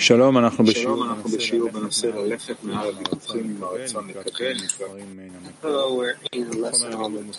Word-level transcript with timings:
שלום, 0.00 0.38
אנחנו 0.38 0.64
בשיעור 0.64 1.70
בנושא 1.72 2.06
ללכת 2.06 2.64
מעל 2.64 2.88
הוויכוחים 2.88 3.44
עם 3.44 3.64
הרצון 3.64 4.08
לקבל 4.08 4.56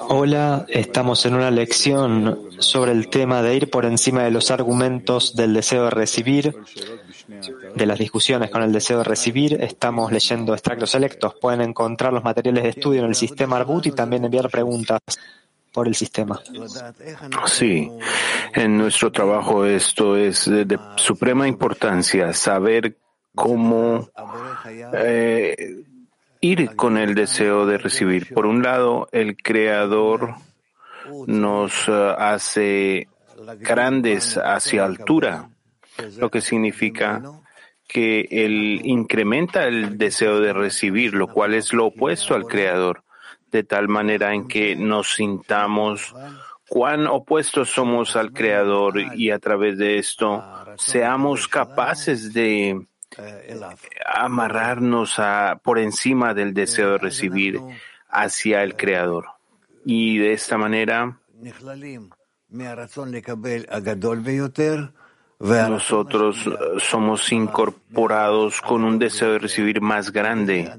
Hola, 0.10 0.66
estamos 0.68 1.26
en 1.26 1.34
una 1.36 1.52
lección 1.52 2.50
sobre 2.60 2.92
el 2.92 3.10
tema 3.10 3.42
de 3.42 3.56
ir 3.56 3.70
por 3.70 3.86
encima 3.86 4.24
de 4.24 4.32
los 4.32 4.52
argumentos 4.52 5.36
del 5.36 5.54
deseo 5.54 5.86
de 5.86 5.90
recibir, 5.92 6.56
de 7.76 7.86
las 7.86 8.00
discusiones 8.00 8.50
con 8.50 8.62
el 8.64 8.72
deseo 8.72 9.00
de 9.00 9.04
recibir. 9.04 9.62
Estamos 9.62 10.12
leyendo 10.12 10.54
extractos 10.54 10.92
selectos. 10.92 11.36
Pueden 11.36 11.62
encontrar 11.62 12.12
los 12.12 12.24
materiales 12.24 12.64
de 12.64 12.70
estudio 12.70 13.00
en 13.02 13.08
el 13.08 13.16
sistema 13.16 13.58
Arbut 13.58 13.86
y 13.86 13.92
también 13.92 14.26
enviar 14.26 14.50
preguntas 14.50 15.00
por 15.73 15.89
el 15.89 15.95
sistema. 15.95 16.41
Sí, 17.47 17.91
en 18.55 18.79
nuestro 18.79 19.11
trabajo 19.11 19.65
esto 19.65 20.17
es 20.17 20.49
de 20.49 20.79
suprema 20.97 21.49
importancia, 21.49 22.33
saber 22.33 22.97
cómo 23.35 24.11
eh, 24.93 25.85
ir 26.41 26.77
con 26.77 26.99
el 26.99 27.15
deseo 27.15 27.67
de 27.67 27.79
recibir. 27.79 28.33
Por 28.35 28.47
un 28.47 28.63
lado, 28.63 29.09
el 29.13 29.37
Creador 29.37 30.35
nos 31.27 31.89
eh, 31.89 32.15
hace 32.19 33.09
grandes 33.59 34.37
hacia 34.37 34.85
altura, 34.85 35.49
lo 36.19 36.31
que 36.31 36.41
significa 36.41 37.23
que 37.89 38.27
él 38.31 38.81
incrementa 38.85 39.65
el 39.65 39.99
deseo 39.99 40.41
de 40.41 40.53
recibir, 40.53 41.15
lo 41.15 41.29
cual 41.29 41.55
es 41.55 41.73
lo 41.73 41.87
opuesto 41.87 42.35
al 42.35 42.45
Creador 42.45 43.05
de 43.53 43.63
tal 43.63 43.87
manera 43.87 44.35
en 44.35 44.49
que 44.49 44.75
nos 44.75 45.13
sintamos 45.13 46.15
cuán 46.69 47.07
opuestos 47.07 47.69
somos 47.69 48.17
al 48.17 48.33
Creador 48.33 48.99
y 49.15 49.31
a 49.31 49.39
través 49.39 49.77
de 49.77 49.99
esto 49.99 50.43
seamos 50.79 51.47
capaces 51.47 52.33
de 52.33 52.87
amarrarnos 54.07 55.19
a, 55.19 55.61
por 55.63 55.79
encima 55.79 56.33
del 56.33 56.55
deseo 56.55 56.93
de 56.93 56.99
recibir 56.99 57.61
hacia 58.09 58.63
el 58.63 58.75
Creador. 58.75 59.27
Y 59.85 60.17
de 60.17 60.33
esta 60.33 60.57
manera 60.57 61.19
nosotros 65.69 66.49
somos 66.79 67.31
incorporados 67.33 68.63
con 68.63 68.85
un 68.85 68.99
deseo 68.99 69.33
de 69.33 69.41
recibir 69.41 69.83
más 69.83 70.11
grande 70.11 70.73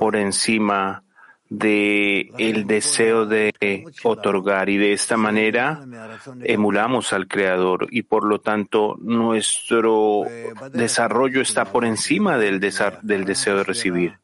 por 0.00 0.16
encima 0.16 1.04
de 1.48 2.30
el 2.38 2.66
deseo 2.66 3.26
de 3.26 3.54
otorgar. 4.02 4.68
Y 4.68 4.76
de 4.76 4.92
esta 4.92 5.16
manera 5.16 5.84
emulamos 6.42 7.12
al 7.12 7.28
creador. 7.28 7.88
Y 7.90 8.02
por 8.02 8.24
lo 8.24 8.40
tanto 8.40 8.96
nuestro 9.00 10.24
desarrollo 10.72 11.40
está 11.40 11.66
por 11.66 11.84
encima 11.84 12.38
del, 12.38 12.60
del 12.60 13.24
deseo 13.24 13.58
de 13.58 13.64
recibir. 13.64 14.18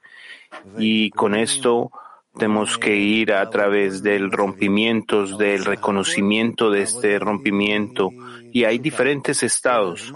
Y 0.79 1.11
con 1.11 1.35
esto 1.35 1.91
tenemos 2.39 2.79
que 2.79 2.97
ir 2.97 3.33
a 3.33 3.49
través 3.51 4.03
del 4.03 4.31
rompimiento, 4.31 5.27
del 5.37 5.65
reconocimiento 5.65 6.71
de 6.71 6.83
este 6.83 7.19
rompimiento 7.19 8.11
y 8.53 8.65
hay 8.65 8.79
diferentes 8.79 9.43
estados. 9.43 10.13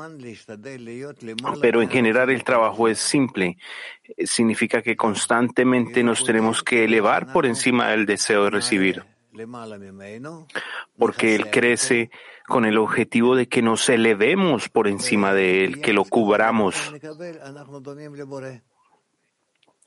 Pero 1.60 1.82
en 1.82 1.90
general 1.90 2.30
el 2.30 2.44
trabajo 2.44 2.88
es 2.88 2.98
simple. 2.98 3.58
Significa 4.24 4.82
que 4.82 4.96
constantemente 4.96 6.02
nos 6.02 6.24
tenemos 6.24 6.62
que 6.62 6.84
elevar 6.84 7.32
por 7.32 7.46
encima 7.46 7.88
del 7.88 8.06
deseo 8.06 8.44
de 8.44 8.50
recibir. 8.50 9.04
Porque 10.98 11.34
Él 11.34 11.50
crece 11.50 12.10
con 12.46 12.64
el 12.64 12.78
objetivo 12.78 13.36
de 13.36 13.48
que 13.48 13.60
nos 13.60 13.88
elevemos 13.88 14.68
por 14.68 14.88
encima 14.88 15.34
de 15.34 15.64
Él, 15.64 15.80
que 15.80 15.92
lo 15.92 16.04
cubramos. 16.04 16.94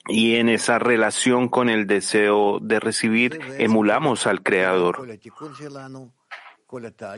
Y 0.09 0.35
en 0.35 0.49
esa 0.49 0.79
relación 0.79 1.49
con 1.49 1.69
el 1.69 1.87
deseo 1.87 2.59
de 2.59 2.79
recibir, 2.79 3.39
emulamos 3.57 4.27
al 4.27 4.41
Creador. 4.41 5.07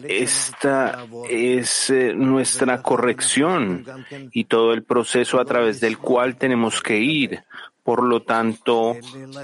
Esta 0.08 1.06
es 1.30 1.90
eh, 1.90 2.14
nuestra 2.16 2.82
corrección 2.82 3.86
y 4.32 4.46
todo 4.46 4.72
el 4.74 4.84
proceso 4.84 5.42
a 5.42 5.46
través 5.46 5.82
del 5.82 5.98
cual 5.98 6.38
tenemos 6.38 6.82
que 6.82 7.00
ir. 7.00 7.44
Por 7.84 8.04
lo 8.04 8.22
tanto, 8.22 8.96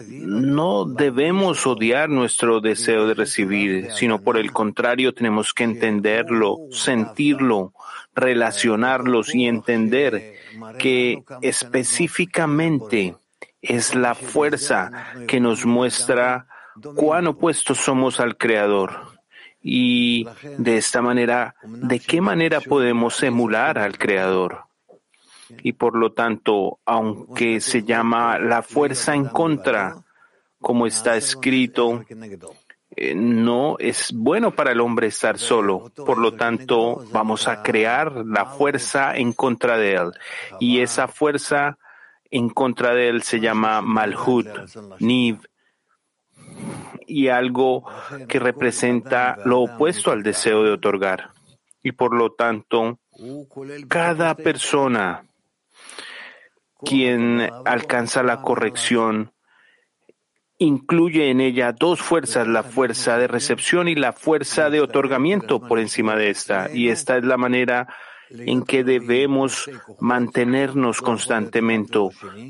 no 0.09 0.85
debemos 0.85 1.65
odiar 1.65 2.07
nuestro 2.07 2.61
deseo 2.61 3.07
de 3.07 3.15
recibir, 3.15 3.91
sino 3.91 4.21
por 4.21 4.37
el 4.37 4.53
contrario 4.53 5.13
tenemos 5.13 5.53
que 5.53 5.63
entenderlo, 5.63 6.57
sentirlo, 6.71 7.73
relacionarlos 8.13 9.33
y 9.33 9.47
entender 9.47 10.35
que 10.77 11.23
específicamente 11.41 13.15
es 13.61 13.95
la 13.95 14.15
fuerza 14.15 14.91
que 15.27 15.39
nos 15.39 15.65
muestra 15.65 16.47
cuán 16.95 17.27
opuestos 17.27 17.77
somos 17.77 18.19
al 18.19 18.37
Creador 18.37 19.17
y 19.61 20.25
de 20.57 20.77
esta 20.77 21.01
manera, 21.01 21.55
¿de 21.63 21.99
qué 21.99 22.21
manera 22.21 22.61
podemos 22.61 23.21
emular 23.23 23.77
al 23.77 23.97
Creador? 23.97 24.65
Y 25.61 25.73
por 25.73 25.97
lo 25.97 26.13
tanto, 26.13 26.79
aunque 26.85 27.59
se 27.59 27.83
llama 27.83 28.39
la 28.39 28.61
fuerza 28.61 29.13
en 29.13 29.25
contra, 29.25 30.03
como 30.59 30.87
está 30.87 31.17
escrito, 31.17 32.03
eh, 32.95 33.13
no 33.13 33.77
es 33.79 34.13
bueno 34.13 34.51
para 34.51 34.71
el 34.71 34.79
hombre 34.79 35.07
estar 35.07 35.37
solo. 35.37 35.91
Por 35.95 36.17
lo 36.17 36.33
tanto, 36.33 37.03
vamos 37.11 37.47
a 37.47 37.61
crear 37.61 38.25
la 38.25 38.45
fuerza 38.45 39.17
en 39.17 39.33
contra 39.33 39.77
de 39.77 39.95
él. 39.95 40.11
Y 40.59 40.79
esa 40.79 41.07
fuerza 41.07 41.77
en 42.31 42.49
contra 42.49 42.93
de 42.93 43.09
él 43.09 43.23
se 43.23 43.39
llama 43.39 43.81
Malhut, 43.81 44.47
Niv, 44.99 45.39
y 47.05 47.29
algo 47.29 47.85
que 48.27 48.39
representa 48.39 49.37
lo 49.45 49.61
opuesto 49.61 50.11
al 50.11 50.23
deseo 50.23 50.63
de 50.63 50.71
otorgar. 50.71 51.31
Y 51.81 51.93
por 51.93 52.13
lo 52.13 52.33
tanto, 52.33 52.99
cada 53.87 54.35
persona 54.35 55.23
quien 56.83 57.49
alcanza 57.65 58.23
la 58.23 58.41
corrección 58.41 59.31
incluye 60.59 61.29
en 61.29 61.39
ella 61.39 61.71
dos 61.71 62.01
fuerzas, 62.01 62.47
la 62.47 62.63
fuerza 62.63 63.17
de 63.17 63.27
recepción 63.27 63.87
y 63.87 63.95
la 63.95 64.11
fuerza 64.11 64.69
de 64.69 64.81
otorgamiento 64.81 65.59
por 65.59 65.79
encima 65.79 66.15
de 66.15 66.29
esta. 66.29 66.69
Y 66.73 66.89
esta 66.89 67.17
es 67.17 67.23
la 67.23 67.37
manera 67.37 67.87
en 68.29 68.63
que 68.63 68.83
debemos 68.83 69.69
mantenernos 69.99 71.01
constantemente, 71.01 71.99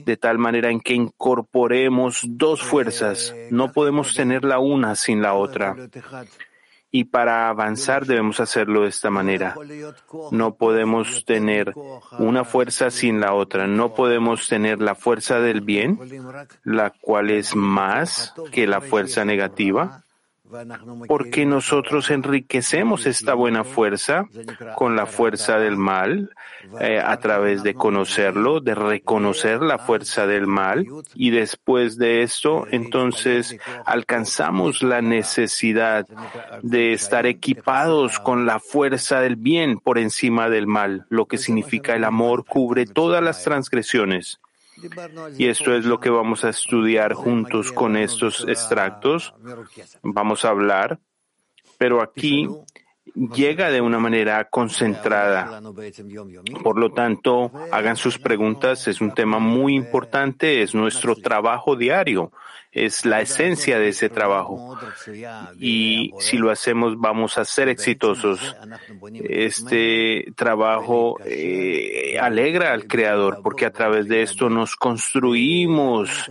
de 0.06 0.18
tal 0.18 0.38
manera 0.38 0.72
en 0.72 0.80
que 0.80 0.94
incorporemos 0.94 2.22
dos 2.24 2.62
fuerzas. 2.62 3.36
No 3.52 3.72
podemos 3.72 4.14
tener 4.16 4.44
la 4.44 4.60
una 4.60 4.96
sin 4.96 5.22
la 5.22 5.34
otra. 5.34 5.76
Y 6.90 7.04
para 7.04 7.50
avanzar 7.50 8.06
debemos 8.06 8.40
hacerlo 8.40 8.84
de 8.84 8.90
esta 8.90 9.10
manera. 9.10 9.56
No 10.32 10.56
podemos 10.56 11.26
tener 11.26 11.74
una 12.18 12.46
fuerza 12.46 12.90
sin 12.92 13.20
la 13.20 13.34
otra. 13.34 13.68
No 13.68 13.94
podemos 13.94 14.48
tener 14.48 14.82
la 14.82 14.96
fuerza 14.96 15.40
del 15.40 15.62
bien, 15.62 16.00
la 16.64 16.92
cual 17.02 17.30
es 17.30 17.56
más 17.56 18.34
que 18.52 18.68
la 18.68 18.80
fuerza 18.80 19.26
negativa 19.26 20.06
porque 21.08 21.46
nosotros 21.46 22.10
enriquecemos 22.10 23.06
esta 23.06 23.34
buena 23.34 23.64
fuerza 23.64 24.28
con 24.76 24.96
la 24.96 25.06
fuerza 25.06 25.60
del 25.60 25.78
mal 25.78 26.32
eh, 26.80 27.02
a 27.04 27.18
través 27.18 27.64
de 27.64 27.74
conocerlo, 27.74 28.60
de 28.60 28.76
reconocer 28.76 29.62
la 29.62 29.78
fuerza 29.78 30.26
del 30.26 30.48
mal 30.48 30.86
y 31.16 31.32
después 31.32 31.98
de 31.98 32.24
esto 32.24 32.66
entonces 32.72 33.58
alcanzamos 33.86 34.84
la 34.84 35.02
necesidad 35.02 36.08
de 36.62 36.94
estar 36.94 37.26
equipados 37.26 38.20
con 38.20 38.46
la 38.46 38.60
fuerza 38.60 39.22
del 39.22 39.36
bien 39.36 39.80
por 39.80 39.98
encima 39.98 40.50
del 40.50 40.68
mal, 40.68 41.06
lo 41.10 41.26
que 41.26 41.38
significa 41.38 41.96
el 41.96 42.04
amor 42.04 42.46
cubre 42.46 42.86
todas 42.86 43.24
las 43.24 43.44
transgresiones. 43.44 44.40
Y 45.38 45.48
esto 45.48 45.76
es 45.76 45.86
lo 45.86 46.00
que 46.00 46.10
vamos 46.10 46.44
a 46.44 46.50
estudiar 46.50 47.14
juntos 47.14 47.72
con 47.72 47.98
estos 47.98 48.46
extractos. 48.48 49.34
Vamos 50.02 50.46
a 50.46 50.50
hablar, 50.50 51.00
pero 51.78 52.02
aquí 52.02 52.48
llega 53.16 53.70
de 53.72 53.82
una 53.82 54.00
manera 54.00 54.46
concentrada. 54.50 55.62
Por 56.64 56.78
lo 56.78 56.92
tanto, 56.92 57.52
hagan 57.72 57.96
sus 57.96 58.20
preguntas. 58.20 58.88
Es 58.88 59.02
un 59.02 59.14
tema 59.14 59.40
muy 59.40 59.76
importante, 59.76 60.62
es 60.62 60.76
nuestro 60.76 61.16
trabajo 61.16 61.76
diario 61.76 62.32
es 62.72 63.06
la 63.06 63.22
esencia 63.22 63.80
de 63.80 63.90
ese 63.90 64.10
trabajo. 64.10 64.78
Y 65.60 66.12
si 66.20 66.38
lo 66.38 66.52
hacemos, 66.52 67.00
vamos 67.00 67.38
a 67.38 67.46
ser 67.46 67.70
exitosos. 67.70 68.56
Este 69.14 70.32
trabajo 70.36 71.18
eh, 71.26 72.18
alegra 72.20 72.74
al 72.74 72.88
Creador, 72.88 73.42
porque 73.44 73.66
a 73.66 73.72
través 73.72 74.08
de 74.08 74.22
esto 74.22 74.50
nos 74.50 74.76
construimos 74.76 76.30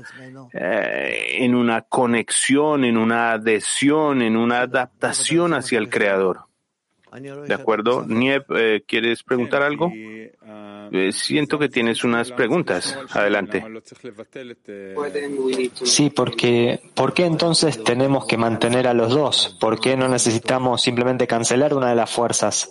eh, 0.52 1.38
en 1.38 1.54
una 1.54 1.82
conexión, 1.82 2.84
en 2.84 2.96
una 2.96 3.32
adhesión, 3.32 4.22
en 4.22 4.36
una 4.36 4.60
adaptación 4.60 5.54
hacia 5.54 5.78
el 5.78 5.88
Creador. 5.88 6.45
¿De 7.46 7.54
acuerdo? 7.54 8.04
Niep, 8.06 8.50
eh, 8.50 8.84
¿quieres 8.86 9.22
preguntar 9.22 9.62
algo? 9.62 9.90
Eh, 9.94 11.10
siento 11.12 11.58
que 11.58 11.68
tienes 11.68 12.04
unas 12.04 12.30
preguntas. 12.32 12.98
Adelante. 13.10 13.64
Sí, 15.84 16.10
porque 16.10 16.80
¿por 16.94 17.14
qué 17.14 17.24
entonces 17.24 17.82
tenemos 17.82 18.26
que 18.26 18.36
mantener 18.36 18.86
a 18.86 18.94
los 18.94 19.14
dos? 19.14 19.56
¿Por 19.60 19.80
qué 19.80 19.96
no 19.96 20.08
necesitamos 20.08 20.82
simplemente 20.82 21.26
cancelar 21.26 21.74
una 21.74 21.90
de 21.90 21.96
las 21.96 22.10
fuerzas? 22.10 22.70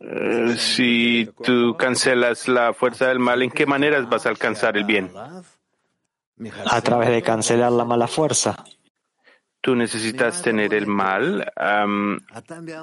Eh, 0.00 0.54
si 0.56 1.28
tú 1.42 1.76
cancelas 1.76 2.48
la 2.48 2.72
fuerza 2.72 3.08
del 3.08 3.18
mal, 3.18 3.42
¿en 3.42 3.50
qué 3.50 3.66
maneras 3.66 4.08
vas 4.08 4.26
a 4.26 4.30
alcanzar 4.30 4.76
el 4.76 4.84
bien? 4.84 5.10
A 6.66 6.80
través 6.80 7.10
de 7.10 7.22
cancelar 7.22 7.72
la 7.72 7.84
mala 7.84 8.06
fuerza. 8.06 8.64
Tú 9.60 9.76
necesitas 9.76 10.42
tener 10.42 10.72
el 10.74 10.86
mal 10.86 11.52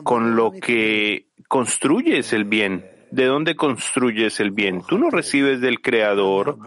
con 0.03 0.35
lo 0.35 0.51
que 0.51 1.27
construyes 1.47 2.33
el 2.33 2.45
bien. 2.45 2.85
¿De 3.09 3.25
dónde 3.25 3.56
construyes 3.56 4.39
el 4.41 4.51
bien? 4.51 4.83
Tú 4.88 4.97
no 4.97 5.09
recibes 5.09 5.62
del 5.62 5.81
Creador 5.81 6.57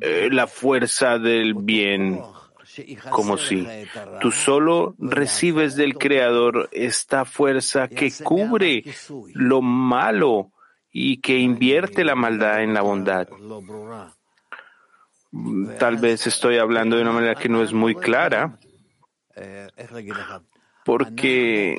eh, 0.00 0.28
la 0.30 0.46
fuerza 0.46 1.18
del 1.18 1.54
bien 1.54 2.20
como 3.10 3.36
si 3.36 3.66
tú 4.20 4.30
solo 4.30 4.94
recibes 4.98 5.74
del 5.76 5.96
Creador 5.96 6.68
esta 6.72 7.24
fuerza 7.24 7.88
que 7.88 8.12
cubre 8.22 8.84
lo 9.34 9.60
malo 9.60 10.52
y 10.92 11.20
que 11.20 11.38
invierte 11.38 12.04
la 12.04 12.14
maldad 12.14 12.62
en 12.62 12.74
la 12.74 12.82
bondad. 12.82 13.28
Tal 15.78 15.96
vez 15.96 16.26
estoy 16.26 16.58
hablando 16.58 16.96
de 16.96 17.02
una 17.02 17.12
manera 17.12 17.34
que 17.34 17.48
no 17.48 17.62
es 17.62 17.72
muy 17.72 17.94
clara, 17.94 18.58
porque 20.84 21.78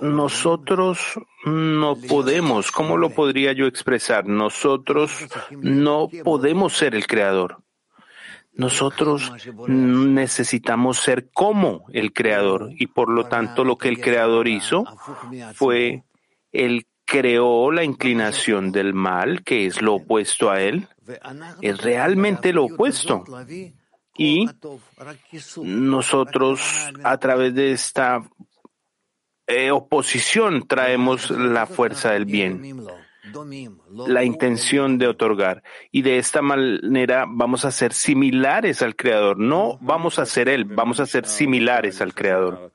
nosotros 0.00 1.20
no 1.44 1.96
podemos, 1.96 2.72
¿cómo 2.72 2.96
lo 2.96 3.10
podría 3.10 3.52
yo 3.52 3.66
expresar? 3.66 4.26
Nosotros 4.26 5.26
no 5.50 6.08
podemos 6.24 6.72
ser 6.72 6.94
el 6.94 7.06
creador. 7.06 7.62
Nosotros 8.52 9.32
necesitamos 9.68 10.98
ser 10.98 11.30
como 11.32 11.84
el 11.92 12.12
creador 12.12 12.70
y 12.76 12.88
por 12.88 13.08
lo 13.08 13.26
tanto 13.26 13.64
lo 13.64 13.76
que 13.76 13.88
el 13.88 14.00
creador 14.00 14.48
hizo 14.48 14.84
fue 15.54 16.02
él 16.52 16.86
creó 17.04 17.70
la 17.72 17.84
inclinación 17.84 18.72
del 18.72 18.94
mal, 18.94 19.42
que 19.42 19.66
es 19.66 19.82
lo 19.82 19.94
opuesto 19.94 20.50
a 20.50 20.60
él, 20.60 20.88
es 21.60 21.80
realmente 21.80 22.52
lo 22.52 22.64
opuesto. 22.64 23.24
Y 24.22 24.46
nosotros 25.62 26.60
a 27.02 27.16
través 27.16 27.54
de 27.54 27.72
esta 27.72 28.22
eh, 29.46 29.70
oposición 29.70 30.68
traemos 30.68 31.30
la 31.30 31.64
fuerza 31.64 32.10
del 32.10 32.26
bien, 32.26 32.84
la 33.94 34.22
intención 34.22 34.98
de 34.98 35.06
otorgar. 35.06 35.62
Y 35.90 36.02
de 36.02 36.18
esta 36.18 36.42
manera 36.42 37.24
vamos 37.26 37.64
a 37.64 37.70
ser 37.70 37.94
similares 37.94 38.82
al 38.82 38.94
Creador. 38.94 39.38
No 39.38 39.78
vamos 39.80 40.18
a 40.18 40.26
ser 40.26 40.50
Él, 40.50 40.66
vamos 40.66 41.00
a 41.00 41.06
ser 41.06 41.24
similares 41.24 42.02
al 42.02 42.12
Creador. 42.12 42.70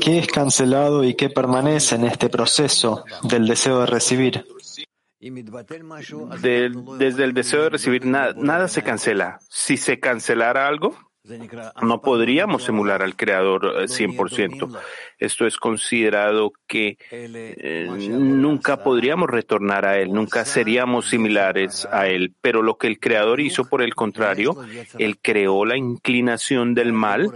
¿Qué 0.00 0.18
es 0.20 0.26
cancelado 0.28 1.02
y 1.02 1.14
qué 1.14 1.30
permanece 1.30 1.96
en 1.96 2.04
este 2.04 2.28
proceso 2.28 3.04
del 3.24 3.48
deseo 3.48 3.80
de 3.80 3.86
recibir? 3.86 4.46
Desde 6.38 7.24
el 7.24 7.34
deseo 7.34 7.64
de 7.64 7.70
recibir 7.70 8.06
nada, 8.06 8.34
nada 8.36 8.68
se 8.68 8.82
cancela. 8.82 9.38
Si 9.48 9.76
se 9.76 9.98
cancelara 9.98 10.66
algo, 10.66 10.96
no 11.82 12.00
podríamos 12.00 12.68
emular 12.68 13.02
al 13.02 13.16
Creador 13.16 13.86
100%. 13.86 14.74
Eh, 14.74 14.78
Esto 15.18 15.46
es 15.46 15.56
considerado 15.56 16.52
que 16.66 16.96
eh, 17.10 17.88
nunca 17.88 18.82
podríamos 18.82 19.28
retornar 19.28 19.84
a 19.84 19.98
Él, 19.98 20.12
nunca 20.12 20.44
seríamos 20.44 21.08
similares 21.08 21.86
a 21.90 22.06
Él. 22.06 22.34
Pero 22.40 22.62
lo 22.62 22.78
que 22.78 22.86
el 22.86 23.00
Creador 23.00 23.40
hizo, 23.40 23.64
por 23.64 23.82
el 23.82 23.94
contrario, 23.94 24.56
Él 24.98 25.18
creó 25.20 25.64
la 25.64 25.76
inclinación 25.76 26.74
del 26.74 26.92
mal 26.92 27.30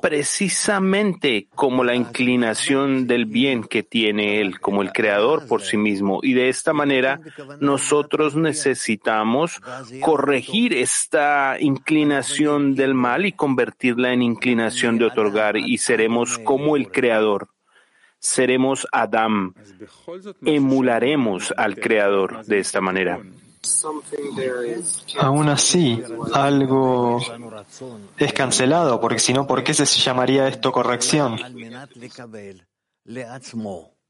precisamente 0.00 1.48
como 1.54 1.84
la 1.84 1.94
inclinación 1.94 3.06
del 3.06 3.26
bien 3.26 3.64
que 3.64 3.82
tiene 3.82 4.40
Él, 4.40 4.60
como 4.60 4.82
el 4.82 4.92
Creador 4.92 5.46
por 5.46 5.62
sí 5.62 5.76
mismo. 5.76 6.20
Y 6.22 6.34
de 6.34 6.48
esta 6.48 6.72
manera 6.72 7.20
nosotros 7.60 8.36
necesitamos 8.36 9.60
corregir 10.00 10.72
esta 10.74 11.56
inclinación 11.60 12.74
del 12.74 12.94
mal 12.94 13.26
y 13.28 13.32
convertirla 13.32 14.12
en 14.12 14.22
inclinación 14.22 14.98
de 14.98 15.04
otorgar 15.06 15.56
y 15.56 15.78
seremos 15.78 16.38
como 16.38 16.76
el 16.76 16.90
Creador. 16.90 17.48
Seremos 18.18 18.86
Adam. 18.90 19.54
Emularemos 20.44 21.54
al 21.56 21.76
Creador 21.76 22.44
de 22.44 22.58
esta 22.58 22.80
manera. 22.80 23.20
Aún 25.18 25.48
así, 25.48 26.02
algo 26.32 27.20
es 28.16 28.32
cancelado, 28.32 29.00
porque 29.00 29.18
si 29.18 29.32
no, 29.32 29.46
¿por 29.46 29.62
qué 29.62 29.74
se 29.74 29.84
llamaría 29.84 30.48
esto 30.48 30.72
corrección? 30.72 31.38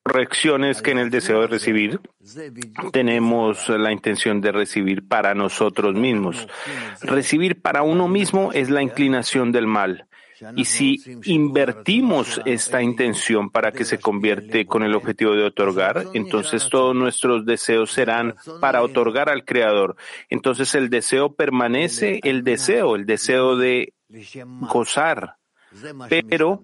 Correcciones 0.09 0.81
que 0.81 0.93
en 0.93 0.99
el 0.99 1.11
deseo 1.11 1.43
de 1.43 1.49
recibir 1.49 2.01
tenemos 2.93 3.69
la 3.69 3.93
intención 3.93 4.41
de 4.41 4.53
recibir 4.53 5.07
para 5.07 5.35
nosotros 5.35 5.95
mismos. 5.95 6.49
Recibir 7.03 7.61
para 7.61 7.83
uno 7.83 8.09
mismo 8.09 8.51
es 8.53 8.71
la 8.71 8.83
inclinación 8.83 9.53
del 9.53 9.67
mal. 9.67 10.07
Y 10.57 10.65
si 10.65 11.03
invertimos 11.25 12.41
esta 12.45 12.81
intención 12.81 13.51
para 13.51 13.73
que 13.73 13.85
se 13.85 13.99
convierte 13.99 14.67
con 14.67 14.83
el 14.83 14.95
objetivo 14.95 15.33
de 15.33 15.45
otorgar, 15.45 16.05
entonces 16.15 16.69
todos 16.71 16.95
nuestros 16.95 17.45
deseos 17.45 17.93
serán 17.93 18.37
para 18.61 18.83
otorgar 18.83 19.29
al 19.29 19.45
Creador. 19.45 19.97
Entonces 20.31 20.75
el 20.75 20.91
deseo 20.91 21.35
permanece, 21.35 22.21
el 22.23 22.45
deseo, 22.45 22.95
el 22.95 23.05
deseo 23.05 23.57
de 23.57 23.93
gozar. 24.39 25.37
Pero 26.09 26.63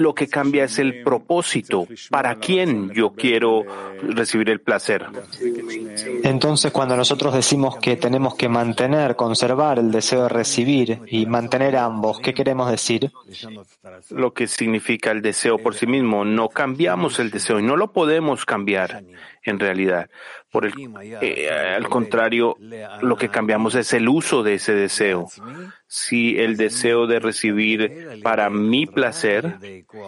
lo 0.00 0.14
que 0.14 0.28
cambia 0.28 0.64
es 0.64 0.78
el 0.78 1.02
propósito. 1.02 1.86
¿Para 2.08 2.36
quién 2.36 2.90
yo 2.92 3.10
quiero 3.10 3.64
recibir 4.02 4.48
el 4.48 4.60
placer? 4.60 5.04
Entonces, 6.24 6.72
cuando 6.72 6.96
nosotros 6.96 7.34
decimos 7.34 7.76
que 7.76 7.96
tenemos 7.96 8.34
que 8.34 8.48
mantener, 8.48 9.14
conservar 9.14 9.78
el 9.78 9.92
deseo 9.92 10.22
de 10.22 10.28
recibir 10.30 11.00
y 11.06 11.26
mantener 11.26 11.76
ambos, 11.76 12.18
¿qué 12.20 12.32
queremos 12.32 12.70
decir? 12.70 13.12
Lo 14.08 14.32
que 14.32 14.46
significa 14.46 15.10
el 15.10 15.20
deseo 15.20 15.58
por 15.58 15.74
sí 15.74 15.86
mismo. 15.86 16.24
No 16.24 16.48
cambiamos 16.48 17.18
el 17.18 17.30
deseo 17.30 17.60
y 17.60 17.62
no 17.62 17.76
lo 17.76 17.92
podemos 17.92 18.46
cambiar 18.46 19.02
en 19.44 19.58
realidad. 19.58 20.08
Por 20.50 20.66
el, 20.66 20.72
eh, 21.20 21.48
al 21.48 21.88
contrario, 21.88 22.56
lo 23.02 23.16
que 23.16 23.28
cambiamos 23.28 23.74
es 23.74 23.92
el 23.92 24.08
uso 24.08 24.42
de 24.42 24.54
ese 24.54 24.74
deseo. 24.74 25.28
Si 25.86 26.38
el 26.38 26.56
deseo 26.56 27.06
de 27.06 27.20
recibir 27.20 28.20
para 28.22 28.50
mi 28.50 28.86
placer, 28.86 29.58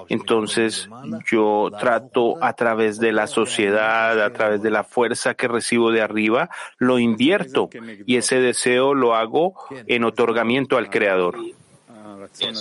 entonces 0.08 0.88
yo 1.30 1.70
trato 1.78 2.42
a 2.42 2.52
través 2.54 2.98
de 2.98 3.12
la 3.12 3.26
sociedad, 3.26 4.20
a 4.20 4.32
través 4.32 4.62
de 4.62 4.70
la 4.70 4.84
fuerza 4.84 5.34
que 5.34 5.48
recibo 5.48 5.90
de 5.90 6.02
arriba, 6.02 6.50
lo 6.78 6.98
invierto 6.98 7.70
y 8.06 8.16
ese 8.16 8.40
deseo 8.40 8.94
lo 8.94 9.14
hago 9.14 9.54
en 9.86 10.04
otorgamiento 10.04 10.76
al 10.76 10.90
Creador. 10.90 11.36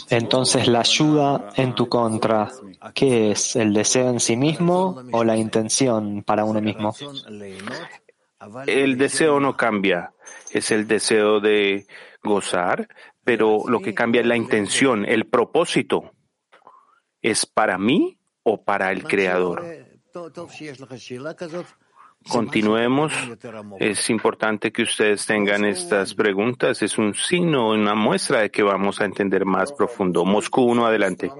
Entonces 0.09 0.67
la 0.67 0.79
ayuda 0.79 1.49
en 1.55 1.75
tu 1.75 1.87
contra, 1.87 2.49
¿qué 2.93 3.31
es? 3.31 3.55
¿El 3.55 3.73
deseo 3.73 4.09
en 4.09 4.19
sí 4.19 4.35
mismo 4.35 5.03
o 5.11 5.23
la 5.23 5.37
intención 5.37 6.23
para 6.23 6.45
uno 6.45 6.61
mismo? 6.61 6.93
El 8.65 8.97
deseo 8.97 9.39
no 9.39 9.55
cambia, 9.55 10.13
es 10.51 10.71
el 10.71 10.87
deseo 10.87 11.39
de 11.39 11.85
gozar, 12.23 12.87
pero 13.23 13.63
lo 13.67 13.81
que 13.81 13.93
cambia 13.93 14.21
es 14.21 14.27
la 14.27 14.35
intención, 14.35 15.05
el 15.05 15.27
propósito. 15.27 16.11
¿Es 17.21 17.45
para 17.45 17.77
mí 17.77 18.17
o 18.43 18.63
para 18.63 18.91
el 18.91 19.03
Creador? 19.03 19.63
Continuemos. 22.29 23.13
Es 23.79 24.09
importante 24.09 24.71
que 24.71 24.83
ustedes 24.83 25.25
tengan 25.25 25.65
estas 25.65 26.13
preguntas. 26.13 26.81
Es 26.81 26.97
un 26.97 27.13
signo, 27.13 27.69
una 27.69 27.95
muestra 27.95 28.41
de 28.41 28.51
que 28.51 28.63
vamos 28.63 29.01
a 29.01 29.05
entender 29.05 29.45
más 29.45 29.73
profundo. 29.73 30.23
Moscú 30.23 30.61
1, 30.63 30.85
adelante. 30.85 31.31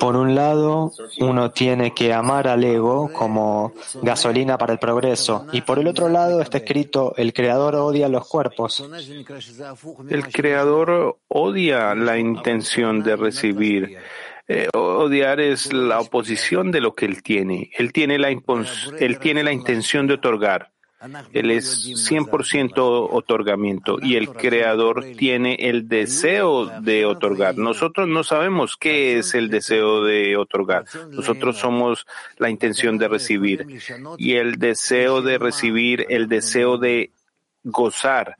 Por 0.00 0.16
un 0.16 0.34
lado, 0.34 0.92
uno 1.20 1.50
tiene 1.50 1.94
que 1.94 2.12
amar 2.12 2.48
al 2.48 2.64
ego 2.64 3.12
como 3.12 3.74
gasolina 4.02 4.56
para 4.56 4.72
el 4.72 4.78
progreso, 4.78 5.46
y 5.52 5.60
por 5.60 5.78
el 5.78 5.88
otro 5.88 6.08
lado 6.08 6.40
está 6.40 6.58
escrito, 6.58 7.14
el 7.16 7.32
creador 7.32 7.74
odia 7.76 8.08
los 8.08 8.26
cuerpos. 8.26 8.82
El 10.08 10.28
creador 10.32 11.18
odia 11.28 11.94
la 11.94 12.18
intención 12.18 13.02
de 13.02 13.16
recibir. 13.16 13.98
Eh, 14.46 14.68
odiar 14.74 15.40
es 15.40 15.72
la 15.72 16.00
oposición 16.00 16.70
de 16.70 16.80
lo 16.80 16.94
que 16.94 17.06
él 17.06 17.22
tiene. 17.22 17.70
Él 17.78 17.92
tiene 17.92 18.18
la, 18.18 18.28
él 18.28 19.18
tiene 19.18 19.42
la 19.42 19.52
intención 19.52 20.06
de 20.06 20.14
otorgar. 20.14 20.73
Él 21.32 21.50
es 21.50 21.86
100% 22.10 23.08
otorgamiento 23.10 23.98
y 24.00 24.16
el 24.16 24.30
creador 24.30 25.04
tiene 25.16 25.56
el 25.58 25.88
deseo 25.88 26.66
de 26.80 27.04
otorgar. 27.06 27.56
Nosotros 27.56 28.08
no 28.08 28.24
sabemos 28.24 28.76
qué 28.76 29.18
es 29.18 29.34
el 29.34 29.50
deseo 29.50 30.02
de 30.04 30.36
otorgar. 30.36 30.84
Nosotros 31.10 31.58
somos 31.58 32.06
la 32.38 32.50
intención 32.50 32.98
de 32.98 33.08
recibir 33.08 33.66
y 34.18 34.34
el 34.34 34.56
deseo 34.56 35.22
de 35.22 35.38
recibir, 35.38 36.06
el 36.08 36.28
deseo 36.28 36.78
de 36.78 37.12
gozar. 37.64 38.36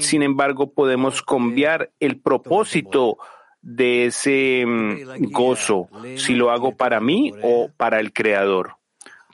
Sin 0.00 0.22
embargo, 0.22 0.72
podemos 0.72 1.22
cambiar 1.22 1.90
el 2.00 2.20
propósito 2.20 3.18
de 3.62 4.06
ese 4.06 4.64
mm, 4.64 5.32
gozo, 5.32 5.88
si 6.16 6.34
lo 6.34 6.50
hago 6.50 6.76
para 6.76 7.00
mí 7.00 7.32
o 7.42 7.68
para 7.76 7.98
el 7.98 8.12
Creador, 8.12 8.76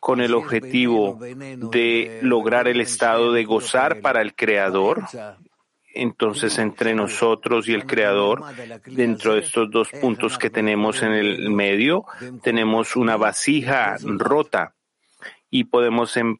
con 0.02 0.20
el 0.20 0.34
objetivo 0.34 1.16
de 1.20 2.18
lograr 2.22 2.66
el 2.66 2.80
estado 2.80 3.32
de 3.32 3.44
gozar 3.44 4.00
para 4.00 4.20
el 4.20 4.34
Creador. 4.34 5.04
Entonces, 5.94 6.58
entre 6.58 6.92
nosotros 6.92 7.68
y 7.68 7.72
el 7.72 7.86
Creador, 7.86 8.42
dentro 8.84 9.34
de 9.34 9.42
estos 9.42 9.70
dos 9.70 9.90
puntos 10.00 10.38
que 10.38 10.50
tenemos 10.50 11.04
en 11.04 11.12
el 11.12 11.50
medio, 11.50 12.04
tenemos 12.42 12.96
una 12.96 13.16
vasija 13.16 13.96
rota 14.02 14.74
y 15.50 15.64
podemos 15.64 16.16
em, 16.16 16.36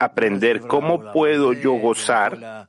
aprender 0.00 0.62
cómo 0.62 1.12
puedo 1.12 1.52
yo 1.52 1.74
gozar, 1.74 2.66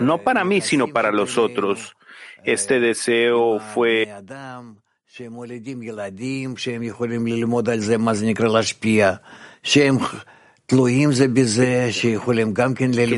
no 0.00 0.18
para 0.18 0.44
mí, 0.44 0.62
sino 0.62 0.88
para 0.88 1.12
los 1.12 1.38
otros. 1.38 1.96
Este 2.42 2.80
deseo 2.80 3.60
fue 3.60 4.12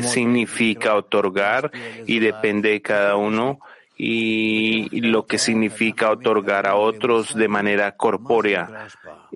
¿Qué 0.01 0.07
significa 0.07 0.95
otorgar? 0.95 1.71
Y 2.07 2.19
depende 2.19 2.69
de 2.69 2.81
cada 2.81 3.15
uno 3.15 3.59
y 4.01 5.01
lo 5.01 5.25
que 5.25 5.37
significa 5.37 6.09
otorgar 6.09 6.65
a 6.65 6.75
otros 6.75 7.35
de 7.35 7.47
manera 7.49 7.97
corpórea. 7.97 8.87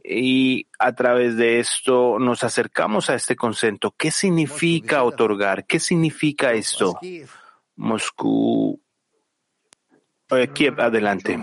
Y 0.04 0.68
a 0.80 0.94
través 0.94 1.36
de 1.36 1.60
esto 1.60 2.18
nos 2.18 2.44
acercamos 2.44 3.10
a 3.10 3.16
este 3.16 3.36
concepto. 3.36 3.94
¿Qué 3.98 4.10
significa 4.10 5.04
otorgar? 5.04 5.66
¿Qué 5.66 5.80
significa 5.80 6.54
esto? 6.54 6.98
Moscú. 7.76 8.80
Kiev, 10.54 10.82
adelante. 10.82 11.40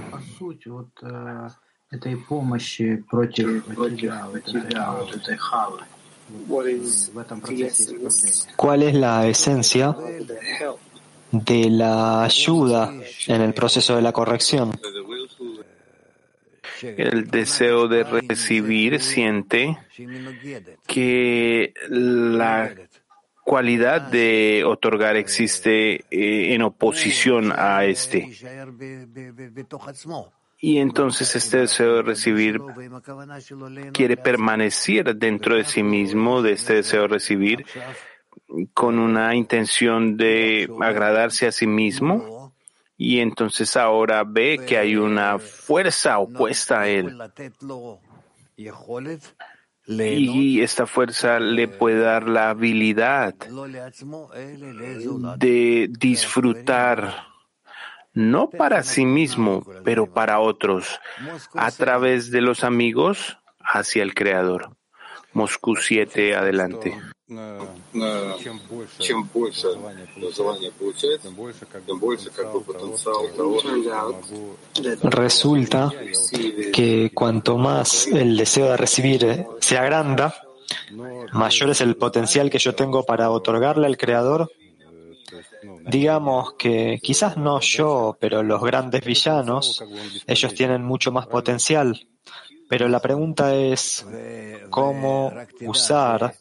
¿Cuál 8.57 8.83
es 8.85 8.95
la 8.95 9.27
esencia 9.27 9.97
de 11.33 11.71
la 11.71 12.23
ayuda 12.23 12.93
en 13.27 13.41
el 13.43 13.55
proceso 13.55 13.97
de 13.97 14.03
la 14.03 14.13
corrección? 14.13 14.73
El 16.83 17.29
deseo 17.29 17.89
de 17.89 18.05
recibir 18.05 19.03
siente 19.03 19.77
que 20.87 21.75
la 21.89 22.73
cualidad 23.45 24.01
de 24.01 24.63
otorgar 24.65 25.17
existe 25.17 26.05
eh, 26.09 26.55
en 26.55 26.63
oposición 26.63 27.53
a 27.55 27.85
este. 27.85 28.31
Y 30.61 30.79
entonces 30.79 31.35
este 31.37 31.59
deseo 31.59 31.97
de 31.97 32.03
recibir 32.03 32.61
quiere 33.93 34.17
permanecer 34.17 35.17
dentro 35.17 35.57
de 35.57 35.65
sí 35.65 35.83
mismo, 35.83 36.43
de 36.43 36.53
este 36.53 36.75
deseo 36.75 37.03
de 37.03 37.09
recibir, 37.09 37.65
con 38.75 38.99
una 38.99 39.35
intención 39.35 40.17
de 40.17 40.71
agradarse 40.81 41.47
a 41.47 41.53
sí 41.53 41.67
mismo. 41.67 42.55
Y 42.99 43.21
entonces 43.21 43.77
ahora 43.77 44.25
ve 44.27 44.61
que 44.67 44.77
hay 44.77 44.97
una 44.97 45.39
fuerza 45.39 46.19
opuesta 46.19 46.83
a 46.83 46.89
él. 46.89 47.17
Y 49.87 50.61
esta 50.61 50.87
fuerza 50.87 51.41
le 51.41 51.67
puede 51.67 52.01
dar 52.01 52.29
la 52.29 52.51
habilidad 52.51 53.35
de 55.39 55.89
disfrutar, 55.99 57.30
no 58.21 58.51
para 58.51 58.83
sí 58.83 59.07
mismo, 59.07 59.65
pero 59.83 60.13
para 60.13 60.41
otros, 60.41 61.01
a 61.55 61.71
través 61.71 62.31
de 62.31 62.43
los 62.43 62.65
amigos 62.65 63.39
hacia 63.61 64.03
el 64.03 64.15
Creador. 64.15 64.77
Moscú 65.33 65.77
7, 65.77 66.35
adelante. 66.35 66.99
Resulta 75.03 75.91
que 76.73 77.11
cuanto 77.15 77.57
más 77.57 78.07
el 78.09 78.37
deseo 78.37 78.71
de 78.71 78.77
recibir 78.77 79.47
se 79.61 79.79
agranda, 79.79 80.35
mayor 81.33 81.71
es 81.71 81.81
el 81.81 81.97
potencial 81.97 82.51
que 82.51 82.59
yo 82.59 82.75
tengo 82.75 83.05
para 83.05 83.31
otorgarle 83.31 83.87
al 83.87 83.97
Creador. 83.97 84.51
Digamos 85.87 86.55
que 86.55 86.99
quizás 87.03 87.37
no 87.37 87.61
yo, 87.61 88.17
pero 88.21 88.43
los 88.43 88.63
grandes 88.63 89.05
villanos, 89.05 89.85
ellos 90.27 90.55
tienen 90.55 90.83
mucho 90.83 91.13
más 91.13 91.27
potencial. 91.27 92.07
Pero 92.69 92.89
la 92.89 93.01
pregunta 93.01 93.55
es 93.55 94.07
cómo 94.71 95.33
usar 95.63 96.35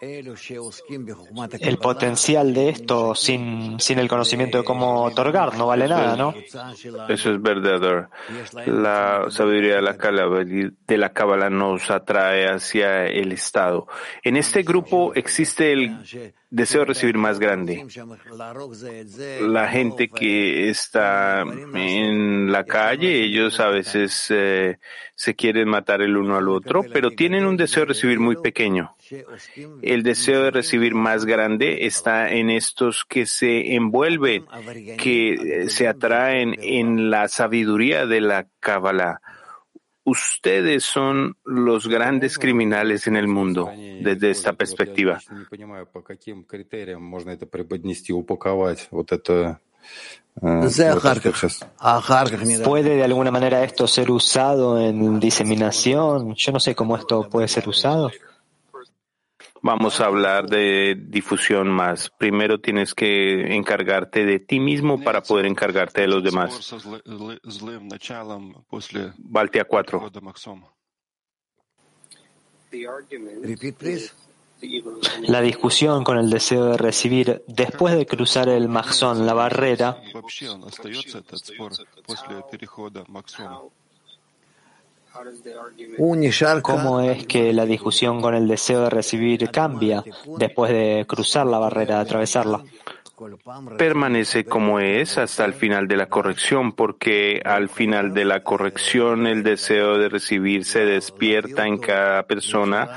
el 0.00 1.78
potencial 1.78 2.54
de 2.54 2.68
esto 2.68 3.14
sin, 3.14 3.80
sin 3.80 3.98
el 3.98 4.08
conocimiento 4.08 4.58
de 4.58 4.64
cómo 4.64 5.02
otorgar 5.02 5.56
no 5.56 5.66
vale 5.66 5.88
nada, 5.88 6.16
¿no? 6.16 6.34
Eso 7.08 7.32
es 7.32 7.42
verdadero. 7.42 8.08
La 8.66 9.26
sabiduría 9.28 9.76
de 9.76 9.82
la 9.82 9.96
Cábala 9.96 10.44
de 10.44 10.98
la 10.98 11.12
Cábala 11.12 11.50
nos 11.50 11.90
atrae 11.90 12.46
hacia 12.46 13.06
el 13.06 13.32
Estado. 13.32 13.88
En 14.22 14.36
este 14.36 14.62
grupo 14.62 15.12
existe 15.14 15.72
el 15.72 16.34
deseo 16.50 16.80
de 16.80 16.86
recibir 16.86 17.18
más 17.18 17.38
grande. 17.38 17.84
La 19.40 19.68
gente 19.68 20.08
que 20.08 20.68
está 20.68 21.42
en 21.42 22.50
la 22.50 22.64
calle, 22.64 23.24
ellos 23.24 23.60
a 23.60 23.68
veces 23.68 24.26
eh, 24.30 24.78
se 25.14 25.34
quieren 25.34 25.68
matar 25.68 26.00
el 26.00 26.16
uno 26.16 26.36
al 26.36 26.48
otro, 26.48 26.84
pero 26.92 27.10
tienen 27.10 27.44
un 27.44 27.56
deseo 27.56 27.82
de 27.82 27.88
recibir 27.88 28.20
muy 28.20 28.36
pequeño. 28.36 28.94
El 29.82 30.02
deseo 30.02 30.44
de 30.44 30.50
recibir 30.50 30.94
más 30.94 31.24
grande 31.24 31.86
está 31.86 32.30
en 32.30 32.50
estos 32.50 33.04
que 33.04 33.26
se 33.26 33.74
envuelven, 33.74 34.46
que 34.96 35.66
se 35.68 35.88
atraen 35.88 36.54
en 36.58 37.10
la 37.10 37.28
sabiduría 37.28 38.06
de 38.06 38.20
la 38.20 38.46
Kabbalah 38.60 39.20
ustedes 40.08 40.84
son 40.84 41.36
los 41.44 41.86
grandes 41.86 42.38
criminales 42.38 43.06
en 43.06 43.16
el 43.16 43.28
mundo 43.28 43.70
desde 43.74 44.30
esta 44.30 44.52
perspectiva. 44.52 45.20
¿Puede 52.64 52.96
de 52.96 53.04
alguna 53.04 53.30
manera 53.30 53.64
esto 53.64 53.86
ser 53.86 54.10
usado 54.10 54.80
en 54.80 55.18
diseminación? 55.18 56.34
Yo 56.34 56.52
no 56.52 56.60
sé 56.60 56.74
cómo 56.74 56.96
esto 56.96 57.28
puede 57.28 57.48
ser 57.48 57.68
usado. 57.68 58.10
Vamos 59.62 60.00
a 60.00 60.06
hablar 60.06 60.48
de 60.48 60.96
difusión 60.98 61.68
más. 61.68 62.10
Primero 62.10 62.60
tienes 62.60 62.94
que 62.94 63.54
encargarte 63.54 64.24
de 64.24 64.38
ti 64.40 64.60
mismo 64.60 65.02
para 65.02 65.22
poder 65.22 65.46
encargarte 65.46 66.02
de 66.02 66.08
los 66.08 66.22
demás. 66.22 66.74
Baltia 69.18 69.64
4. 69.64 70.10
La 75.22 75.40
discusión 75.40 76.02
con 76.02 76.18
el 76.18 76.30
deseo 76.30 76.66
de 76.66 76.76
recibir 76.76 77.44
después 77.46 77.94
de 77.94 78.06
cruzar 78.06 78.48
el 78.48 78.68
maxón, 78.68 79.24
la 79.24 79.32
barrera, 79.32 80.02
¿Cómo 86.62 87.00
es 87.00 87.26
que 87.26 87.52
la 87.52 87.66
discusión 87.66 88.20
con 88.20 88.34
el 88.34 88.46
deseo 88.46 88.82
de 88.82 88.90
recibir 88.90 89.50
cambia 89.50 90.04
después 90.36 90.72
de 90.72 91.04
cruzar 91.06 91.46
la 91.46 91.58
barrera, 91.58 92.00
atravesarla? 92.00 92.62
Permanece 93.76 94.44
como 94.44 94.78
es 94.78 95.18
hasta 95.18 95.44
el 95.44 95.52
final 95.52 95.88
de 95.88 95.96
la 95.96 96.06
corrección, 96.06 96.70
porque 96.72 97.42
al 97.44 97.68
final 97.68 98.14
de 98.14 98.24
la 98.24 98.44
corrección 98.44 99.26
el 99.26 99.42
deseo 99.42 99.98
de 99.98 100.08
recibir 100.08 100.64
se 100.64 100.84
despierta 100.84 101.66
en 101.66 101.78
cada 101.78 102.22
persona 102.22 102.88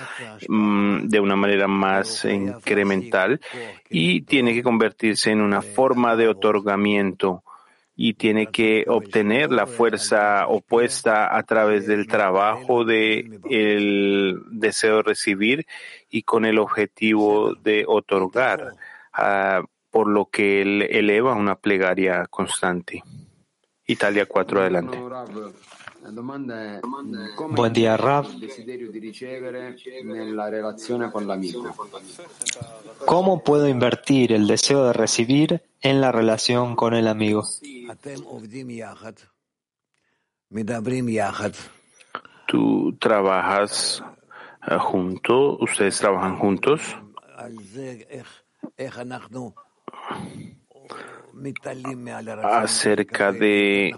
mm, 0.48 1.08
de 1.08 1.20
una 1.20 1.36
manera 1.36 1.68
más 1.68 2.26
incremental 2.26 3.42
y 3.90 4.22
tiene 4.22 4.54
que 4.54 4.62
convertirse 4.62 5.32
en 5.32 5.42
una 5.42 5.64
forma 5.64 6.16
de 6.16 6.28
otorgamiento 6.28 7.44
y 7.96 8.14
tiene 8.14 8.48
que 8.48 8.86
obtener 8.88 9.52
la 9.52 9.68
fuerza 9.68 10.48
opuesta 10.48 11.36
a 11.36 11.44
través 11.44 11.88
del 11.88 12.08
trabajo 12.08 12.86
de 12.86 13.40
el 13.50 14.42
deseo 14.52 14.98
de 14.98 15.04
recibir 15.04 15.66
y 16.10 16.24
con 16.24 16.46
el 16.46 16.58
objetivo 16.58 17.54
de 17.56 17.86
otorgar, 17.88 18.76
ah, 19.14 19.64
por 19.90 20.08
lo 20.08 20.26
que 20.26 20.62
él 20.62 20.88
eleva 20.90 21.34
una 21.34 21.56
plegaria 21.56 22.26
constante. 22.28 23.04
Italia 23.86 24.26
4, 24.26 24.62
adelante. 24.62 24.98
Buen 27.50 27.74
día, 27.74 27.98
Rav. 27.98 28.28
¿Cómo 33.06 33.44
puedo 33.44 33.68
invertir 33.68 34.32
el 34.34 34.48
deseo 34.48 34.86
de 34.86 34.94
recibir 34.94 35.62
en 35.82 36.02
la 36.02 36.12
relación 36.12 36.76
con 36.76 36.94
el 36.94 37.08
amigo? 37.08 37.44
Tú 42.48 42.98
trabajas 43.00 44.04
eh, 44.68 44.78
junto, 44.78 45.58
ustedes 45.60 45.98
trabajan 45.98 46.38
juntos. 46.38 46.82
Acerca 52.44 53.32
de 53.32 53.96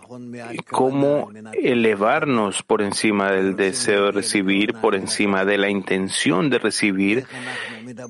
cómo 0.69 1.29
elevarnos 1.53 2.63
por 2.63 2.81
encima 2.81 3.31
del 3.31 3.55
deseo 3.55 4.05
de 4.05 4.11
recibir, 4.11 4.73
por 4.75 4.95
encima 4.95 5.45
de 5.45 5.57
la 5.57 5.69
intención 5.69 6.49
de 6.49 6.59
recibir 6.59 7.25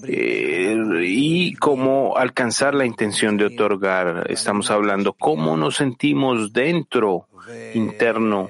eh, 0.07 0.75
y 1.03 1.53
cómo 1.55 2.17
alcanzar 2.17 2.75
la 2.75 2.85
intención 2.85 3.37
de 3.37 3.45
otorgar. 3.45 4.25
Estamos 4.29 4.71
hablando 4.71 5.13
cómo 5.13 5.57
nos 5.57 5.75
sentimos 5.75 6.53
dentro, 6.53 7.27
interno, 7.73 8.49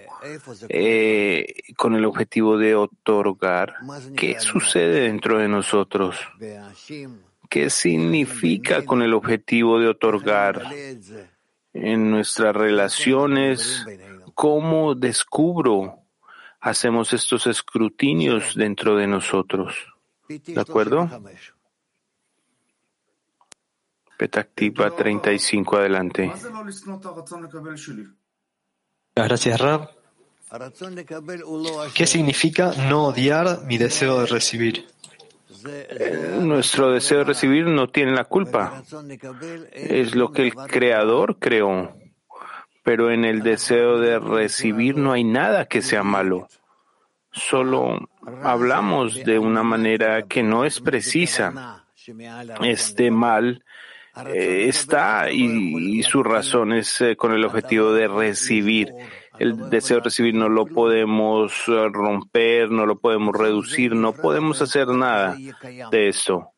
eh, 0.69 1.45
con 1.75 1.95
el 1.95 2.05
objetivo 2.05 2.57
de 2.57 2.75
otorgar. 2.75 3.75
¿Qué 4.15 4.39
sucede 4.39 5.01
dentro 5.01 5.39
de 5.39 5.47
nosotros? 5.47 6.17
¿Qué 7.53 7.69
significa 7.69 8.83
con 8.83 9.03
el 9.03 9.13
objetivo 9.13 9.79
de 9.79 9.88
otorgar 9.88 10.74
en 11.72 12.10
nuestras 12.10 12.55
relaciones? 12.55 13.86
¿Cómo 14.33 14.95
descubro? 14.95 16.00
Hacemos 16.60 17.13
estos 17.13 17.45
escrutinios 17.45 18.55
dentro 18.55 18.95
de 18.95 19.05
nosotros. 19.05 19.75
¿De 20.27 20.60
acuerdo? 20.60 21.07
Petactiva 24.17 24.89
35, 24.95 25.77
adelante. 25.77 26.31
Gracias, 29.15 29.62
Rab. 29.62 29.91
¿Qué 31.93 32.07
significa 32.07 32.74
no 32.89 33.10
odiar 33.10 33.62
mi 33.65 33.77
deseo 33.77 34.22
de 34.22 34.25
recibir? 34.25 34.88
Nuestro 36.41 36.91
deseo 36.91 37.20
de 37.20 37.24
recibir 37.25 37.65
no 37.65 37.89
tiene 37.89 38.12
la 38.13 38.25
culpa. 38.25 38.84
Es 39.72 40.15
lo 40.15 40.32
que 40.32 40.43
el 40.43 40.53
Creador 40.53 41.38
creó. 41.39 41.96
Pero 42.84 43.12
en 43.12 43.24
el 43.24 43.43
deseo 43.43 43.98
de 44.00 44.20
recibir 44.20 44.98
no 44.98 45.13
hay 45.13 45.24
nada 45.24 45.65
que 45.65 45.82
sea 45.82 46.03
malo. 46.03 46.48
Solo 47.32 48.10
hablamos 48.43 49.24
de 49.24 49.39
una 49.39 49.63
manera 49.63 50.24
que 50.24 50.43
no 50.43 50.65
es 50.65 50.79
precisa. 50.82 51.86
Este 52.62 53.10
mal 53.10 53.63
eh, 54.27 54.65
está 54.67 55.32
y, 55.32 56.03
su 56.03 56.22
razón 56.22 56.74
es 56.74 57.01
eh, 57.01 57.15
con 57.15 57.34
el 57.34 57.43
objetivo 57.46 57.93
de 57.93 58.08
recibir 58.08 58.93
el 59.39 59.69
deseo 59.69 59.97
de 59.97 60.03
recibir 60.03 60.35
no 60.35 60.49
lo 60.49 60.65
podemos 60.65 61.53
eh, 61.67 61.89
romper, 61.91 62.69
no 62.71 62.85
lo 62.85 62.99
podemos 62.99 63.35
reducir, 63.35 63.95
no 63.95 64.13
podemos 64.13 64.61
hacer 64.61 64.87
nada 64.89 65.35
de 65.91 66.07
esto. 66.07 66.49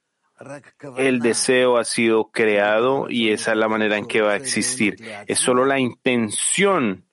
El 0.98 1.20
deseo 1.20 1.78
ha 1.78 1.86
sido 1.86 2.30
creado 2.30 3.10
y 3.10 3.30
esa 3.30 3.54
es 3.54 3.58
la 3.58 3.70
manera 3.70 3.98
en 3.98 4.06
que 4.06 4.22
va 4.22 4.34
a 4.34 4.36
existir. 4.36 4.98
Es 5.28 5.40
solo 5.40 5.64
la 5.64 5.80
intención 5.80 7.06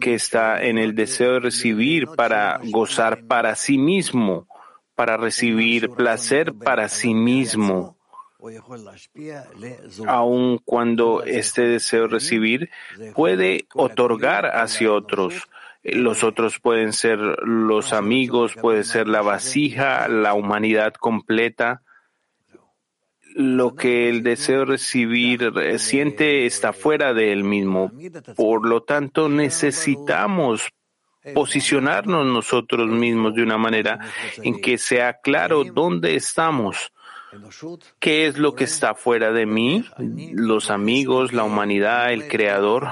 que 0.00 0.14
está 0.14 0.62
en 0.62 0.76
el 0.76 0.94
deseo 0.94 1.34
de 1.34 1.40
recibir 1.40 2.08
para 2.08 2.60
gozar 2.64 3.24
para 3.26 3.54
sí 3.54 3.78
mismo, 3.78 4.46
para 4.94 5.16
recibir 5.16 5.90
placer 5.90 6.52
para 6.52 6.90
sí 6.90 7.14
mismo 7.14 7.96
aun 10.06 10.58
cuando 10.64 11.22
este 11.24 11.62
deseo 11.62 12.02
de 12.02 12.08
recibir 12.08 12.70
puede 13.14 13.66
otorgar 13.74 14.46
hacia 14.46 14.92
otros. 14.92 15.48
Los 15.82 16.24
otros 16.24 16.58
pueden 16.60 16.92
ser 16.92 17.18
los 17.18 17.92
amigos, 17.92 18.54
puede 18.54 18.84
ser 18.84 19.08
la 19.08 19.22
vasija, 19.22 20.08
la 20.08 20.34
humanidad 20.34 20.94
completa. 20.94 21.82
Lo 23.34 23.76
que 23.76 24.08
el 24.08 24.22
deseo 24.22 24.60
de 24.60 24.64
recibir 24.66 25.52
siente 25.78 26.46
está 26.46 26.72
fuera 26.72 27.14
de 27.14 27.32
él 27.32 27.44
mismo. 27.44 27.92
Por 28.36 28.66
lo 28.66 28.82
tanto, 28.82 29.28
necesitamos 29.28 30.68
posicionarnos 31.34 32.26
nosotros 32.26 32.88
mismos 32.88 33.34
de 33.34 33.42
una 33.42 33.58
manera 33.58 34.00
en 34.42 34.60
que 34.60 34.78
sea 34.78 35.20
claro 35.20 35.64
dónde 35.64 36.16
estamos 36.16 36.92
¿Qué 37.98 38.26
es 38.26 38.38
lo 38.38 38.54
que 38.54 38.64
está 38.64 38.94
fuera 38.94 39.32
de 39.32 39.46
mí? 39.46 39.84
Los 40.32 40.70
amigos, 40.70 41.32
la 41.32 41.44
humanidad, 41.44 42.12
el 42.12 42.28
creador. 42.28 42.88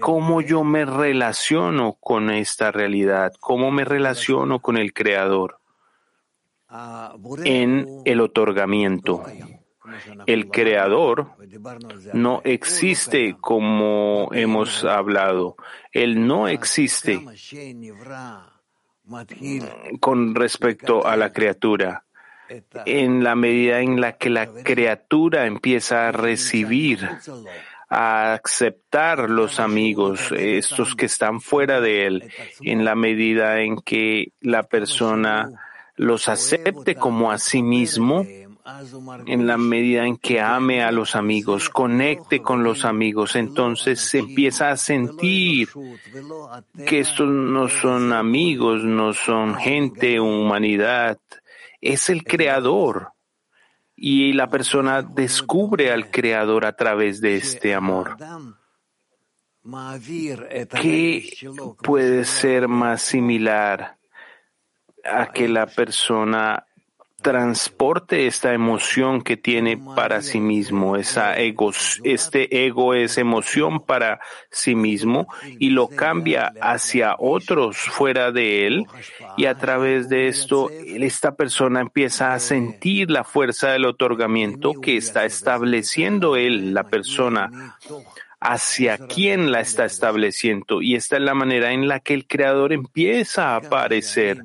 ¿Cómo 0.00 0.40
yo 0.40 0.64
me 0.64 0.84
relaciono 0.84 1.94
con 1.94 2.30
esta 2.30 2.72
realidad? 2.72 3.32
¿Cómo 3.40 3.70
me 3.70 3.84
relaciono 3.84 4.60
con 4.60 4.76
el 4.76 4.92
creador? 4.92 5.60
En 7.44 7.86
el 8.04 8.20
otorgamiento. 8.20 9.24
El 10.26 10.50
creador 10.50 11.32
no 12.12 12.42
existe 12.44 13.36
como 13.40 14.28
hemos 14.32 14.84
hablado. 14.84 15.56
Él 15.92 16.26
no 16.26 16.48
existe 16.48 17.24
con 19.98 20.34
respecto 20.34 21.06
a 21.06 21.16
la 21.16 21.32
criatura 21.32 22.04
en 22.86 23.24
la 23.24 23.34
medida 23.34 23.80
en 23.80 24.00
la 24.00 24.12
que 24.12 24.30
la 24.30 24.46
criatura 24.46 25.46
empieza 25.46 26.08
a 26.08 26.12
recibir, 26.12 27.08
a 27.88 28.34
aceptar 28.34 29.30
los 29.30 29.60
amigos, 29.60 30.32
estos 30.32 30.94
que 30.94 31.06
están 31.06 31.40
fuera 31.40 31.80
de 31.80 32.06
él, 32.06 32.32
en 32.60 32.84
la 32.84 32.94
medida 32.94 33.60
en 33.60 33.76
que 33.76 34.32
la 34.40 34.62
persona 34.62 35.50
los 35.96 36.28
acepte 36.28 36.94
como 36.94 37.30
a 37.30 37.38
sí 37.38 37.62
mismo, 37.62 38.24
en 39.26 39.46
la 39.46 39.56
medida 39.56 40.06
en 40.06 40.16
que 40.16 40.40
ame 40.40 40.82
a 40.82 40.92
los 40.92 41.16
amigos, 41.16 41.68
conecte 41.68 42.40
con 42.40 42.62
los 42.62 42.84
amigos, 42.84 43.36
entonces 43.36 44.00
se 44.00 44.18
empieza 44.18 44.70
a 44.70 44.76
sentir 44.76 45.68
que 46.86 47.00
estos 47.00 47.28
no 47.28 47.68
son 47.68 48.12
amigos, 48.12 48.84
no 48.84 49.12
son 49.12 49.56
gente, 49.56 50.20
humanidad, 50.20 51.18
es 51.80 52.10
el 52.10 52.24
creador. 52.24 53.12
Y 53.96 54.32
la 54.32 54.48
persona 54.48 55.02
descubre 55.02 55.92
al 55.92 56.10
creador 56.10 56.64
a 56.64 56.74
través 56.74 57.20
de 57.20 57.36
este 57.36 57.74
amor. 57.74 58.16
¿Qué 60.80 61.30
puede 61.82 62.24
ser 62.24 62.66
más 62.66 63.02
similar 63.02 63.98
a 65.04 65.32
que 65.32 65.48
la 65.48 65.66
persona 65.66 66.66
transporte 67.22 68.26
esta 68.26 68.52
emoción 68.52 69.22
que 69.22 69.36
tiene 69.36 69.78
para 69.94 70.22
sí 70.22 70.40
mismo. 70.40 70.96
Esa 70.96 71.36
ego, 71.36 71.72
este 72.04 72.66
ego 72.66 72.94
es 72.94 73.18
emoción 73.18 73.80
para 73.80 74.20
sí 74.50 74.74
mismo 74.74 75.26
y 75.58 75.70
lo 75.70 75.88
cambia 75.88 76.52
hacia 76.60 77.16
otros 77.18 77.76
fuera 77.76 78.32
de 78.32 78.66
él 78.66 78.86
y 79.36 79.46
a 79.46 79.56
través 79.56 80.08
de 80.08 80.28
esto 80.28 80.70
esta 80.70 81.34
persona 81.34 81.80
empieza 81.80 82.32
a 82.32 82.38
sentir 82.38 83.10
la 83.10 83.24
fuerza 83.24 83.72
del 83.72 83.84
otorgamiento 83.84 84.72
que 84.74 84.96
está 84.96 85.24
estableciendo 85.24 86.36
él, 86.36 86.74
la 86.74 86.84
persona 86.84 87.76
hacia 88.40 88.96
quién 88.96 89.52
la 89.52 89.60
está 89.60 89.84
estableciendo. 89.84 90.80
Y 90.80 90.94
esta 90.94 91.16
es 91.16 91.22
la 91.22 91.34
manera 91.34 91.72
en 91.72 91.88
la 91.88 92.00
que 92.00 92.14
el 92.14 92.26
creador 92.26 92.72
empieza 92.72 93.50
a 93.50 93.56
aparecer 93.56 94.42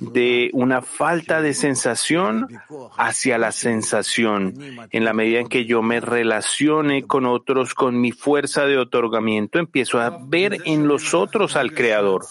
de 0.00 0.50
una 0.52 0.82
falta 0.82 1.40
de 1.40 1.54
sensación 1.54 2.48
hacia 2.96 3.38
la 3.38 3.52
sensación. 3.52 4.54
En 4.90 5.04
la 5.04 5.12
medida 5.12 5.38
en 5.40 5.48
que 5.48 5.64
yo 5.64 5.80
me 5.82 6.00
relacione 6.00 7.04
con 7.04 7.24
otros 7.26 7.74
con 7.74 8.00
mi 8.00 8.10
fuerza 8.10 8.66
de 8.66 8.78
otorgamiento, 8.78 9.58
empiezo 9.60 10.00
a 10.00 10.18
ver 10.26 10.58
en 10.64 10.88
los 10.88 11.14
otros 11.14 11.54
al 11.54 11.72
creador 11.72 12.26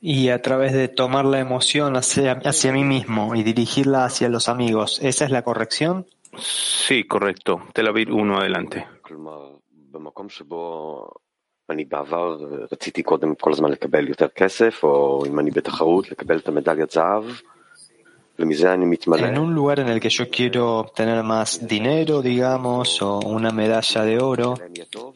Y 0.00 0.30
a 0.30 0.42
través 0.42 0.72
de 0.72 0.88
tomar 0.88 1.24
la 1.24 1.38
emoción 1.38 1.96
hacia, 1.96 2.32
hacia 2.44 2.72
mí 2.72 2.84
mismo 2.84 3.34
y 3.34 3.42
dirigirla 3.42 4.04
hacia 4.04 4.28
los 4.28 4.48
amigos, 4.48 4.98
¿esa 5.02 5.24
es 5.24 5.30
la 5.30 5.42
corrección? 5.42 6.06
Sí, 6.38 7.04
correcto. 7.04 7.62
Tel 7.72 7.86
Aviv 7.86 8.10
1, 8.10 8.38
adelante. 8.38 8.86
אני 11.70 11.84
בעבר 11.84 12.36
רציתי 12.72 13.02
קודם 13.02 13.34
כל 13.34 13.52
הזמן 13.52 13.70
לקבל 13.70 14.08
יותר 14.08 14.28
כסף, 14.28 14.84
או 14.84 15.24
אם 15.26 15.38
אני 15.40 15.50
בתחרות 15.50 16.10
לקבל 16.10 16.38
את 16.38 16.48
המדליית 16.48 16.90
זהב. 16.90 17.24
En 19.29 19.37
un 19.39 19.53
lugar 19.53 19.79
en 19.79 19.87
el 19.89 19.99
que 19.99 20.09
yo 20.09 20.29
quiero 20.29 20.79
obtener 20.79 21.23
más 21.23 21.67
dinero, 21.67 22.21
digamos, 22.21 23.01
o 23.01 23.19
una 23.19 23.51
medalla 23.51 24.03
de 24.03 24.19
oro, 24.19 24.55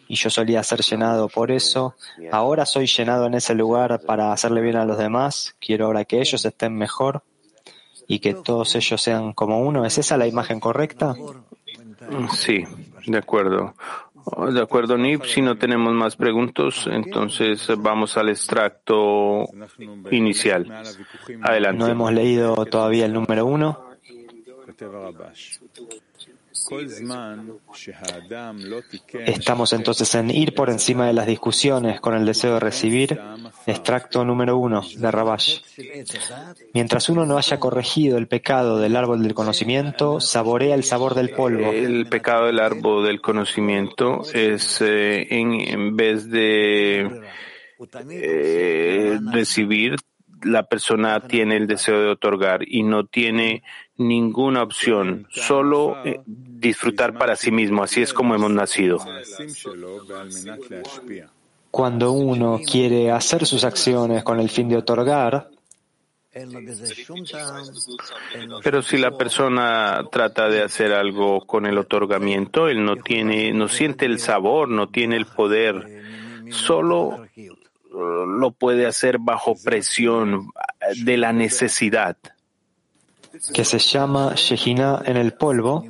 y 0.08 0.16
yo 0.16 0.30
solía 0.30 0.64
ser 0.64 0.82
llenado 0.82 1.28
por 1.28 1.52
eso, 1.52 1.96
ahora 2.32 2.66
soy 2.66 2.88
llenado 2.88 3.28
en 3.28 3.36
ese 3.36 3.54
lugar 3.54 4.02
para 4.06 4.34
hacerle 4.34 4.62
bien 4.62 4.76
a 4.76 4.86
los 4.86 4.98
demás, 4.98 5.56
quiero 5.60 5.86
ahora 5.86 6.06
que 6.06 6.20
ellos 6.20 6.44
estén 6.44 6.76
mejor 6.76 7.24
y 8.08 8.20
que 8.20 8.34
todos 8.34 8.76
ellos 8.76 9.02
sean 9.02 9.34
como 9.34 9.62
uno. 9.62 9.86
¿Es 9.86 9.98
esa 9.98 10.18
la 10.18 10.28
imagen 10.28 10.60
correcta? 10.60 11.16
Sí, 12.36 12.66
de 13.06 13.18
acuerdo. 13.18 13.76
De 14.54 14.62
acuerdo, 14.62 14.98
Nip. 14.98 15.24
Si 15.24 15.42
no 15.42 15.58
tenemos 15.58 15.94
más 15.94 16.16
preguntas, 16.16 16.88
entonces 16.88 17.68
vamos 17.78 18.18
al 18.18 18.30
extracto 18.30 19.46
inicial. 20.12 20.72
Adelante. 21.42 21.80
No 21.80 21.88
hemos 21.88 22.14
leído 22.14 22.66
todavía 22.66 23.06
el 23.06 23.14
número 23.14 23.46
uno. 23.46 23.92
Estamos 29.26 29.74
entonces 29.74 30.15
en 30.15 30.30
ir 30.30 30.54
por 30.54 30.69
encima 30.69 31.08
de 31.08 31.13
las 31.13 31.28
discusiones 31.28 32.00
con 32.00 32.13
el 32.13 32.26
deseo 32.26 32.56
de 32.56 32.60
recibir. 32.60 33.19
Extracto 33.65 34.24
número 34.26 34.58
uno 34.58 34.82
de 34.95 35.12
Rabash. 35.12 35.60
Mientras 36.74 37.10
uno 37.10 37.26
no 37.26 37.38
haya 37.38 37.60
corregido 37.60 38.17
el 38.17 38.28
pecado 38.28 38.80
del 38.80 38.95
árbol 38.95 39.24
del 39.24 39.34
conocimiento, 39.34 40.19
saborea 40.19 40.76
el 40.76 40.84
sabor 40.84 41.15
del 41.15 41.32
polvo. 41.32 41.71
El 41.71 42.08
pecado 42.08 42.45
del 42.45 42.60
árbol 42.60 43.06
del 43.06 43.21
conocimiento 43.21 44.21
es 44.34 44.82
eh, 44.82 45.28
en, 45.30 45.95
vez 45.95 46.30
de 46.30 47.21
eh, 48.10 49.19
recibir, 49.32 49.95
la 50.43 50.63
persona 50.63 51.19
tiene 51.28 51.58
el 51.58 51.67
deseo 51.67 52.02
de 52.02 52.10
otorgar 52.10 52.67
y 52.67 52.84
no 52.84 53.06
tiene 53.06 53.63
ninguna 53.97 54.63
opción, 54.63 55.28
solo 55.30 56.04
eh, 56.04 56.19
disfrutar 56.62 57.17
para 57.17 57.36
sí 57.36 57.52
mismo. 57.52 57.84
Así 57.84 58.02
es 58.02 58.13
como 58.13 58.36
hemos 58.36 58.52
nacido. 58.52 59.00
Cuando 61.71 62.12
uno 62.12 62.60
quiere 62.65 63.12
hacer 63.12 63.45
sus 63.45 63.63
acciones 63.63 64.24
con 64.24 64.39
el 64.39 64.50
fin 64.50 64.69
de 64.69 64.78
otorgar, 64.78 65.50
pero 68.63 68.82
si 68.82 68.97
la 68.97 69.12
persona 69.17 70.02
trata 70.12 70.47
de 70.47 70.62
hacer 70.62 70.93
algo 70.93 71.45
con 71.45 71.65
el 71.65 71.78
otorgamiento, 71.78 72.69
él 72.69 72.86
no 72.86 72.95
tiene, 72.95 73.52
no 73.52 73.67
siente 73.67 74.06
el 74.06 74.19
sabor, 74.19 74.69
no 74.69 74.88
tiene 74.88 75.17
el 75.17 75.26
poder, 75.26 76.04
solo 76.50 77.26
lo 77.91 78.52
puede 78.52 78.86
hacer 78.86 79.17
bajo 79.19 79.56
presión 79.62 80.52
de 81.04 81.17
la 81.17 81.34
necesidad 81.34 82.15
que 83.54 83.65
se 83.65 83.80
llama 83.80 84.34
Shejina 84.36 85.02
en 85.06 85.17
el 85.17 85.34
polvo, 85.34 85.86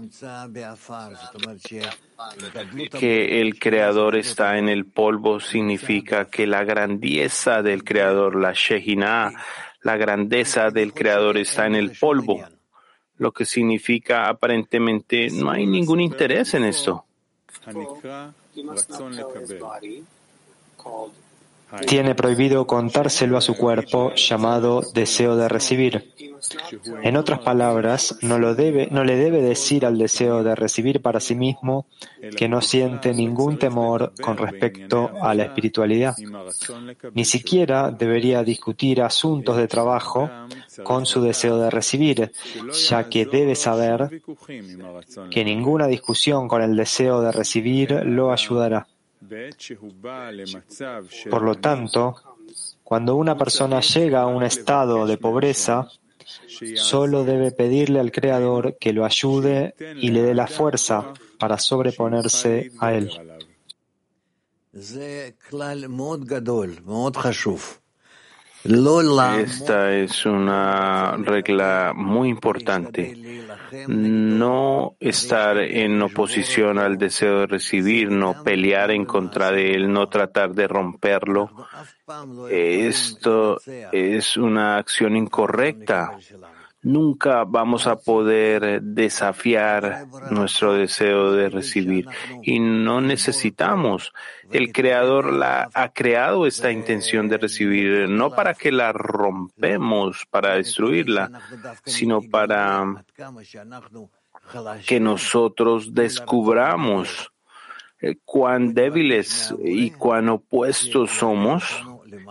que 3.00 3.42
el 3.42 3.60
creador 3.60 4.16
está 4.16 4.58
en 4.58 4.70
el 4.70 4.86
polvo 4.86 5.40
significa 5.40 6.26
que 6.26 6.46
la 6.48 6.64
grandeza 6.64 7.62
del 7.62 7.84
creador, 7.84 8.36
la 8.36 8.54
Shejina, 8.54 9.32
la 9.82 9.98
grandeza 9.98 10.70
del 10.70 10.94
creador 10.94 11.38
está 11.38 11.66
en 11.66 11.76
el 11.76 11.92
polvo, 11.98 12.44
lo 13.18 13.32
que 13.32 13.46
significa 13.46 14.28
aparentemente 14.28 15.30
no 15.32 15.52
hay 15.52 15.66
ningún 15.66 16.02
interés 16.02 16.54
en 16.54 16.66
esto 16.66 17.06
tiene 21.88 22.16
prohibido 22.16 22.68
contárselo 22.68 23.38
a 23.38 23.42
su 23.42 23.56
cuerpo 23.56 24.14
llamado 24.16 24.82
deseo 24.94 25.36
de 25.36 25.48
recibir. 25.48 26.14
En 27.04 27.18
otras 27.18 27.40
palabras, 27.40 28.18
no, 28.22 28.40
le 28.40 28.56
debe 28.56 29.42
decir 29.42 29.86
al 29.86 29.98
deseo 29.98 30.44
de 30.44 30.56
recibir 30.56 31.02
para 31.02 31.20
sí 31.20 31.36
mismo 31.36 31.86
que 32.36 32.50
no 32.50 32.62
siente 32.62 33.14
ningún 33.14 33.58
temor 33.58 34.14
con 34.22 34.38
respecto 34.38 35.12
a 35.22 35.34
la 35.36 35.44
espiritualidad. 35.44 36.16
Ni 37.14 37.26
siquiera 37.26 37.92
debería 37.92 38.44
discutir 38.44 39.02
asuntos 39.02 39.58
de 39.58 39.68
trabajo 39.68 40.30
con 40.84 41.06
su 41.06 41.22
deseo 41.22 41.58
de 41.58 41.70
recibir, 41.70 42.32
ya 42.90 43.08
que 43.08 43.26
debe 43.26 43.56
saber 43.56 44.22
que 45.30 45.46
ninguna 45.46 45.88
discusión 45.88 46.48
con 46.48 46.62
el 46.62 46.76
deseo 46.76 47.22
de 47.22 47.32
recibir 47.32 47.92
lo 48.06 48.32
ayudará. 48.32 48.88
Por 51.30 51.42
lo 51.42 51.56
tanto, 51.56 52.16
cuando 52.84 53.16
una 53.16 53.38
persona 53.38 53.80
llega 53.80 54.22
a 54.22 54.28
un 54.28 54.44
estado 54.44 55.06
de 55.06 55.18
pobreza, 55.18 55.88
solo 56.76 57.24
debe 57.24 57.52
pedirle 57.52 58.00
al 58.00 58.12
Creador 58.12 58.78
que 58.78 58.94
lo 58.94 59.06
ayude 59.06 59.76
y 59.96 60.10
le 60.12 60.22
dé 60.22 60.34
la 60.34 60.48
fuerza 60.48 61.14
para 61.40 61.58
sobreponerse 61.58 62.72
a 62.80 62.94
él. 62.94 63.10
Esta 69.40 69.96
es 69.96 70.26
una 70.26 71.18
regla 71.18 71.94
muy 71.96 72.30
importante. 72.30 73.18
No 73.88 74.96
estar 75.00 75.58
en 75.58 76.02
oposición 76.02 76.78
al 76.80 76.98
deseo 76.98 77.42
de 77.42 77.48
recibir, 77.48 78.12
no 78.12 78.44
pelear 78.44 78.92
en 78.92 79.06
contra 79.06 79.52
de 79.52 79.72
él, 79.72 79.92
no 79.92 80.10
tratar 80.10 80.54
de 80.54 80.68
romperlo. 80.68 81.50
Esto 82.50 83.60
es 83.92 84.38
una 84.38 84.78
acción 84.78 85.16
incorrecta 85.16 86.18
nunca 86.84 87.44
vamos 87.44 87.88
a 87.88 87.98
poder 87.98 88.82
desafiar 88.82 90.08
nuestro 90.32 90.74
deseo 90.74 91.32
de 91.34 91.50
recibir 91.50 92.08
y 92.44 92.60
no 92.60 93.02
necesitamos. 93.02 94.14
El 94.52 94.72
creador 94.72 95.32
la 95.34 95.70
ha 95.74 95.94
creado 95.94 96.46
esta 96.48 96.72
intención 96.72 97.30
de 97.30 97.38
recibir 97.38 98.10
no 98.10 98.32
para 98.32 98.54
que 98.54 98.72
la 98.72 98.92
rompemos, 98.92 100.26
para 100.30 100.56
destruirla, 100.56 101.32
sino 101.86 102.22
para 102.22 103.06
que 104.88 105.00
nosotros 105.00 105.94
descubramos 105.94 107.32
eh, 108.02 108.16
cuán 108.26 108.74
débiles 108.74 109.54
y 109.64 109.92
cuán 109.92 110.30
opuestos 110.30 111.12
somos 111.12 111.64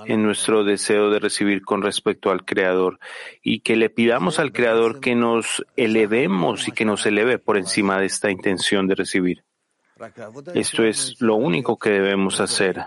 en 0.07 0.23
nuestro 0.23 0.65
deseo 0.65 1.11
de 1.11 1.19
recibir 1.19 1.63
con 1.63 1.83
respecto 1.83 2.31
al 2.31 2.45
Creador 2.45 2.99
y 3.43 3.61
que 3.61 3.77
le 3.77 3.91
pidamos 3.91 4.39
al 4.39 4.53
Creador 4.53 5.01
que 5.01 5.15
nos 5.15 5.65
elevemos 5.77 6.69
y 6.69 6.73
que 6.73 6.85
nos 6.85 7.07
eleve 7.07 7.39
por 7.39 7.57
encima 7.57 7.99
de 7.99 8.07
esta 8.07 8.31
intención 8.31 8.87
de 8.87 8.95
recibir. 8.95 9.45
Esto 10.55 10.85
es 10.85 11.21
lo 11.21 11.37
único 11.37 11.79
que 11.79 11.91
debemos 11.91 12.41
hacer. 12.41 12.87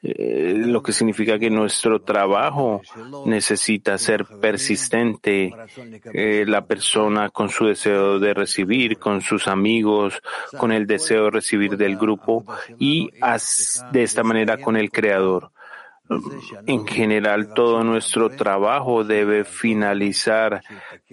Eh, 0.00 0.54
lo 0.54 0.80
que 0.80 0.92
significa 0.92 1.40
que 1.40 1.50
nuestro 1.50 2.02
trabajo 2.02 2.80
necesita 3.26 3.98
ser 3.98 4.24
persistente, 4.40 5.52
eh, 6.14 6.44
la 6.46 6.64
persona 6.66 7.30
con 7.30 7.48
su 7.48 7.66
deseo 7.66 8.20
de 8.20 8.32
recibir, 8.32 8.98
con 8.98 9.20
sus 9.20 9.48
amigos, 9.48 10.22
con 10.56 10.70
el 10.70 10.86
deseo 10.86 11.24
de 11.24 11.30
recibir 11.30 11.76
del 11.76 11.96
grupo 11.96 12.44
y 12.78 13.10
de 13.90 14.02
esta 14.04 14.22
manera 14.22 14.58
con 14.58 14.76
el 14.76 14.92
Creador. 14.92 15.50
En 16.66 16.86
general, 16.86 17.52
todo 17.54 17.84
nuestro 17.84 18.30
trabajo 18.30 19.04
debe 19.04 19.44
finalizar 19.44 20.62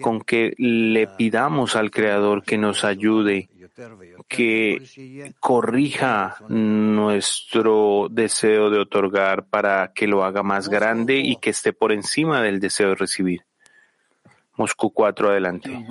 con 0.00 0.20
que 0.20 0.54
le 0.56 1.06
pidamos 1.06 1.76
al 1.76 1.90
Creador 1.90 2.42
que 2.42 2.56
nos 2.56 2.84
ayude, 2.84 3.48
que 4.28 5.34
corrija 5.38 6.36
nuestro 6.48 8.08
deseo 8.10 8.70
de 8.70 8.78
otorgar 8.78 9.46
para 9.48 9.92
que 9.94 10.06
lo 10.06 10.24
haga 10.24 10.42
más 10.42 10.68
grande 10.68 11.18
y 11.18 11.36
que 11.36 11.50
esté 11.50 11.72
por 11.72 11.92
encima 11.92 12.42
del 12.42 12.58
deseo 12.58 12.90
de 12.90 12.94
recibir. 12.94 13.42
Moscú 14.56 14.90
4, 14.90 15.30
adelante. 15.30 15.86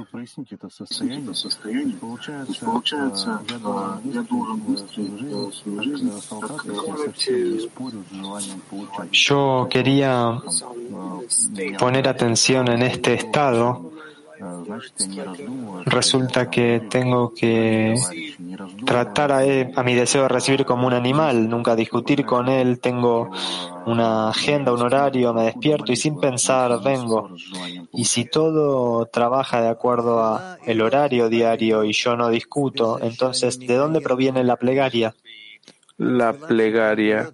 Yo 9.12 9.68
quería 9.70 10.42
poner 11.78 12.08
atención 12.08 12.68
en 12.70 12.82
este 12.82 13.14
estado 13.14 13.95
resulta 15.86 16.50
que 16.50 16.82
tengo 16.90 17.34
que 17.34 17.96
tratar 18.86 19.32
a, 19.32 19.84
mi 19.84 19.94
deseo 19.94 20.24
de 20.24 20.30
recibir 20.30 20.66
como 20.66 20.88
un 20.88 20.94
animal, 20.94 21.50
nunca 21.50 21.76
discutir 21.76 22.26
con 22.26 22.48
él, 22.50 22.80
tengo 22.80 23.30
una 23.86 24.30
agenda, 24.30 24.74
un 24.74 24.82
horario, 24.82 25.34
me 25.34 25.44
despierto 25.44 25.92
y 25.92 25.96
sin 25.96 26.20
pensar 26.20 26.82
vengo. 26.84 27.30
Y 27.94 28.06
si 28.06 28.26
todo 28.26 29.06
trabaja 29.06 29.62
de 29.62 29.70
acuerdo 29.70 30.24
a 30.24 30.58
el 30.66 30.82
horario 30.82 31.30
diario 31.30 31.84
y 31.84 31.94
yo 31.94 32.16
no 32.16 32.30
discuto, 32.30 33.00
entonces 33.02 33.60
¿de 33.60 33.76
dónde 33.76 34.02
proviene 34.02 34.44
la 34.44 34.58
plegaria? 34.58 35.16
La 35.98 36.34
plegaria 36.34 37.32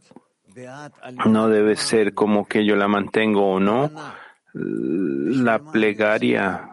No 1.25 1.47
debe 1.47 1.75
ser 1.75 2.13
como 2.13 2.45
que 2.45 2.65
yo 2.65 2.75
la 2.75 2.87
mantengo 2.87 3.53
o 3.53 3.59
no. 3.59 3.89
La 4.53 5.59
plegaria 5.59 6.69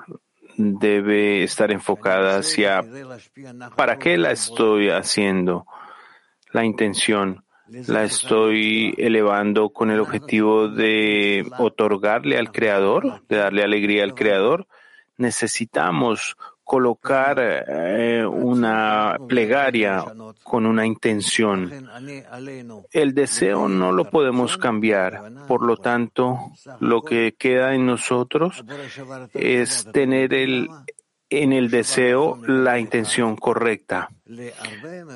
debe 0.57 1.45
estar 1.45 1.71
enfocada 1.71 2.39
hacia 2.39 2.85
¿para 3.77 3.99
qué 3.99 4.19
la 4.19 4.33
estoy 4.33 4.91
haciendo? 4.91 5.67
La 6.53 6.65
intención. 6.65 7.45
¿La 7.87 8.03
estoy 8.03 8.95
elevando 8.97 9.69
con 9.69 9.91
el 9.91 10.01
objetivo 10.01 10.69
de 10.69 11.47
otorgarle 11.59 12.39
al 12.39 12.51
Creador, 12.51 13.23
de 13.29 13.37
darle 13.37 13.63
alegría 13.63 14.05
al 14.05 14.15
Creador? 14.15 14.67
Necesitamos 15.19 16.37
colocar 16.69 17.39
eh, 17.41 18.27
una 18.27 19.17
plegaria 19.27 20.05
con 20.45 20.67
una 20.67 20.85
intención. 20.85 21.89
El 22.93 23.15
deseo 23.15 23.71
no 23.71 23.91
lo 23.91 24.11
podemos 24.11 24.59
cambiar. 24.59 25.47
Por 25.49 25.65
lo 25.65 25.79
tanto, 25.79 26.53
lo 26.81 27.01
que 27.01 27.35
queda 27.39 27.75
en 27.75 27.87
nosotros 27.87 28.63
es 29.33 29.89
tener 29.95 30.35
el, 30.35 30.69
en 31.31 31.55
el 31.55 31.71
deseo 31.71 32.39
la 32.47 32.79
intención 32.79 33.35
correcta. 33.37 34.11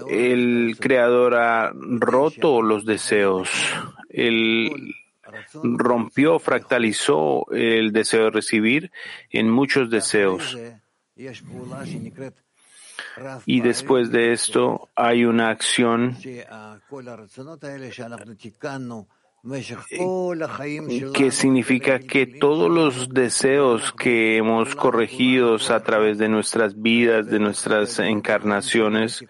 El 0.09 0.79
creador 0.81 1.35
ha 1.35 1.71
roto 1.75 2.63
los 2.63 2.87
deseos. 2.87 3.51
Él 4.09 4.95
rompió, 5.63 6.39
fractalizó 6.39 7.47
el 7.53 7.93
deseo 7.93 8.25
de 8.25 8.31
recibir 8.31 8.91
en 9.29 9.51
muchos 9.51 9.91
deseos. 9.91 10.57
Y 13.47 13.61
después 13.61 14.11
de 14.11 14.33
esto 14.33 14.89
hay 14.95 15.25
una 15.25 15.51
acción 15.51 16.17
que 21.15 21.31
significa 21.33 21.99
que 21.99 22.27
todos 22.27 22.71
los 22.71 23.09
deseos 23.09 23.93
que 23.93 24.37
hemos 24.37 24.77
corregido 24.77 25.57
a 25.69 25.81
través 25.83 26.19
de 26.19 26.29
nuestras 26.29 26.81
vidas, 26.81 27.27
de 27.27 27.41
nuestras 27.41 27.99
encarnaciones, 27.99 29.25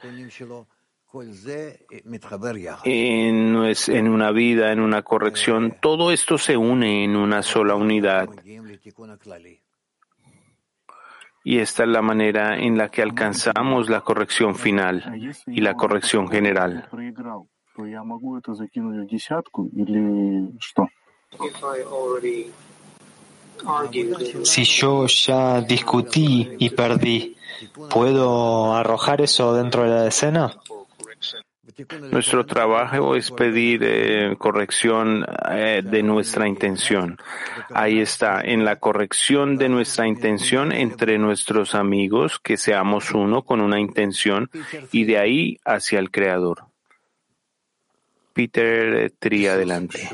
en, 2.84 4.08
una 4.08 4.32
vida, 4.32 4.72
en 4.72 4.80
una 4.80 5.02
corrección, 5.02 5.76
todo 5.80 6.12
esto 6.12 6.36
se 6.36 6.56
une 6.56 7.04
en 7.04 7.16
una 7.16 7.42
sola 7.42 7.74
unidad. 7.74 8.28
Y 11.44 11.58
esta 11.58 11.82
es 11.82 11.88
la 11.88 12.02
manera 12.02 12.56
en 12.58 12.78
la 12.78 12.88
que 12.88 13.02
alcanzamos 13.02 13.88
la 13.90 14.00
corrección 14.00 14.54
final 14.54 15.20
y 15.46 15.60
la 15.60 15.74
corrección 15.74 16.28
general. 16.28 16.88
Si 24.44 24.64
yo 24.64 25.06
ya 25.06 25.60
discutí 25.60 26.48
y 26.58 26.70
perdí, 26.70 27.36
¿puedo 27.90 28.74
arrojar 28.74 29.20
eso 29.20 29.54
dentro 29.54 29.84
de 29.84 29.90
la 29.90 30.06
escena? 30.08 30.52
Nuestro 32.10 32.44
trabajo 32.46 33.16
es 33.16 33.30
pedir 33.30 33.80
eh, 33.82 34.36
corrección 34.38 35.24
eh, 35.50 35.82
de 35.84 36.02
nuestra 36.02 36.46
intención. 36.48 37.18
Ahí 37.70 38.00
está, 38.00 38.40
en 38.40 38.64
la 38.64 38.76
corrección 38.76 39.56
de 39.56 39.68
nuestra 39.68 40.06
intención 40.06 40.72
entre 40.72 41.18
nuestros 41.18 41.74
amigos, 41.74 42.38
que 42.38 42.56
seamos 42.56 43.12
uno 43.12 43.42
con 43.42 43.60
una 43.60 43.80
intención 43.80 44.50
y 44.90 45.04
de 45.04 45.18
ahí 45.18 45.58
hacia 45.64 45.98
el 45.98 46.10
Creador. 46.10 46.71
Peter 48.32 48.94
eh, 48.94 49.10
Tri, 49.18 49.46
adelante. 49.46 50.08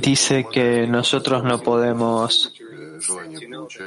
Dice 0.00 0.46
que 0.50 0.86
nosotros 0.86 1.44
no 1.44 1.60
podemos 1.60 2.52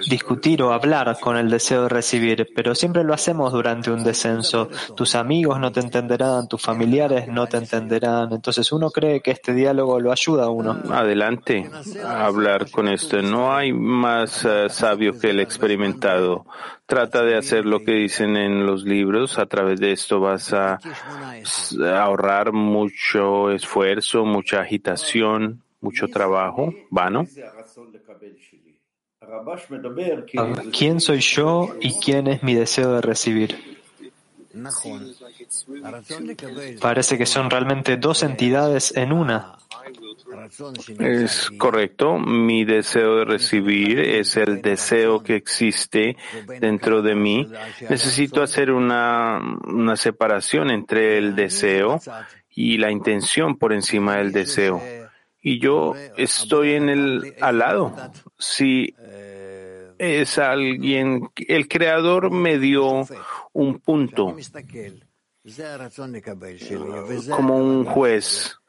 discutir 0.08 0.64
o 0.64 0.74
hablar 0.74 1.18
con 1.20 1.38
el 1.38 1.50
deseo 1.50 1.84
de 1.84 1.90
recibir, 1.90 2.50
pero 2.56 2.76
siempre 2.76 3.04
lo 3.04 3.14
hacemos 3.14 3.52
durante 3.52 3.92
un 3.92 4.04
descenso. 4.04 4.70
Tus 4.96 5.16
amigos 5.16 5.60
no 5.60 5.72
te 5.72 5.82
entenderán, 5.82 6.48
tus 6.48 6.62
familiares 6.62 7.28
no 7.28 7.48
te 7.48 7.58
entenderán. 7.58 8.32
Entonces 8.32 8.72
uno 8.72 8.90
cree 8.90 9.22
que 9.22 9.32
este 9.32 9.54
diálogo 9.54 10.00
lo 10.00 10.12
ayuda 10.12 10.46
a 10.46 10.50
uno. 10.50 10.82
Adelante, 10.90 11.70
a 12.04 12.26
hablar 12.26 12.71
con 12.72 12.88
esto. 12.88 13.22
No 13.22 13.54
hay 13.54 13.74
más 13.74 14.46
uh, 14.46 14.70
sabio 14.70 15.20
que 15.20 15.30
el 15.30 15.40
experimentado. 15.40 16.46
Trata 16.86 17.24
de 17.24 17.38
hacer 17.38 17.66
lo 17.66 17.84
que 17.84 17.94
dicen 17.94 18.36
en 18.36 18.66
los 18.66 18.84
libros. 18.84 19.38
A 19.38 19.46
través 19.46 19.80
de 19.80 19.92
esto 19.92 20.20
vas 20.20 20.54
a 20.54 20.80
ahorrar 21.96 22.52
mucho 22.52 23.52
esfuerzo, 23.52 24.26
mucha 24.26 24.62
agitación, 24.62 25.62
mucho 25.80 26.08
trabajo 26.08 26.74
vano. 26.90 27.26
¿Quién 30.78 31.00
soy 31.00 31.20
yo 31.20 31.76
y 31.80 31.94
quién 32.00 32.28
es 32.28 32.44
mi 32.44 32.56
deseo 32.56 32.94
de 32.94 33.02
recibir? 33.02 33.82
Parece 36.82 37.18
que 37.18 37.26
son 37.26 37.50
realmente 37.50 37.98
dos 37.98 38.24
entidades 38.24 38.96
en 38.96 39.14
una. 39.14 39.58
Es 41.00 41.50
correcto. 41.58 42.18
Mi 42.18 42.66
deseo 42.66 43.18
de 43.18 43.26
recibir 43.26 44.00
es 44.00 44.38
el 44.38 44.62
deseo 44.62 45.22
que 45.24 45.36
existe 45.36 46.18
dentro 46.60 47.02
de 47.02 47.16
mí. 47.16 47.48
Necesito 47.90 48.42
hacer 48.42 48.72
una, 48.72 49.40
una 49.66 49.96
separación 49.96 50.70
entre 50.70 51.18
el 51.18 51.36
deseo 51.36 52.00
y 52.50 52.78
la 52.78 52.92
intención 52.92 53.58
por 53.58 53.74
encima 53.74 54.18
del 54.18 54.32
deseo. 54.32 54.82
Y 55.42 55.60
yo 55.60 55.96
estoy 56.18 56.74
en 56.74 56.90
el 56.90 57.36
al 57.42 57.58
lado. 57.60 57.96
Si 58.38 58.94
es 59.98 60.38
alguien, 60.40 61.30
el 61.36 61.68
creador 61.68 62.32
me 62.32 62.58
dio 62.58 63.08
un 63.54 63.80
punto. 63.80 64.36
Como 67.30 67.58
un 67.58 67.86
juez. 67.86 68.56
eh, 68.56 68.61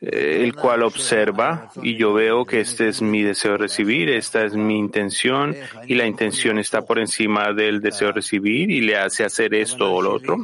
el 0.00 0.54
cual 0.54 0.82
observa 0.82 1.70
y 1.82 1.96
yo 1.96 2.14
veo 2.14 2.46
que 2.46 2.60
este 2.60 2.88
es 2.88 3.02
mi 3.02 3.22
deseo 3.22 3.52
de 3.52 3.58
recibir, 3.58 4.08
esta 4.08 4.44
es 4.44 4.54
mi 4.54 4.78
intención 4.78 5.54
y 5.86 5.94
la 5.94 6.06
intención 6.06 6.58
está 6.58 6.82
por 6.82 6.98
encima 6.98 7.52
del 7.52 7.80
deseo 7.80 8.08
de 8.08 8.14
recibir 8.14 8.70
y 8.70 8.80
le 8.80 8.96
hace 8.96 9.24
hacer 9.24 9.54
esto 9.54 9.92
o 9.92 10.00
lo 10.00 10.14
otro. 10.14 10.38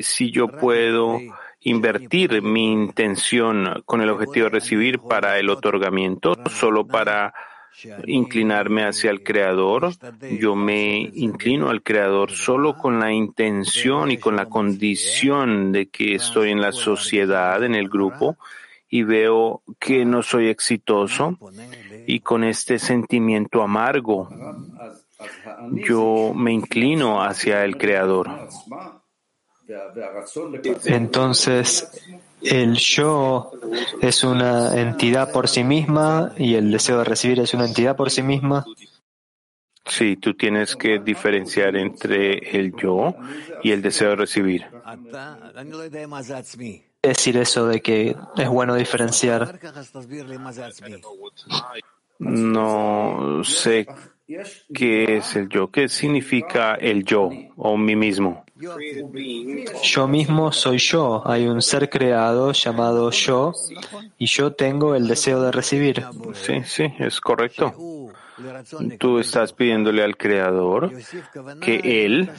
Si 0.00 0.32
yo 0.32 0.48
puedo 0.48 1.20
invertir 1.60 2.42
mi 2.42 2.72
intención 2.72 3.82
con 3.84 4.00
el 4.00 4.10
objetivo 4.10 4.46
de 4.46 4.50
recibir 4.50 4.98
para 4.98 5.38
el 5.38 5.50
otorgamiento, 5.50 6.36
solo 6.50 6.86
para 6.86 7.32
inclinarme 8.06 8.84
hacia 8.84 9.10
el 9.10 9.22
Creador, 9.22 9.92
yo 10.38 10.54
me 10.54 10.98
inclino 11.14 11.70
al 11.70 11.82
Creador 11.82 12.32
solo 12.32 12.76
con 12.76 13.00
la 13.00 13.12
intención 13.12 14.10
y 14.10 14.18
con 14.18 14.36
la 14.36 14.46
condición 14.46 15.72
de 15.72 15.88
que 15.88 16.14
estoy 16.14 16.50
en 16.50 16.60
la 16.60 16.72
sociedad, 16.72 17.62
en 17.64 17.74
el 17.74 17.88
grupo, 17.88 18.36
y 18.88 19.02
veo 19.02 19.62
que 19.78 20.04
no 20.04 20.22
soy 20.22 20.48
exitoso, 20.48 21.38
y 22.06 22.20
con 22.20 22.44
este 22.44 22.78
sentimiento 22.78 23.62
amargo, 23.62 24.28
yo 25.72 26.32
me 26.34 26.52
inclino 26.52 27.22
hacia 27.22 27.64
el 27.64 27.76
Creador. 27.76 28.48
Entonces, 30.84 31.88
el 32.42 32.76
yo 32.76 33.50
es 34.00 34.24
una 34.24 34.80
entidad 34.80 35.32
por 35.32 35.48
sí 35.48 35.64
misma 35.64 36.32
y 36.36 36.54
el 36.54 36.70
deseo 36.70 36.98
de 36.98 37.04
recibir 37.04 37.40
es 37.40 37.54
una 37.54 37.66
entidad 37.66 37.96
por 37.96 38.10
sí 38.10 38.22
misma. 38.22 38.64
Sí, 39.86 40.16
tú 40.16 40.34
tienes 40.34 40.76
que 40.76 40.98
diferenciar 40.98 41.76
entre 41.76 42.38
el 42.56 42.74
yo 42.76 43.14
y 43.62 43.72
el 43.72 43.82
deseo 43.82 44.10
de 44.10 44.16
recibir. 44.16 44.66
Es 47.02 47.16
decir 47.16 47.36
eso 47.38 47.66
de 47.66 47.80
que 47.80 48.16
es 48.36 48.48
bueno 48.48 48.74
diferenciar. 48.74 49.58
No 52.18 53.42
sé 53.42 53.86
qué 54.72 55.16
es 55.16 55.34
el 55.34 55.48
yo, 55.48 55.70
qué 55.70 55.88
significa 55.88 56.74
el 56.74 57.04
yo 57.04 57.30
o 57.56 57.76
mí 57.76 57.96
mismo. 57.96 58.44
Yo 59.82 60.08
mismo 60.08 60.52
soy 60.52 60.78
yo. 60.78 61.22
Hay 61.26 61.46
un 61.46 61.62
ser 61.62 61.88
creado 61.88 62.52
llamado 62.52 63.10
yo 63.10 63.52
y 64.18 64.26
yo 64.26 64.52
tengo 64.52 64.94
el 64.94 65.08
deseo 65.08 65.42
de 65.42 65.52
recibir. 65.52 66.04
Sí, 66.34 66.62
sí, 66.64 66.92
es 66.98 67.20
correcto. 67.20 67.74
Tú 68.98 69.18
estás 69.18 69.52
pidiéndole 69.52 70.02
al 70.02 70.16
Creador 70.16 70.92
que 71.60 72.04
Él 72.04 72.30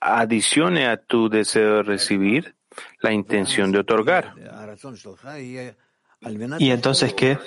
adicione 0.00 0.86
a 0.86 0.96
tu 0.96 1.28
deseo 1.28 1.76
de 1.76 1.82
recibir 1.82 2.56
la 3.00 3.12
intención 3.12 3.72
de 3.72 3.78
otorgar. 3.80 4.34
¿Y 6.58 6.70
entonces 6.70 7.14
qué? 7.14 7.38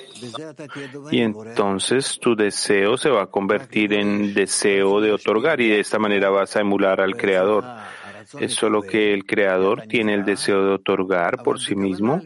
Y 1.11 1.21
entonces 1.21 2.19
tu 2.19 2.35
deseo 2.35 2.97
se 2.97 3.09
va 3.09 3.23
a 3.23 3.27
convertir 3.27 3.93
en 3.93 4.33
deseo 4.33 5.01
de 5.01 5.11
otorgar 5.11 5.61
y 5.61 5.69
de 5.69 5.79
esta 5.79 5.99
manera 5.99 6.29
vas 6.29 6.55
a 6.55 6.61
emular 6.61 7.01
al 7.01 7.15
Creador. 7.15 7.65
Es 8.39 8.53
solo 8.53 8.81
que 8.81 9.13
el 9.13 9.25
Creador 9.25 9.83
tiene 9.87 10.13
el 10.13 10.23
deseo 10.23 10.63
de 10.63 10.73
otorgar 10.73 11.41
por 11.43 11.59
sí 11.59 11.75
mismo 11.75 12.21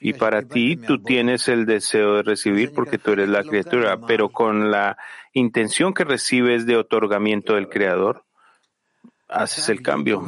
y 0.00 0.12
para 0.14 0.42
ti 0.42 0.76
tú 0.76 1.02
tienes 1.02 1.48
el 1.48 1.66
deseo 1.66 2.16
de 2.16 2.22
recibir 2.22 2.72
porque 2.72 2.98
tú 2.98 3.12
eres 3.12 3.28
la 3.28 3.44
criatura, 3.44 3.98
pero 4.06 4.30
con 4.30 4.70
la 4.70 4.96
intención 5.32 5.94
que 5.94 6.04
recibes 6.04 6.66
de 6.66 6.76
otorgamiento 6.76 7.54
del 7.54 7.68
Creador, 7.68 8.24
haces 9.28 9.68
el 9.68 9.82
cambio. 9.82 10.24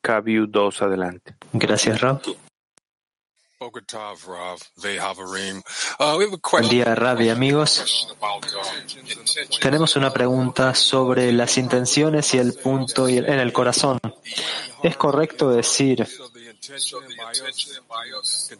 Kaviu 0.00 0.46
2 0.46 0.82
adelante. 0.82 1.34
Gracias, 1.52 2.00
Rab. 2.00 2.20
Buen 6.50 6.68
día, 6.68 6.94
Rab 6.94 7.20
y 7.20 7.28
amigos. 7.28 8.08
Tenemos 9.60 9.94
una 9.96 10.12
pregunta 10.12 10.74
sobre 10.74 11.32
las 11.32 11.56
intenciones 11.58 12.34
y 12.34 12.38
el 12.38 12.54
punto 12.54 13.08
en 13.08 13.24
el 13.24 13.52
corazón. 13.52 14.00
¿Es 14.82 14.96
correcto 14.96 15.50
decir 15.50 16.06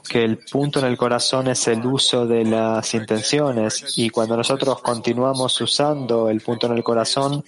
que 0.08 0.24
el 0.24 0.38
punto 0.38 0.78
en 0.78 0.86
el 0.86 0.96
corazón 0.96 1.48
es 1.48 1.66
el 1.68 1.84
uso 1.86 2.26
de 2.26 2.44
las 2.44 2.94
intenciones 2.94 3.94
y 3.96 4.10
cuando 4.10 4.36
nosotros 4.36 4.80
continuamos 4.82 5.60
usando 5.60 6.28
el 6.28 6.40
punto 6.40 6.66
en 6.66 6.74
el 6.76 6.84
corazón, 6.84 7.44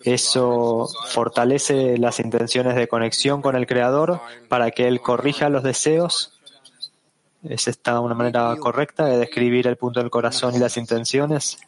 eso 0.00 0.88
fortalece 1.08 1.98
las 1.98 2.20
intenciones 2.20 2.76
de 2.76 2.88
conexión 2.88 3.42
con 3.42 3.56
el 3.56 3.66
Creador 3.66 4.20
para 4.48 4.70
que 4.70 4.88
Él 4.88 5.00
corrija 5.00 5.48
los 5.48 5.62
deseos? 5.62 6.37
¿Es 7.42 7.68
esta 7.68 8.00
una 8.00 8.14
manera 8.14 8.54
correcta 8.56 9.04
de 9.06 9.18
describir 9.18 9.66
el 9.66 9.76
punto 9.76 10.00
del 10.00 10.10
corazón 10.10 10.54
y 10.54 10.58
las 10.58 10.76
intenciones? 10.76 11.58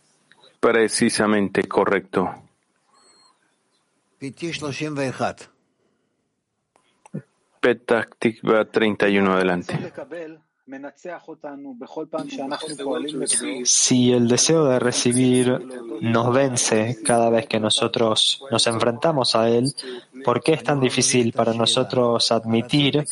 Precisamente 0.58 1.66
correcto. 1.68 2.34
Petah 7.60 8.08
Tikva 8.18 8.64
31 8.64 9.32
adelante. 9.32 9.92
Si 13.64 14.12
el 14.12 14.28
deseo 14.28 14.64
de 14.66 14.78
recibir 14.78 15.58
nos 16.00 16.32
vence 16.32 16.98
cada 17.04 17.30
vez 17.30 17.46
que 17.46 17.60
nosotros 17.60 18.42
nos 18.50 18.66
enfrentamos 18.66 19.34
a 19.34 19.48
él, 19.48 19.72
¿por 20.24 20.42
qué 20.42 20.52
es 20.52 20.62
tan 20.62 20.80
difícil 20.80 21.32
para 21.32 21.52
nosotros 21.54 22.30
admitir 22.32 23.04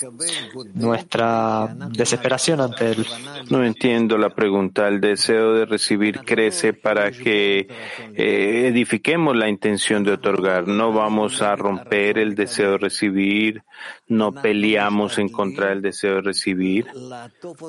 nuestra 0.74 1.74
desesperación 1.90 2.60
ante 2.60 2.92
él? 2.92 3.06
No 3.50 3.64
entiendo 3.64 4.18
la 4.18 4.30
pregunta. 4.30 4.88
El 4.88 5.00
deseo 5.00 5.54
de 5.54 5.66
recibir 5.66 6.20
crece 6.20 6.72
para 6.72 7.10
que 7.10 7.68
eh, 8.14 8.68
edifiquemos 8.68 9.36
la 9.36 9.48
intención 9.48 10.04
de 10.04 10.12
otorgar. 10.12 10.68
No 10.68 10.92
vamos 10.92 11.42
a 11.42 11.56
romper 11.56 12.18
el 12.18 12.34
deseo 12.34 12.72
de 12.72 12.78
recibir, 12.78 13.62
no 14.06 14.32
peleamos 14.32 15.18
en 15.18 15.28
contra 15.28 15.68
del 15.70 15.82
deseo 15.82 16.16
de 16.16 16.22
recibir. 16.22 16.86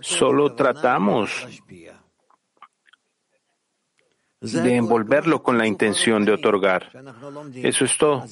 Solo 0.01 0.55
tratamos 0.55 1.47
de 4.41 4.75
envolverlo 4.75 5.43
con 5.43 5.57
la 5.57 5.67
intención 5.67 6.23
de 6.25 6.33
otorgar. 6.33 6.89
Eso 7.55 7.85
es 7.85 7.97
todo. 7.97 8.25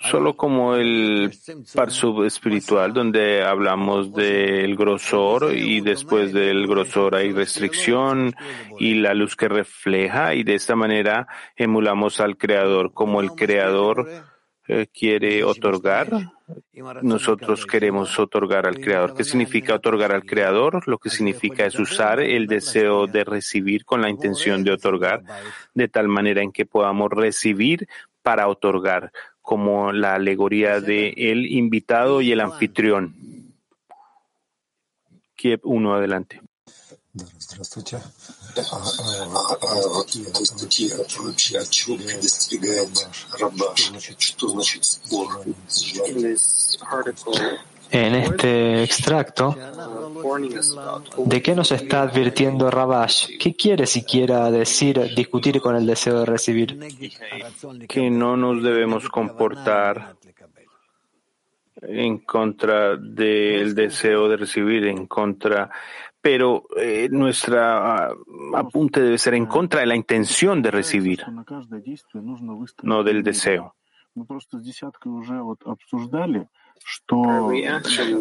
Solo 0.00 0.34
como 0.34 0.74
el 0.74 1.30
parsub 1.74 2.24
espiritual, 2.24 2.94
donde 2.94 3.44
hablamos 3.44 4.10
del 4.14 4.74
grosor 4.74 5.54
y 5.54 5.82
después 5.82 6.32
del 6.32 6.66
grosor 6.66 7.14
hay 7.14 7.30
restricción 7.32 8.34
y 8.78 8.94
la 8.94 9.12
luz 9.12 9.36
que 9.36 9.48
refleja 9.48 10.34
y 10.34 10.44
de 10.44 10.54
esta 10.54 10.76
manera 10.76 11.28
emulamos 11.56 12.20
al 12.20 12.38
Creador 12.38 12.94
como 12.94 13.20
el 13.20 13.32
Creador 13.32 14.08
eh, 14.68 14.86
quiere 14.92 15.44
otorgar, 15.44 16.08
nosotros 17.02 17.66
queremos 17.66 18.18
otorgar 18.18 18.66
al 18.66 18.80
Creador. 18.80 19.14
¿Qué 19.14 19.24
significa 19.24 19.74
otorgar 19.74 20.12
al 20.12 20.24
Creador? 20.24 20.86
Lo 20.86 20.98
que 20.98 21.10
significa 21.10 21.66
es 21.66 21.78
usar 21.78 22.20
el 22.20 22.46
deseo 22.46 23.06
de 23.06 23.24
recibir 23.24 23.84
con 23.84 24.02
la 24.02 24.10
intención 24.10 24.64
de 24.64 24.72
otorgar, 24.72 25.22
de 25.74 25.88
tal 25.88 26.08
manera 26.08 26.42
en 26.42 26.52
que 26.52 26.66
podamos 26.66 27.10
recibir 27.10 27.86
para 28.22 28.48
otorgar, 28.48 29.12
como 29.40 29.92
la 29.92 30.14
alegoría 30.14 30.80
de 30.80 31.14
el 31.16 31.46
invitado 31.46 32.20
y 32.20 32.32
el 32.32 32.40
anfitrión. 32.40 33.14
Kiev 35.36 35.60
1, 35.62 35.94
adelante. 35.94 36.40
En 47.90 48.14
este 48.16 48.82
extracto, 48.82 49.56
¿de 51.18 51.42
qué 51.42 51.54
nos 51.54 51.70
está 51.70 52.02
advirtiendo 52.02 52.68
Rabash? 52.70 53.28
¿Qué 53.38 53.54
quiere 53.54 53.86
siquiera 53.86 54.50
decir 54.50 55.14
discutir 55.14 55.60
con 55.60 55.76
el 55.76 55.86
deseo 55.86 56.20
de 56.20 56.26
recibir? 56.26 56.78
Que 57.88 58.10
no 58.10 58.36
nos 58.36 58.62
debemos 58.62 59.08
comportar 59.08 60.16
en 61.82 62.18
contra 62.18 62.96
del 62.96 63.74
deseo 63.74 64.28
de 64.28 64.36
recibir, 64.36 64.86
en 64.86 65.06
contra 65.06 65.70
pero 66.26 66.64
eh, 66.76 67.08
nuestra 67.08 68.08
apunte 68.56 69.00
debe 69.00 69.16
ser 69.16 69.34
en 69.34 69.46
contra 69.46 69.78
de 69.78 69.86
la 69.86 69.94
intención 69.94 70.60
de 70.60 70.72
recibir, 70.72 71.24
no 72.82 73.04
del 73.04 73.22
deseo. 73.22 73.76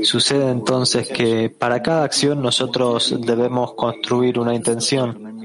Sucede 0.04 0.52
entonces 0.52 1.10
que 1.10 1.50
para 1.50 1.82
cada 1.82 2.04
acción 2.04 2.44
nosotros 2.44 3.16
debemos 3.22 3.74
construir 3.74 4.38
una 4.38 4.54
intención. 4.54 5.42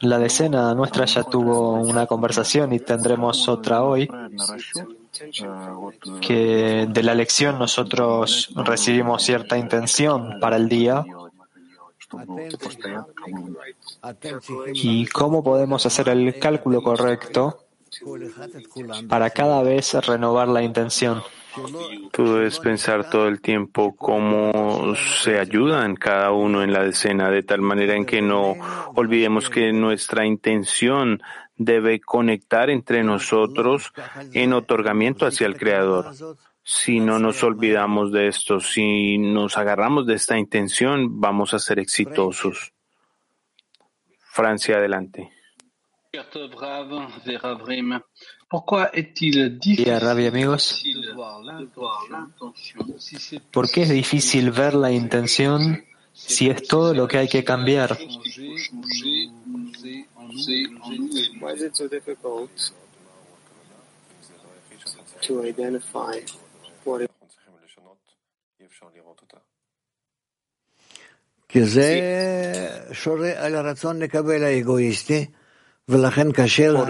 La 0.00 0.18
decena 0.18 0.74
nuestra 0.74 1.06
ya 1.06 1.22
tuvo 1.22 1.72
una 1.72 2.06
conversación 2.06 2.74
y 2.74 2.80
tendremos 2.80 3.48
otra 3.48 3.82
hoy, 3.82 4.10
que 6.20 6.86
de 6.86 7.02
la 7.02 7.14
lección 7.14 7.58
nosotros 7.58 8.52
recibimos 8.56 9.22
cierta 9.22 9.56
intención 9.56 10.38
para 10.38 10.56
el 10.56 10.68
día 10.68 11.02
¿Y 14.74 15.06
cómo 15.06 15.44
podemos 15.44 15.86
hacer 15.86 16.08
el 16.08 16.38
cálculo 16.38 16.82
correcto 16.82 17.64
para 19.08 19.30
cada 19.30 19.62
vez 19.62 19.94
renovar 20.06 20.48
la 20.48 20.62
intención? 20.62 21.22
Tú 22.12 22.34
debes 22.34 22.58
pensar 22.60 23.10
todo 23.10 23.26
el 23.26 23.40
tiempo 23.40 23.96
cómo 23.96 24.94
se 25.22 25.38
ayudan 25.38 25.96
cada 25.96 26.30
uno 26.30 26.62
en 26.62 26.72
la 26.72 26.84
decena, 26.84 27.30
de 27.30 27.42
tal 27.42 27.60
manera 27.60 27.96
en 27.96 28.06
que 28.06 28.22
no 28.22 28.54
olvidemos 28.94 29.50
que 29.50 29.72
nuestra 29.72 30.24
intención 30.24 31.20
debe 31.56 32.00
conectar 32.00 32.70
entre 32.70 33.02
nosotros 33.02 33.92
en 34.32 34.52
otorgamiento 34.52 35.26
hacia 35.26 35.46
el 35.46 35.58
Creador 35.58 36.14
si 36.72 37.00
no 37.00 37.18
nos 37.18 37.42
olvidamos 37.42 38.12
de 38.12 38.28
esto, 38.28 38.60
si 38.60 39.18
nos 39.18 39.58
agarramos 39.58 40.06
de 40.06 40.14
esta 40.14 40.38
intención, 40.38 41.20
vamos 41.20 41.52
a 41.52 41.58
ser 41.58 41.80
exitosos. 41.80 42.72
Francia, 44.20 44.76
adelante. 44.76 45.32
Rabbi, 49.98 50.26
amigos. 50.28 50.84
¿Por 53.50 53.68
qué 53.68 53.82
es 53.82 53.88
difícil 53.88 54.52
ver 54.52 54.74
la 54.74 54.92
intención 54.92 55.84
si 56.12 56.50
es 56.50 56.68
todo 56.68 56.94
lo 56.94 57.08
que 57.08 57.18
hay 57.18 57.28
que 57.28 57.42
cambiar? 57.42 57.98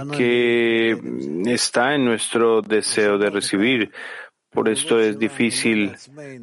Porque 0.06 0.98
está 1.46 1.94
en 1.94 2.04
nuestro 2.04 2.60
deseo 2.60 3.18
de 3.18 3.30
recibir. 3.30 3.92
Por 4.50 4.68
esto 4.68 5.00
es 5.00 5.18
difícil 5.18 5.96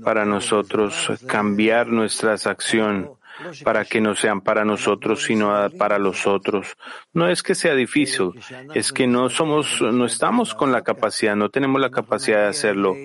para 0.03 0.25
nosotros 0.25 1.11
cambiar 1.27 1.87
nuestra 1.87 2.33
acción 2.33 3.17
para 3.63 3.85
que 3.85 4.01
no 4.01 4.15
sean 4.15 4.41
para 4.41 4.65
nosotros, 4.65 5.23
sino 5.23 5.69
para 5.77 5.99
los 5.99 6.25
otros. 6.25 6.75
No 7.13 7.29
es 7.29 7.43
que 7.43 7.53
sea 7.53 7.75
difícil, 7.75 8.31
es 8.73 8.91
que 8.91 9.07
no 9.07 9.29
somos, 9.29 9.81
no 9.81 10.05
estamos 10.05 10.55
con 10.55 10.71
la 10.71 10.81
capacidad, 10.81 11.35
no 11.35 11.49
tenemos 11.49 11.79
la 11.79 11.91
capacidad 11.91 12.43
de 12.43 12.47
hacerlo 12.47 12.95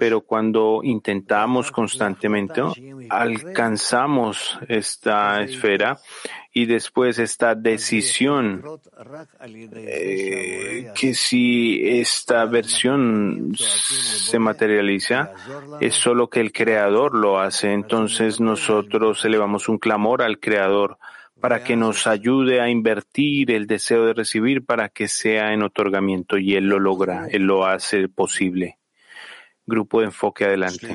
pero 0.00 0.22
cuando 0.22 0.80
intentamos 0.82 1.70
constantemente, 1.70 2.62
alcanzamos 3.10 4.58
esta 4.66 5.42
esfera 5.42 5.98
y 6.54 6.64
después 6.64 7.18
esta 7.18 7.54
decisión 7.54 8.64
eh, 9.74 10.90
que 10.98 11.12
si 11.12 11.86
esta 11.86 12.46
versión 12.46 13.52
se 13.54 14.38
materializa 14.38 15.34
es 15.82 15.96
solo 15.96 16.30
que 16.30 16.40
el 16.40 16.50
creador 16.50 17.14
lo 17.14 17.38
hace. 17.38 17.70
Entonces 17.74 18.40
nosotros 18.40 19.22
elevamos 19.26 19.68
un 19.68 19.76
clamor 19.76 20.22
al 20.22 20.40
creador 20.40 20.96
para 21.40 21.62
que 21.62 21.76
nos 21.76 22.06
ayude 22.06 22.62
a 22.62 22.70
invertir 22.70 23.50
el 23.50 23.66
deseo 23.66 24.06
de 24.06 24.14
recibir 24.14 24.64
para 24.64 24.88
que 24.88 25.08
sea 25.08 25.52
en 25.52 25.62
otorgamiento 25.62 26.38
y 26.38 26.54
él 26.54 26.68
lo 26.68 26.78
logra, 26.78 27.26
él 27.30 27.42
lo 27.42 27.66
hace 27.66 28.08
posible. 28.08 28.79
Grupo 29.66 30.00
de 30.00 30.06
enfoque 30.06 30.44
adelante. 30.44 30.88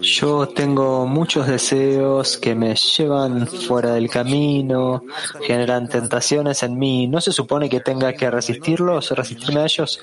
Yo 0.00 0.48
tengo 0.48 1.06
muchos 1.06 1.46
deseos 1.46 2.36
que 2.36 2.54
me 2.54 2.74
llevan 2.74 3.46
fuera 3.46 3.94
del 3.94 4.10
camino, 4.10 5.04
generan 5.46 5.88
tentaciones 5.88 6.62
en 6.62 6.78
mí. 6.78 7.06
¿No 7.06 7.20
se 7.20 7.32
supone 7.32 7.70
que 7.70 7.80
tenga 7.80 8.12
que 8.12 8.30
resistirlos, 8.30 9.10
resistirme 9.12 9.60
a 9.60 9.64
ellos? 9.64 10.00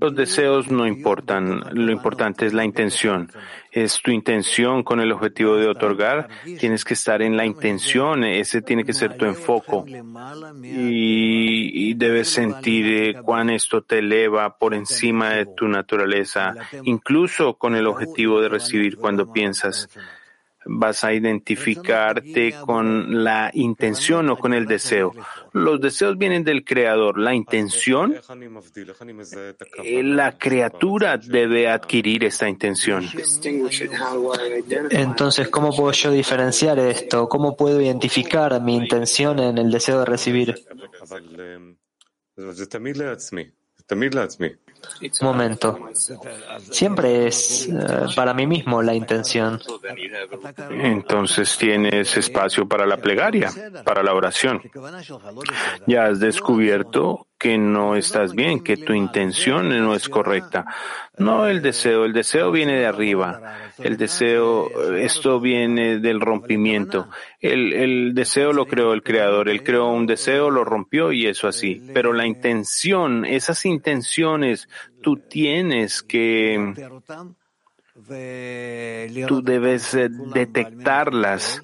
Los 0.00 0.14
deseos 0.14 0.70
no 0.70 0.86
importan, 0.86 1.62
lo 1.72 1.92
importante 1.92 2.46
es 2.46 2.52
la 2.52 2.64
intención. 2.64 3.30
Es 3.70 4.00
tu 4.02 4.10
intención 4.10 4.82
con 4.82 5.00
el 5.00 5.12
objetivo 5.12 5.56
de 5.56 5.68
otorgar. 5.68 6.28
Tienes 6.58 6.84
que 6.84 6.94
estar 6.94 7.22
en 7.22 7.36
la 7.36 7.44
intención, 7.44 8.24
ese 8.24 8.62
tiene 8.62 8.84
que 8.84 8.92
ser 8.92 9.16
tu 9.16 9.24
enfoque. 9.24 10.02
Y, 10.62 11.90
y 11.90 11.94
debes 11.94 12.28
sentir 12.28 12.86
eh, 12.86 13.14
cuán 13.22 13.50
esto 13.50 13.82
te 13.82 13.98
eleva 13.98 14.58
por 14.58 14.74
encima 14.74 15.30
de 15.30 15.46
tu 15.46 15.68
naturaleza, 15.68 16.54
incluso 16.84 17.54
con 17.54 17.74
el 17.74 17.86
objetivo 17.86 18.40
de 18.40 18.48
recibir 18.48 18.96
cuando 18.96 19.32
piensas 19.32 19.88
vas 20.64 21.04
a 21.04 21.12
identificarte 21.12 22.54
con 22.64 23.24
la 23.24 23.50
intención 23.54 24.28
o 24.30 24.36
con 24.36 24.52
el 24.52 24.66
deseo. 24.66 25.14
Los 25.52 25.80
deseos 25.80 26.18
vienen 26.18 26.44
del 26.44 26.64
creador. 26.64 27.18
La 27.18 27.34
intención, 27.34 28.14
eh, 29.84 30.02
la 30.02 30.36
criatura 30.36 31.16
debe 31.16 31.68
adquirir 31.68 32.24
esta 32.24 32.48
intención. 32.48 33.08
Entonces, 34.90 35.48
¿cómo 35.48 35.74
puedo 35.74 35.92
yo 35.92 36.10
diferenciar 36.10 36.78
esto? 36.78 37.28
¿Cómo 37.28 37.56
puedo 37.56 37.80
identificar 37.80 38.60
mi 38.60 38.76
intención 38.76 39.38
en 39.38 39.58
el 39.58 39.70
deseo 39.70 40.00
de 40.00 40.04
recibir? 40.04 40.54
Momento. 45.20 45.78
Siempre 46.70 47.28
es 47.28 47.68
eh, 47.68 48.06
para 48.16 48.34
mí 48.34 48.46
mismo 48.46 48.82
la 48.82 48.94
intención. 48.94 49.60
Entonces 50.70 51.56
tienes 51.56 52.16
espacio 52.16 52.66
para 52.66 52.86
la 52.86 52.96
plegaria, 52.96 53.50
para 53.84 54.02
la 54.02 54.14
oración. 54.14 54.62
Ya 55.86 56.06
has 56.06 56.20
descubierto 56.20 57.27
que 57.38 57.56
no 57.56 57.94
estás 57.94 58.34
bien, 58.34 58.60
que 58.60 58.76
tu 58.76 58.92
intención 58.92 59.68
no 59.68 59.94
es 59.94 60.08
correcta. 60.08 60.66
No 61.16 61.46
el 61.46 61.62
deseo, 61.62 62.04
el 62.04 62.12
deseo 62.12 62.50
viene 62.50 62.78
de 62.78 62.86
arriba. 62.86 63.40
El 63.78 63.96
deseo, 63.96 64.92
esto 64.96 65.40
viene 65.40 65.98
del 65.98 66.20
rompimiento. 66.20 67.08
El, 67.40 67.72
el 67.72 68.14
deseo 68.14 68.52
lo 68.52 68.66
creó 68.66 68.92
el 68.92 69.04
creador. 69.04 69.48
Él 69.48 69.62
creó 69.62 69.86
un 69.86 70.06
deseo, 70.06 70.50
lo 70.50 70.64
rompió 70.64 71.12
y 71.12 71.26
eso 71.26 71.46
así. 71.46 71.80
Pero 71.94 72.12
la 72.12 72.26
intención, 72.26 73.24
esas 73.24 73.64
intenciones, 73.64 74.68
tú 75.00 75.16
tienes 75.16 76.02
que 76.02 76.74
Tú 79.26 79.42
debes 79.42 79.94
eh, 79.94 80.08
detectarlas 80.08 81.60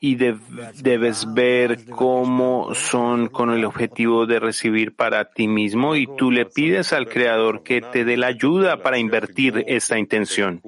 y 0.00 0.16
debes 0.16 1.32
ver 1.32 1.86
cómo 1.86 2.74
son 2.74 3.28
con 3.28 3.50
el 3.50 3.64
objetivo 3.64 4.26
de 4.26 4.38
recibir 4.38 4.94
para 4.94 5.30
ti 5.30 5.48
mismo 5.48 5.96
y 5.96 6.06
tú 6.16 6.30
le 6.30 6.44
pides 6.46 6.92
al 6.92 7.08
Creador 7.08 7.62
que 7.62 7.80
te 7.80 8.04
dé 8.04 8.16
la 8.16 8.28
ayuda 8.28 8.82
para 8.82 8.98
invertir 8.98 9.64
esta 9.66 9.98
intención. 9.98 10.62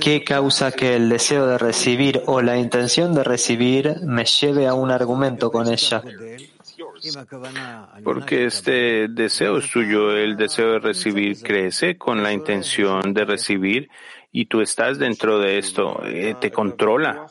¿Qué 0.00 0.24
causa 0.24 0.72
que 0.72 0.96
el 0.96 1.08
deseo 1.08 1.46
de 1.46 1.58
recibir 1.58 2.22
o 2.26 2.42
la 2.42 2.58
intención 2.58 3.14
de 3.14 3.22
recibir 3.22 3.94
me 4.02 4.24
lleve 4.24 4.66
a 4.66 4.74
un 4.74 4.90
argumento 4.90 5.52
con 5.52 5.68
ella? 5.68 6.02
Porque 8.04 8.46
este 8.46 9.08
deseo 9.08 9.58
es 9.58 9.70
tuyo, 9.70 10.16
el 10.16 10.36
deseo 10.36 10.72
de 10.72 10.78
recibir 10.78 11.40
crece 11.42 11.96
con 11.96 12.22
la 12.22 12.32
intención 12.32 13.12
de 13.12 13.24
recibir 13.24 13.88
y 14.38 14.44
tú 14.44 14.60
estás 14.60 14.98
dentro 14.98 15.38
de 15.38 15.56
esto, 15.56 16.02
eh, 16.04 16.36
te 16.38 16.50
controla. 16.50 17.26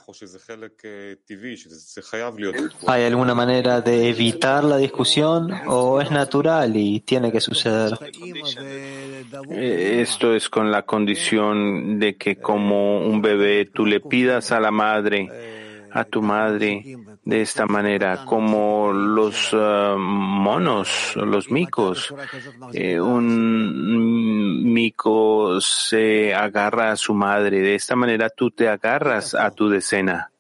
¿Hay 2.87 3.03
alguna 3.03 3.35
manera 3.35 3.81
de 3.81 4.09
evitar 4.09 4.63
la 4.63 4.77
discusión 4.77 5.51
o 5.67 6.01
es 6.01 6.09
natural 6.09 6.75
y 6.75 7.01
tiene 7.01 7.31
que 7.31 7.39
suceder? 7.39 7.91
Eh, 9.51 10.01
esto 10.01 10.33
es 10.33 10.49
con 10.49 10.71
la 10.71 10.81
condición 10.81 11.99
de 11.99 12.15
que 12.15 12.37
como 12.37 12.97
un 12.99 13.21
bebé 13.21 13.65
tú 13.65 13.85
le 13.85 13.99
pidas 13.99 14.51
a 14.51 14.59
la 14.59 14.71
madre, 14.71 15.29
a 15.91 16.05
tu 16.05 16.23
madre 16.23 16.97
de 17.25 17.41
esta 17.41 17.65
manera, 17.65 18.23
como 18.23 18.93
los 18.93 19.51
uh, 19.51 19.97
monos, 19.97 21.15
los 21.15 21.49
micos. 21.49 22.13
Eh, 22.71 23.01
un 23.01 24.71
mico 24.71 25.59
se 25.59 26.35
agarra 26.35 26.91
a 26.91 26.95
su 26.95 27.15
madre, 27.15 27.61
de 27.61 27.75
esta 27.75 27.95
manera 27.95 28.29
tú 28.29 28.51
te 28.51 28.69
agarras 28.69 29.33
a 29.33 29.49
tu 29.49 29.69
decena. 29.69 30.31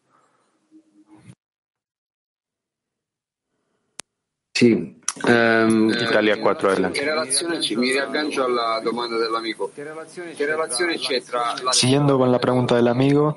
Sí, 4.53 4.95
Um, 5.23 5.91
Italia 5.91 6.41
4 6.41 6.69
adelante. 6.71 7.01
Siguiendo 11.71 12.17
con 12.17 12.31
la 12.31 12.39
pregunta 12.39 12.75
del 12.75 12.89
amigo. 12.89 13.33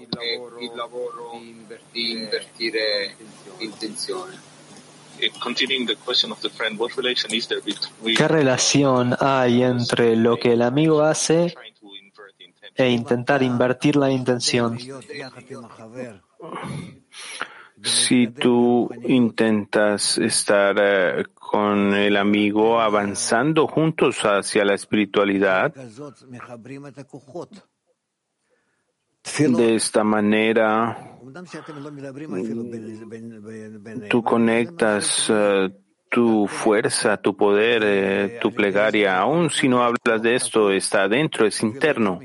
¿Qué 8.17 8.29
relación 8.29 9.17
hay 9.19 9.63
entre 9.63 10.17
lo 10.17 10.37
que 10.37 10.53
el 10.53 10.63
amigo 10.63 11.03
hace 11.03 11.55
e 12.75 12.91
intentar 12.91 13.43
invertir 13.43 13.97
la 13.97 14.11
intención? 14.11 14.79
Si 17.83 18.27
tú 18.29 18.91
intentas 19.05 20.19
estar 20.19 20.77
eh, 20.79 21.25
con 21.35 21.95
el 21.95 22.17
amigo 22.17 22.81
avanzando 22.81 23.69
juntos 23.69 24.21
hacia 24.25 24.65
la 24.65 24.75
espiritualidad, 24.75 25.73
de 29.37 29.75
esta 29.75 30.05
manera 30.05 31.09
tú 34.09 34.23
conectas 34.23 35.31
eh, 35.31 35.71
tu 36.11 36.47
fuerza, 36.47 37.17
tu 37.19 37.37
poder, 37.37 37.83
eh, 37.85 38.39
tu 38.41 38.53
plegaria, 38.53 39.19
aun 39.19 39.51
si 39.51 39.69
no 39.69 39.83
hablas 39.83 40.23
de 40.23 40.35
esto, 40.35 40.71
está 40.71 41.03
adentro, 41.03 41.47
es 41.47 41.63
interno. 41.63 42.21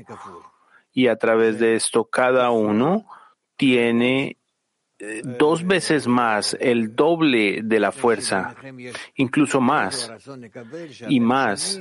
Y 0.92 1.08
a 1.08 1.16
través 1.16 1.58
de 1.58 1.74
esto 1.74 2.04
cada 2.04 2.50
uno 2.50 3.06
tiene 3.56 4.38
eh, 4.98 5.22
dos 5.24 5.64
veces 5.66 6.06
más, 6.06 6.56
el 6.60 6.94
doble 6.94 7.60
de 7.62 7.80
la 7.80 7.92
fuerza, 7.92 8.54
incluso 9.16 9.60
más 9.60 10.10
y 11.08 11.20
más. 11.20 11.80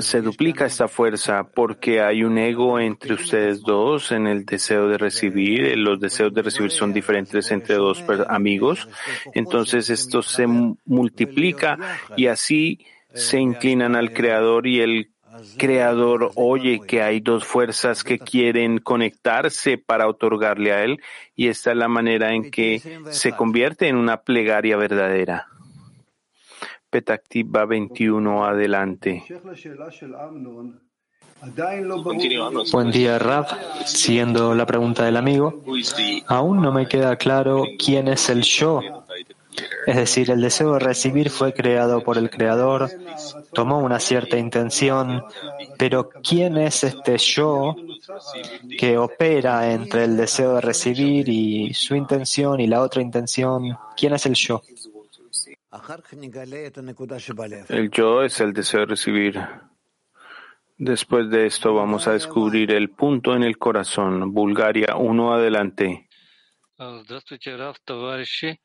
Se 0.00 0.20
duplica 0.20 0.66
esta 0.66 0.88
fuerza 0.88 1.44
porque 1.44 2.00
hay 2.00 2.24
un 2.24 2.38
ego 2.38 2.78
entre 2.78 3.14
ustedes 3.14 3.62
dos 3.62 4.12
en 4.12 4.26
el 4.26 4.44
deseo 4.44 4.88
de 4.88 4.98
recibir. 4.98 5.76
Los 5.78 6.00
deseos 6.00 6.32
de 6.32 6.42
recibir 6.42 6.70
son 6.70 6.92
diferentes 6.92 7.50
entre 7.50 7.76
dos 7.76 8.02
amigos. 8.28 8.88
Entonces 9.34 9.90
esto 9.90 10.22
se 10.22 10.46
multiplica 10.46 11.78
y 12.16 12.26
así 12.26 12.86
se 13.14 13.38
inclinan 13.38 13.96
al 13.96 14.12
Creador 14.12 14.66
y 14.66 14.80
el 14.80 15.12
Creador 15.56 16.30
oye 16.34 16.80
que 16.86 17.02
hay 17.02 17.20
dos 17.20 17.44
fuerzas 17.44 18.04
que 18.04 18.18
quieren 18.18 18.78
conectarse 18.78 19.78
para 19.78 20.06
otorgarle 20.06 20.72
a 20.72 20.84
Él 20.84 21.00
y 21.34 21.48
esta 21.48 21.72
es 21.72 21.76
la 21.76 21.88
manera 21.88 22.34
en 22.34 22.50
que 22.50 22.80
se 23.10 23.32
convierte 23.32 23.88
en 23.88 23.96
una 23.96 24.18
plegaria 24.22 24.76
verdadera. 24.76 25.51
Petaktiva 26.92 27.64
21 27.64 28.44
adelante. 28.44 29.24
Buen 32.70 32.90
día, 32.90 33.18
Rab. 33.18 33.46
Siguiendo 33.86 34.54
la 34.54 34.66
pregunta 34.66 35.06
del 35.06 35.16
amigo, 35.16 35.64
aún 36.26 36.60
no 36.60 36.70
me 36.70 36.86
queda 36.86 37.16
claro 37.16 37.64
quién 37.78 38.08
es 38.08 38.28
el 38.28 38.42
yo 38.42 38.80
Es 39.86 39.96
decir, 39.96 40.30
el 40.30 40.42
deseo 40.42 40.74
de 40.74 40.80
recibir 40.80 41.30
fue 41.30 41.54
creado 41.54 42.04
por 42.04 42.18
el 42.18 42.28
Creador, 42.28 42.90
tomó 43.54 43.78
una 43.78 43.98
cierta 43.98 44.36
intención, 44.36 45.24
pero 45.78 46.10
¿quién 46.10 46.58
es 46.58 46.84
este 46.84 47.16
yo 47.16 47.74
que 48.78 48.98
opera 48.98 49.72
entre 49.72 50.04
el 50.04 50.18
deseo 50.18 50.56
de 50.56 50.60
recibir 50.60 51.26
y 51.30 51.72
su 51.72 51.96
intención 51.96 52.60
y 52.60 52.66
la 52.66 52.82
otra 52.82 53.00
intención? 53.00 53.78
¿Quién 53.96 54.12
es 54.12 54.26
el 54.26 54.34
yo? 54.34 54.60
El 57.69 57.89
yo 57.91 58.23
es 58.23 58.39
el 58.41 58.53
deseo 58.53 58.81
de 58.81 58.85
recibir. 58.87 59.39
Después 60.77 61.29
de 61.29 61.47
esto 61.47 61.73
vamos 61.73 62.07
a 62.07 62.13
descubrir 62.13 62.71
el 62.71 62.89
punto 62.89 63.35
en 63.35 63.43
el 63.43 63.57
corazón. 63.57 64.33
Bulgaria, 64.33 64.95
uno 64.95 65.33
adelante. 65.33 66.07
Здравствуйте, 66.77 67.57
Раф, 67.57 67.79
товарищи. 67.83 68.59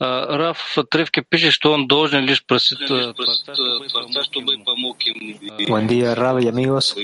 Раф 0.00 0.58
в 0.58 0.78
отрывке 0.78 1.22
пишет, 1.22 1.54
что 1.54 1.72
он 1.72 1.86
должен 1.86 2.22
лишь 2.22 2.44
просить 2.44 2.78
Творца, 2.86 4.22
чтобы 4.24 4.58
помог 4.62 5.00
ему. 5.02 5.38
Buen 5.68 5.88
día, 5.88 6.14
Rab 6.14 6.38
y 6.40 6.48
amigos. 6.48 6.94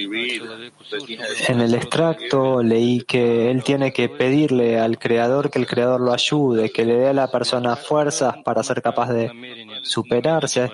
En 1.48 1.60
el 1.62 1.74
extracto 1.74 2.62
leí 2.62 3.00
que 3.00 3.50
él 3.50 3.64
tiene 3.64 3.94
que 3.94 4.10
pedirle 4.10 4.78
al 4.78 4.98
Creador 4.98 5.50
que 5.50 5.58
el 5.58 5.66
Creador 5.66 6.02
lo 6.02 6.12
ayude, 6.12 6.70
que 6.70 6.84
le 6.84 6.96
dé 6.96 7.08
a 7.08 7.14
la 7.14 7.30
persona 7.30 7.76
fuerzas 7.76 8.34
para 8.44 8.62
ser 8.62 8.82
capaz 8.82 9.10
de 9.10 9.30
superarse. 9.82 10.70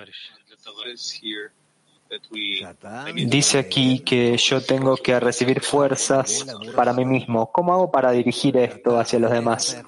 Dice 3.26 3.58
aquí 3.58 4.00
que 4.00 4.36
yo 4.36 4.60
tengo 4.62 4.96
que 4.96 5.18
recibir 5.18 5.60
fuerzas 5.60 6.46
para 6.74 6.92
mí 6.92 7.04
mismo. 7.04 7.50
¿Cómo 7.52 7.72
hago 7.72 7.90
para 7.90 8.10
dirigir 8.12 8.56
esto 8.56 8.98
hacia 8.98 9.18
los 9.18 9.30
demás? 9.30 9.82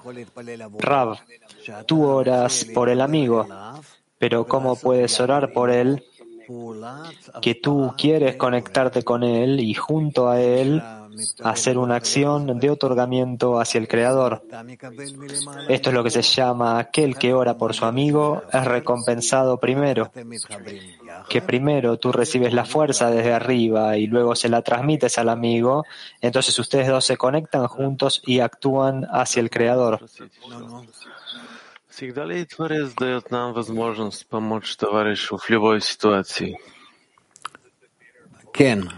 Rab, 0.79 1.17
tú 1.85 2.05
oras 2.05 2.65
por 2.73 2.89
el 2.89 3.01
amigo, 3.01 3.47
pero 4.17 4.45
¿cómo 4.47 4.75
puedes 4.75 5.19
orar 5.19 5.51
por 5.53 5.69
él? 5.69 6.03
Que 7.41 7.55
tú 7.55 7.93
quieres 7.97 8.35
conectarte 8.35 9.03
con 9.03 9.23
él 9.23 9.59
y 9.59 9.73
junto 9.73 10.29
a 10.29 10.39
él 10.39 10.81
hacer 11.43 11.77
una 11.77 11.95
acción 11.95 12.59
de 12.59 12.69
otorgamiento 12.69 13.59
hacia 13.59 13.79
el 13.79 13.87
Creador. 13.87 14.43
Esto 15.67 15.89
es 15.89 15.93
lo 15.93 16.03
que 16.03 16.11
se 16.11 16.21
llama 16.21 16.79
aquel 16.79 17.17
que 17.17 17.33
ora 17.33 17.57
por 17.57 17.73
su 17.73 17.85
amigo 17.85 18.43
es 18.51 18.65
recompensado 18.65 19.59
primero 19.59 20.11
que 21.29 21.41
primero 21.41 21.97
tú 21.97 22.11
recibes 22.11 22.53
la 22.53 22.65
fuerza 22.65 23.09
desde 23.09 23.33
arriba 23.33 23.97
y 23.97 24.07
luego 24.07 24.35
se 24.35 24.49
la 24.49 24.61
transmites 24.61 25.17
al 25.17 25.29
amigo, 25.29 25.85
entonces 26.21 26.57
ustedes 26.59 26.87
dos 26.87 27.05
se 27.05 27.17
conectan 27.17 27.67
juntos 27.67 28.21
y 28.25 28.39
actúan 28.39 29.05
hacia 29.11 29.41
el 29.41 29.49
Creador. 29.49 29.99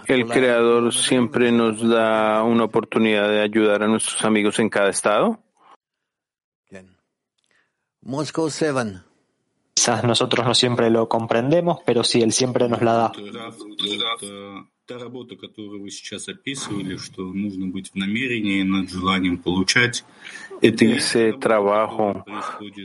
El 0.08 0.26
Creador 0.28 0.94
siempre 0.94 1.52
nos 1.52 1.88
da 1.88 2.44
una 2.44 2.64
oportunidad 2.64 3.28
de 3.28 3.42
ayudar 3.42 3.84
a 3.84 3.88
nuestros 3.88 4.24
amigos 4.24 4.60
en 4.60 4.70
cada 4.70 4.90
estado. 4.90 5.40
Moscow 8.02 8.50
7. 8.50 9.09
Quizás 9.89 10.05
nosotros 10.05 10.47
no 10.47 10.55
siempre 10.55 10.91
lo 10.91 11.09
comprendemos, 11.09 11.79
pero 11.87 12.05
sí, 12.05 12.21
Él 12.21 12.33
siempre 12.33 12.69
nos 12.69 12.83
la 12.83 12.93
da. 12.93 13.13
Та 14.87 14.99
работа, 14.99 15.35
которую 15.35 15.81
вы 15.81 15.91
сейчас 15.91 16.29
описывали, 16.29 16.99
что 16.99 17.23
нужно 17.23 17.69
быть 17.69 17.91
в 17.93 17.95
намерении 17.95 18.63
над 18.63 18.91
желанием 18.91 19.39
получать, 19.39 20.05
это 20.61 20.85
Ese 20.85 21.33
trabajo 21.33 22.23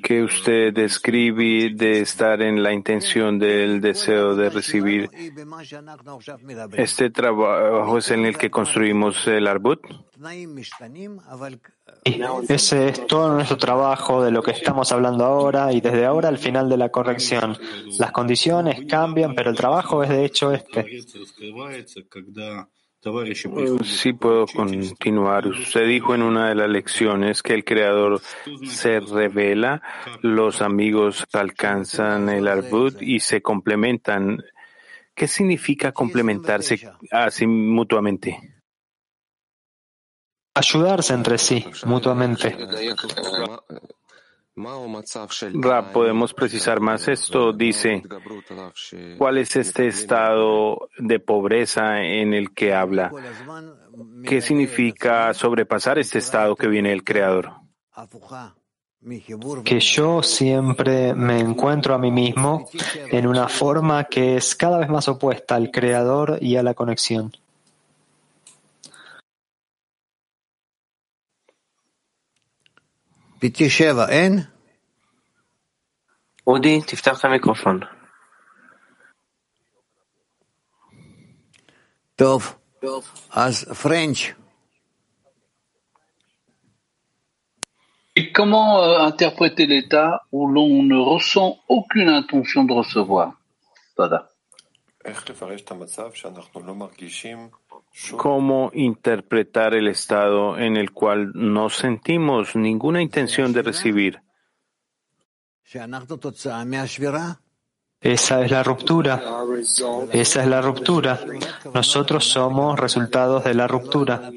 que 0.01 0.23
usted 0.23 0.73
describe 0.73 1.71
de 1.71 1.99
estar 1.99 2.41
en 2.41 2.63
la 2.63 2.71
intención 2.71 3.37
del 3.37 3.81
deseo 3.81 4.33
de 4.35 4.49
recibir, 4.49 5.09
este 6.77 7.09
trabajo 7.09 7.97
es 7.97 8.11
en 8.11 8.23
el 8.23 8.37
que 8.37 8.49
construimos 8.49 9.27
el 9.27 9.47
Arbut. 9.47 9.81
Ese 12.04 12.88
es 12.88 13.06
todo 13.06 13.32
nuestro 13.32 13.56
trabajo 13.56 14.22
de 14.22 14.30
lo 14.30 14.42
que 14.42 14.50
estamos 14.50 14.92
hablando 14.92 15.24
ahora 15.24 15.72
y 15.72 15.80
desde 15.80 16.04
ahora 16.04 16.28
al 16.28 16.38
final 16.38 16.68
de 16.68 16.76
la 16.76 16.90
corrección. 16.90 17.56
Las 17.98 18.12
condiciones 18.12 18.84
cambian, 18.86 19.34
pero 19.34 19.50
el 19.50 19.56
trabajo 19.56 20.02
es 20.02 20.10
de 20.10 20.24
hecho 20.24 20.52
este. 20.52 20.84
Sí 23.84 24.12
puedo 24.12 24.46
continuar. 24.46 25.46
Usted 25.46 25.86
dijo 25.86 26.14
en 26.14 26.22
una 26.22 26.48
de 26.48 26.54
las 26.54 26.68
lecciones 26.68 27.42
que 27.42 27.54
el 27.54 27.64
Creador 27.64 28.20
se 28.66 29.00
revela, 29.00 29.82
los 30.20 30.60
amigos 30.60 31.24
alcanzan 31.32 32.28
el 32.28 32.48
arbut 32.48 33.00
y 33.00 33.20
se 33.20 33.40
complementan. 33.40 34.42
¿Qué 35.14 35.26
significa 35.26 35.92
complementarse 35.92 36.80
así 37.10 37.46
mutuamente? 37.46 38.53
Ayudarse 40.54 41.14
entre 41.14 41.38
sí, 41.38 41.64
mutuamente. 41.84 42.56
Rab, 45.54 45.92
¿podemos 45.92 46.32
precisar 46.32 46.78
más 46.78 47.08
esto? 47.08 47.52
Dice, 47.52 48.04
¿cuál 49.18 49.38
es 49.38 49.56
este 49.56 49.88
estado 49.88 50.88
de 50.96 51.18
pobreza 51.18 52.00
en 52.00 52.34
el 52.34 52.54
que 52.54 52.72
habla? 52.72 53.10
¿Qué 54.24 54.40
significa 54.40 55.34
sobrepasar 55.34 55.98
este 55.98 56.18
estado 56.18 56.54
que 56.54 56.68
viene 56.68 56.90
del 56.90 57.02
Creador? 57.02 57.50
Que 59.64 59.80
yo 59.80 60.22
siempre 60.22 61.14
me 61.14 61.40
encuentro 61.40 61.94
a 61.94 61.98
mí 61.98 62.12
mismo 62.12 62.68
en 63.10 63.26
una 63.26 63.48
forma 63.48 64.04
que 64.04 64.36
es 64.36 64.54
cada 64.54 64.78
vez 64.78 64.88
más 64.88 65.08
opuesta 65.08 65.56
al 65.56 65.72
Creador 65.72 66.38
y 66.40 66.56
a 66.56 66.62
la 66.62 66.74
conexión. 66.74 67.32
אודי, 76.47 76.81
תפתח 76.81 77.19
את 77.19 77.25
המיקרופון. 77.25 77.79
טוב, 82.15 82.55
אז 83.31 83.65
פרנץ'. 83.81 84.33
Et 88.15 88.33
comment 88.33 88.81
euh, 88.81 88.99
interpréter 89.11 89.65
l'état 89.65 90.23
où 90.33 90.47
l'on 90.47 90.83
ne 90.83 90.97
ressent 90.97 91.57
aucune 91.69 92.09
intention 92.09 92.65
de 92.65 92.73
recevoir 92.73 93.27
Tada. 93.95 94.29
¿Cómo 98.16 98.70
interpretar 98.72 99.74
el 99.74 99.88
estado 99.88 100.58
en 100.58 100.76
el 100.76 100.92
cual 100.92 101.32
no 101.34 101.68
sentimos 101.68 102.56
ninguna 102.56 103.02
intención 103.02 103.52
de 103.52 103.62
recibir? 103.62 104.22
Esa 108.00 108.44
es 108.44 108.50
la 108.50 108.62
ruptura. 108.62 109.22
Esa 110.12 110.42
es 110.42 110.48
la 110.48 110.60
ruptura. 110.60 111.20
Nosotros 111.72 112.24
somos 112.24 112.78
resultados 112.78 113.44
de 113.44 113.54
la 113.54 113.66
ruptura. 113.66 114.30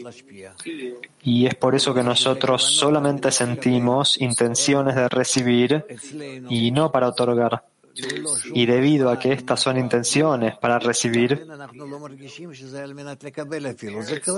Y 1.22 1.45
es 1.45 1.55
por 1.55 1.76
eso 1.76 1.93
que 1.93 2.03
nosotros 2.03 2.63
solamente 2.63 3.32
sentimos 3.32 4.20
intenciones 4.22 4.95
de 4.95 5.09
recibir 5.09 5.86
y 6.49 6.72
no 6.72 6.91
para 6.91 7.09
otorgar. 7.09 7.63
Y 8.54 8.66
debido 8.66 9.10
a 9.10 9.20
que 9.20 9.34
estas 9.34 9.60
son 9.60 9.78
intenciones 9.78 10.58
para 10.58 10.80
recibir, 10.80 11.48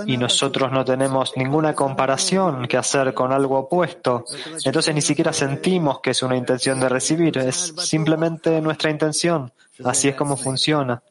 y 0.05 0.17
nosotros 0.17 0.71
no 0.71 0.85
tenemos 0.85 1.33
ninguna 1.35 1.73
comparación 1.73 2.67
que 2.67 2.77
hacer 2.77 3.13
con 3.13 3.31
algo 3.31 3.59
opuesto, 3.59 4.25
entonces 4.63 4.93
ni 4.95 5.01
siquiera 5.01 5.33
sentimos 5.33 5.99
que 5.99 6.11
es 6.11 6.23
una 6.23 6.35
intención 6.35 6.79
de 6.79 6.89
recibir, 6.89 7.37
es 7.37 7.73
simplemente 7.77 8.61
nuestra 8.61 8.89
intención. 8.89 9.51
Así 9.83 10.09
es 10.09 10.15
como 10.15 10.35
funciona. 10.35 11.01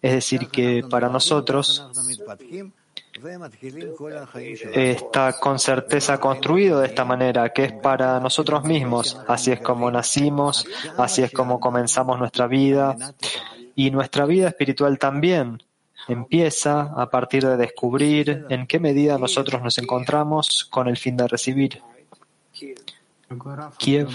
Es 0.00 0.12
decir, 0.12 0.48
que 0.48 0.84
para 0.88 1.08
nosotros 1.08 1.86
está 4.74 5.32
con 5.40 5.58
certeza 5.58 6.18
construido 6.18 6.80
de 6.80 6.88
esta 6.88 7.04
manera, 7.04 7.52
que 7.52 7.64
es 7.64 7.72
para 7.72 8.20
nosotros 8.20 8.64
mismos. 8.64 9.18
Así 9.26 9.50
es 9.50 9.60
como 9.60 9.90
nacimos, 9.90 10.66
así 10.98 11.22
es 11.22 11.32
como 11.32 11.58
comenzamos 11.58 12.18
nuestra 12.18 12.46
vida 12.46 12.96
y 13.74 13.90
nuestra 13.90 14.26
vida 14.26 14.48
espiritual 14.48 14.98
también 14.98 15.62
empieza 16.06 16.82
a 16.82 17.08
partir 17.08 17.46
de 17.46 17.56
descubrir 17.56 18.46
en 18.50 18.66
qué 18.66 18.78
medida 18.78 19.18
nosotros 19.18 19.62
nos 19.62 19.78
encontramos 19.78 20.68
con 20.70 20.88
el 20.88 20.96
fin 20.96 21.16
de 21.16 21.26
recibir. 21.26 21.80
Kiev. 23.78 24.08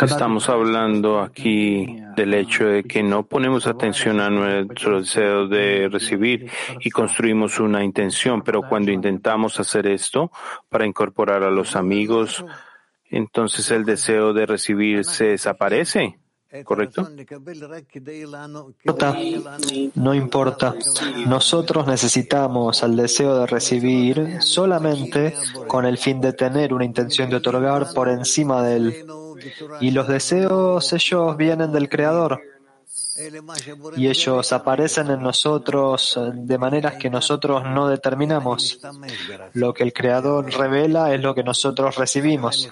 Estamos 0.00 0.48
hablando 0.48 1.20
aquí 1.20 2.00
del 2.16 2.34
hecho 2.34 2.66
de 2.66 2.82
que 2.82 3.04
no 3.04 3.24
ponemos 3.24 3.68
atención 3.68 4.18
a 4.18 4.28
nuestro 4.28 4.98
deseo 4.98 5.46
de 5.46 5.88
recibir 5.88 6.50
y 6.80 6.90
construimos 6.90 7.60
una 7.60 7.84
intención, 7.84 8.42
pero 8.42 8.62
cuando 8.68 8.90
intentamos 8.90 9.60
hacer 9.60 9.86
esto 9.86 10.32
para 10.68 10.86
incorporar 10.86 11.44
a 11.44 11.52
los 11.52 11.76
amigos, 11.76 12.44
entonces 13.08 13.70
el 13.70 13.84
deseo 13.84 14.32
de 14.32 14.46
recibir 14.46 15.04
se 15.04 15.26
desaparece. 15.26 16.18
¿Correcto? 16.62 17.08
No 19.94 20.14
importa. 20.14 20.74
Nosotros 21.26 21.86
necesitamos 21.86 22.82
el 22.82 22.96
deseo 22.96 23.38
de 23.38 23.46
recibir 23.46 24.40
solamente 24.40 25.34
con 25.66 25.84
el 25.84 25.98
fin 25.98 26.20
de 26.20 26.32
tener 26.32 26.72
una 26.72 26.84
intención 26.84 27.28
de 27.28 27.36
otorgar 27.36 27.92
por 27.92 28.08
encima 28.08 28.62
de 28.62 28.76
él. 28.76 29.06
Y 29.80 29.90
los 29.90 30.06
deseos, 30.06 30.92
ellos 30.92 31.36
vienen 31.36 31.72
del 31.72 31.88
Creador. 31.88 32.40
Y 33.96 34.08
ellos 34.08 34.52
aparecen 34.52 35.10
en 35.10 35.22
nosotros 35.22 36.18
de 36.34 36.58
maneras 36.58 36.94
que 36.94 37.10
nosotros 37.10 37.62
no 37.64 37.88
determinamos. 37.88 38.80
Lo 39.52 39.72
que 39.72 39.84
el 39.84 39.92
Creador 39.92 40.52
revela 40.52 41.14
es 41.14 41.20
lo 41.20 41.34
que 41.34 41.44
nosotros 41.44 41.96
recibimos. 41.96 42.70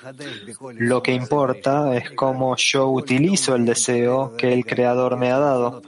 Lo 0.78 1.03
que 1.03 1.12
importa 1.12 1.97
es 1.97 2.11
cómo 2.11 2.57
yo 2.57 2.88
utilizo 2.88 3.55
el 3.55 3.64
deseo 3.64 4.36
que 4.36 4.53
el 4.53 4.66
Creador 4.66 5.16
me 5.16 5.30
ha 5.30 5.38
dado. 5.38 5.82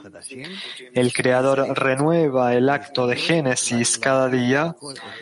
El 0.93 1.13
Creador 1.13 1.77
renueva 1.77 2.53
el 2.53 2.69
acto 2.69 3.07
de 3.07 3.17
Génesis 3.17 3.97
cada 3.97 4.29
día. 4.29 4.75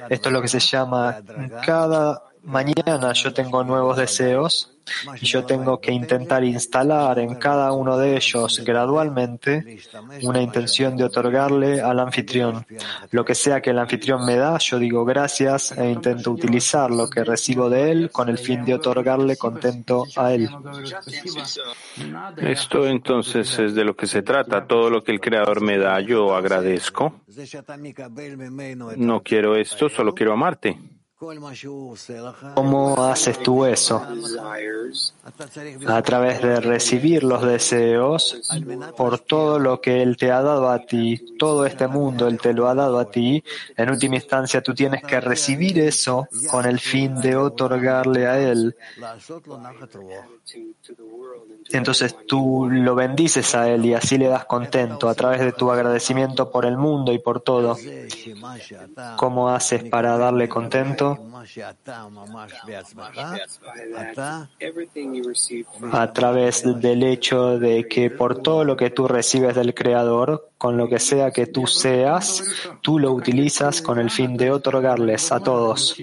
Esto 0.10 0.30
es 0.30 0.34
lo 0.34 0.42
que 0.42 0.48
se 0.48 0.60
llama 0.60 1.22
cada 1.66 2.22
mañana 2.44 3.14
yo 3.14 3.34
tengo 3.34 3.64
nuevos 3.64 3.98
deseos 3.98 4.73
yo 5.22 5.46
tengo 5.46 5.80
que 5.80 5.92
intentar 5.92 6.44
instalar 6.44 7.20
en 7.20 7.36
cada 7.36 7.72
uno 7.72 7.98
de 7.98 8.16
ellos 8.16 8.62
gradualmente 8.66 9.80
una 10.24 10.42
intención 10.42 10.98
de 10.98 11.06
otorgarle 11.06 11.82
al 11.82 12.00
anfitrión. 12.00 12.66
Lo 13.12 13.24
que 13.24 13.36
sea 13.36 13.62
que 13.62 13.70
el 13.72 13.80
anfitrión 13.80 14.26
me 14.26 14.36
da, 14.36 14.58
yo 14.58 14.80
digo 14.80 15.06
gracias 15.06 15.72
e 15.72 15.90
intento 15.90 16.32
utilizar 16.32 16.92
lo 16.92 17.10
que 17.10 17.24
recibo 17.24 17.70
de 17.70 17.92
él 17.92 18.10
con 18.12 18.30
el 18.30 18.38
fin 18.38 18.66
de 18.66 18.74
otorgarle 18.76 19.38
contento 19.38 20.06
a 20.16 20.34
él. 20.34 20.50
Esto 22.38 22.88
entonces 22.88 23.60
es 23.60 23.76
de 23.76 23.84
lo 23.84 23.96
que 23.96 24.08
se 24.08 24.22
trata. 24.22 24.66
Todo 24.66 24.90
lo 24.90 25.04
que 25.04 25.12
el 25.12 25.20
Creador 25.20 25.62
me 25.62 25.78
da, 25.78 26.00
yo 26.00 26.36
agradezco. 26.36 27.22
No 28.98 29.22
quiero 29.22 29.56
esto, 29.56 29.90
solo 29.90 30.14
quiero 30.14 30.34
amarte. 30.34 30.78
¿Cómo 32.56 33.06
haces 33.06 33.42
tú 33.42 33.66
eso? 33.66 34.06
A 35.88 36.02
través 36.02 36.42
de 36.42 36.60
recibir 36.60 37.24
los 37.24 37.42
deseos 37.44 38.42
por 38.98 39.20
todo 39.20 39.58
lo 39.58 39.80
que 39.80 40.02
Él 40.02 40.18
te 40.18 40.32
ha 40.32 40.42
dado 40.42 40.70
a 40.70 40.80
ti, 40.80 41.38
todo 41.40 41.66
este 41.66 41.88
mundo 41.88 42.28
Él 42.28 42.40
te 42.42 42.54
lo 42.54 42.68
ha 42.68 42.76
dado 42.76 43.00
a 43.00 43.10
ti. 43.10 43.42
En 43.78 43.90
última 43.90 44.16
instancia, 44.16 44.62
tú 44.62 44.74
tienes 44.74 45.02
que 45.04 45.22
recibir 45.22 45.80
eso 45.80 46.28
con 46.52 46.66
el 46.66 46.78
fin 46.80 47.22
de 47.22 47.38
otorgarle 47.38 48.28
a 48.28 48.38
Él. 48.38 48.76
Entonces 51.72 52.16
tú 52.28 52.68
lo 52.70 52.94
bendices 52.94 53.56
a 53.56 53.70
Él 53.70 53.86
y 53.86 53.94
así 53.94 54.18
le 54.18 54.28
das 54.28 54.44
contento 54.44 55.08
a 55.08 55.16
través 55.16 55.40
de 55.40 55.54
tu 55.54 55.72
agradecimiento 55.72 56.52
por 56.52 56.66
el 56.66 56.78
mundo 56.78 57.14
y 57.14 57.20
por 57.20 57.40
todo. 57.40 57.78
¿Cómo 59.16 59.50
haces 59.50 59.86
para 59.86 60.18
darle 60.18 60.50
contento? 60.50 61.18
A 65.92 66.14
través 66.14 66.64
del 66.82 67.04
hecho 67.04 67.60
de 67.60 67.88
que 67.88 68.10
por 68.10 68.42
todo 68.42 68.64
lo 68.64 68.76
que 68.78 68.90
tú 68.90 69.08
recibes 69.08 69.56
del 69.56 69.74
Creador, 69.74 70.52
con 70.58 70.78
lo 70.78 70.88
que 70.88 71.00
sea 71.00 71.32
que 71.32 71.48
tú 71.48 71.68
seas, 71.68 72.44
tú 72.82 73.00
lo 73.00 73.12
utilizas 73.12 73.82
con 73.82 74.00
el 74.00 74.10
fin 74.10 74.38
de 74.38 74.52
otorgarles 74.52 75.32
a 75.32 75.40
todos. 75.40 75.96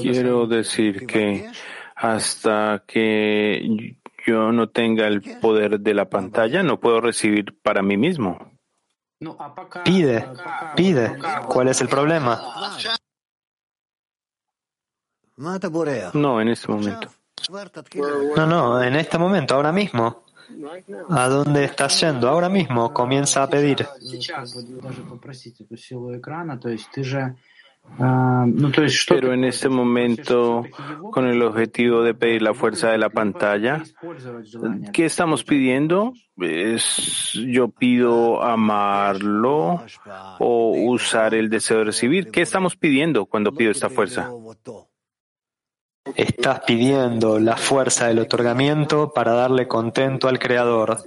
Quiero 0.00 0.46
decir 0.46 1.06
que 1.06 1.48
hasta 1.94 2.84
que 2.86 3.96
yo 4.26 4.52
no 4.52 4.68
tenga 4.68 5.06
el 5.06 5.22
poder 5.40 5.80
de 5.80 5.94
la 5.94 6.08
pantalla, 6.08 6.62
no 6.62 6.78
puedo 6.78 7.00
recibir 7.00 7.56
para 7.62 7.82
mí 7.82 7.96
mismo. 7.96 8.52
Pide, 9.84 10.26
pide. 10.76 11.16
¿Cuál 11.48 11.68
es 11.68 11.80
el 11.80 11.88
problema? 11.88 12.38
No, 16.14 16.40
en 16.40 16.48
este 16.48 16.68
momento. 16.68 17.08
No, 18.36 18.46
no, 18.46 18.82
en 18.82 18.96
este 18.96 19.18
momento, 19.18 19.54
ahora 19.54 19.72
mismo. 19.72 20.24
¿A 21.10 21.28
dónde 21.28 21.64
estás 21.64 22.00
yendo? 22.00 22.28
Ahora 22.28 22.48
mismo 22.48 22.92
comienza 22.92 23.42
a 23.42 23.50
pedir. 23.50 23.86
Pero 29.08 29.32
en 29.32 29.44
este 29.44 29.68
momento, 29.68 30.64
con 31.12 31.26
el 31.26 31.42
objetivo 31.42 32.02
de 32.02 32.14
pedir 32.14 32.42
la 32.42 32.52
fuerza 32.52 32.90
de 32.90 32.98
la 32.98 33.10
pantalla, 33.10 33.82
¿qué 34.92 35.06
estamos 35.06 35.44
pidiendo? 35.44 36.12
¿Es 36.36 37.32
yo 37.32 37.68
pido 37.68 38.42
amarlo 38.42 39.82
o 40.38 40.72
usar 40.90 41.34
el 41.34 41.48
deseo 41.48 41.78
de 41.78 41.84
recibir? 41.84 42.30
¿Qué 42.30 42.42
estamos 42.42 42.76
pidiendo 42.76 43.26
cuando 43.26 43.52
pido 43.52 43.70
esta 43.70 43.88
fuerza? 43.88 44.30
Estás 46.14 46.60
pidiendo 46.66 47.38
la 47.38 47.56
fuerza 47.56 48.06
del 48.06 48.20
otorgamiento 48.20 49.12
para 49.12 49.32
darle 49.32 49.66
contento 49.66 50.28
al 50.28 50.38
Creador, 50.38 51.02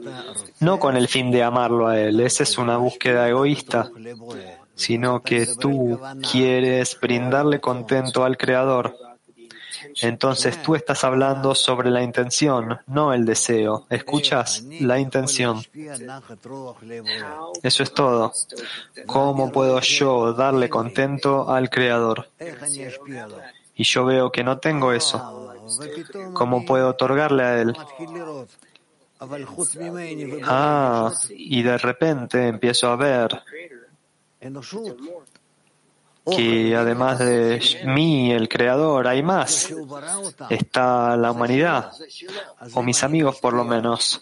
no 0.59 0.79
con 0.79 0.97
el 0.97 1.07
fin 1.07 1.31
de 1.31 1.43
amarlo 1.43 1.87
a 1.87 1.99
Él. 1.99 2.19
Esa 2.19 2.43
es 2.43 2.57
una 2.57 2.77
búsqueda 2.77 3.27
egoísta 3.29 3.89
sino 4.79 5.21
que 5.21 5.45
tú 5.45 5.99
quieres 6.31 6.97
brindarle 7.01 7.59
contento 7.59 8.23
al 8.23 8.37
Creador. 8.37 8.95
Entonces 10.01 10.61
tú 10.63 10.75
estás 10.75 11.03
hablando 11.03 11.53
sobre 11.53 11.89
la 11.89 12.01
intención, 12.01 12.79
no 12.87 13.13
el 13.13 13.25
deseo. 13.25 13.85
¿Escuchas? 13.89 14.63
La 14.79 14.97
intención. 14.97 15.61
Eso 17.61 17.83
es 17.83 17.93
todo. 17.93 18.31
¿Cómo 19.05 19.51
puedo 19.51 19.81
yo 19.81 20.31
darle 20.31 20.69
contento 20.69 21.49
al 21.49 21.69
Creador? 21.69 22.29
Y 23.79 23.85
yo 23.85 24.03
veo 24.03 24.29
que 24.29 24.43
no 24.43 24.59
tengo 24.59 24.91
eso. 24.91 25.55
¿Cómo 26.33 26.65
puedo 26.65 26.89
otorgarle 26.89 27.43
a 27.43 27.61
Él? 27.61 27.77
Ah, 30.43 31.13
y 31.29 31.63
de 31.63 31.77
repente 31.77 32.45
empiezo 32.49 32.89
a 32.89 32.97
ver 32.97 33.41
que 36.35 36.75
además 36.75 37.19
de 37.19 37.61
mí, 37.85 38.31
el 38.31 38.47
creador, 38.49 39.07
hay 39.07 39.23
más. 39.23 39.73
Está 40.49 41.15
la 41.17 41.31
humanidad, 41.31 41.91
o 42.73 42.83
mis 42.83 43.03
amigos 43.03 43.37
por 43.39 43.53
lo 43.53 43.63
menos, 43.63 44.21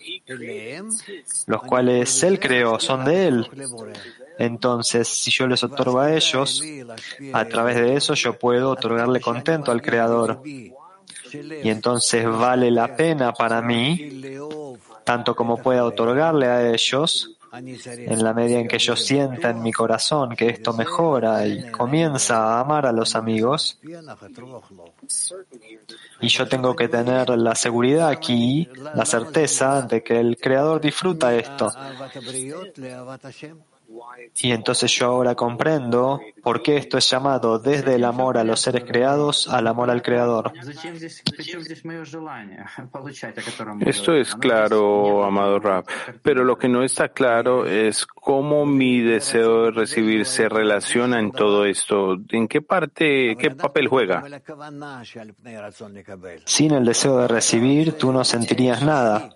los 1.46 1.62
cuales 1.64 2.24
Él 2.24 2.40
creó, 2.40 2.80
son 2.80 3.06
de 3.06 3.28
Él. 3.28 3.50
Entonces, 4.38 5.08
si 5.08 5.32
yo 5.32 5.48
les 5.48 5.64
otorgo 5.64 6.00
a 6.00 6.14
ellos, 6.14 6.64
a 7.34 7.46
través 7.46 7.76
de 7.76 7.96
eso 7.96 8.14
yo 8.14 8.38
puedo 8.38 8.72
otorgarle 8.72 9.20
contento 9.20 9.72
al 9.72 9.82
Creador. 9.82 10.42
Y 10.46 11.70
entonces 11.70 12.26
vale 12.26 12.72
la 12.72 12.96
pena 12.96 13.34
para 13.34 13.62
mí, 13.62 14.38
tanto 15.04 15.36
como 15.36 15.58
pueda 15.58 15.84
otorgarle 15.84 16.48
a 16.48 16.72
ellos, 16.72 17.37
en 17.60 18.24
la 18.24 18.34
medida 18.34 18.60
en 18.60 18.68
que 18.68 18.80
yo 18.80 18.96
sienta 18.96 19.50
en 19.50 19.62
mi 19.62 19.72
corazón 19.72 20.36
que 20.36 20.50
esto 20.50 20.74
mejora 20.74 21.46
y 21.46 21.70
comienza 21.72 22.38
a 22.38 22.60
amar 22.62 22.86
a 22.86 22.92
los 22.92 23.16
amigos, 23.16 23.80
y 26.22 26.28
yo 26.28 26.48
tengo 26.48 26.76
que 26.76 26.88
tener 26.88 27.30
la 27.30 27.56
seguridad 27.56 28.10
aquí, 28.10 28.70
la 28.96 29.06
certeza 29.06 29.82
de 29.82 30.04
que 30.04 30.20
el 30.20 30.38
Creador 30.38 30.82
disfruta 30.82 31.36
esto. 31.36 31.72
Y 34.36 34.52
entonces 34.52 34.92
yo 34.92 35.08
ahora 35.08 35.36
comprendo 35.36 36.20
por 36.44 36.62
qué 36.62 36.78
esto 36.78 36.98
es 36.98 37.10
llamado 37.10 37.60
desde 37.60 37.96
el 37.96 38.04
amor 38.04 38.38
a 38.38 38.44
los 38.44 38.60
seres 38.60 38.84
creados 38.84 39.48
al 39.48 39.68
amor 39.68 39.90
al 39.90 40.02
Creador. 40.02 40.52
Esto 43.82 44.14
es 44.14 44.36
claro, 44.36 45.24
amado 45.24 45.60
Rab, 45.60 45.86
pero 46.22 46.44
lo 46.44 46.58
que 46.58 46.68
no 46.68 46.84
está 46.84 47.10
claro 47.10 47.66
es 47.66 48.06
cómo 48.06 48.66
mi 48.66 49.02
deseo 49.02 49.66
de 49.66 49.72
recibir 49.72 50.26
se 50.26 50.50
relaciona 50.50 51.20
en 51.20 51.32
todo 51.32 51.66
esto. 51.66 52.18
¿En 52.30 52.48
qué 52.48 52.62
parte, 52.62 53.36
qué 53.38 53.52
papel 53.52 53.88
juega? 53.88 54.24
Sin 56.46 56.72
el 56.74 56.86
deseo 56.86 57.18
de 57.20 57.28
recibir, 57.28 57.94
tú 57.94 58.12
no 58.12 58.24
sentirías 58.24 58.84
nada. 58.84 59.30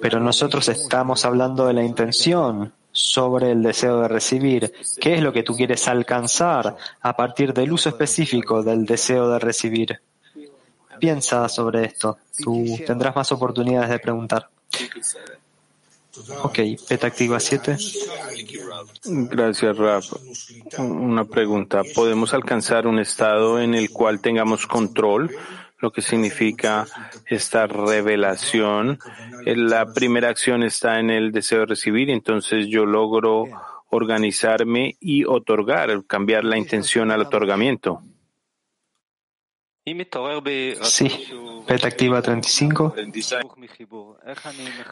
Pero 0.00 0.20
nosotros 0.20 0.68
estamos 0.68 1.24
hablando 1.24 1.66
de 1.66 1.74
la 1.74 1.82
intención, 1.82 2.72
sobre 2.96 3.52
el 3.52 3.62
deseo 3.62 4.00
de 4.00 4.08
recibir. 4.08 4.72
¿Qué 5.00 5.14
es 5.14 5.22
lo 5.22 5.32
que 5.32 5.42
tú 5.42 5.54
quieres 5.54 5.86
alcanzar 5.86 6.76
a 7.00 7.16
partir 7.16 7.52
del 7.52 7.72
uso 7.72 7.90
específico 7.90 8.62
del 8.62 8.86
deseo 8.86 9.28
de 9.28 9.38
recibir? 9.38 10.00
piensa 10.98 11.48
sobre 11.48 11.84
esto. 11.84 12.18
Tú 12.42 12.64
tendrás 12.86 13.14
más 13.14 13.30
oportunidades 13.32 13.90
de 13.90 13.98
preguntar. 13.98 14.48
Ok, 16.42 16.58
beta 16.88 17.06
activa 17.06 17.38
7. 17.38 17.76
Gracias, 19.04 19.76
Rab. 19.76 20.02
Una 20.78 21.24
pregunta. 21.26 21.82
¿Podemos 21.94 22.32
alcanzar 22.32 22.86
un 22.86 22.98
estado 22.98 23.60
en 23.60 23.74
el 23.74 23.90
cual 23.90 24.20
tengamos 24.20 24.66
control? 24.66 25.30
Lo 25.86 25.92
que 25.92 26.02
significa 26.02 26.84
esta 27.26 27.68
revelación. 27.68 28.98
La 29.44 29.86
primera 29.94 30.30
acción 30.30 30.64
está 30.64 30.98
en 30.98 31.10
el 31.10 31.30
deseo 31.30 31.60
de 31.60 31.66
recibir, 31.66 32.10
entonces 32.10 32.66
yo 32.66 32.84
logro 32.84 33.44
organizarme 33.90 34.96
y 34.98 35.24
otorgar, 35.24 36.04
cambiar 36.08 36.42
la 36.42 36.58
intención 36.58 37.12
al 37.12 37.20
otorgamiento. 37.20 38.02
Sí, 40.82 41.08
beta 41.68 41.86
activa 41.86 42.20
35. 42.20 42.96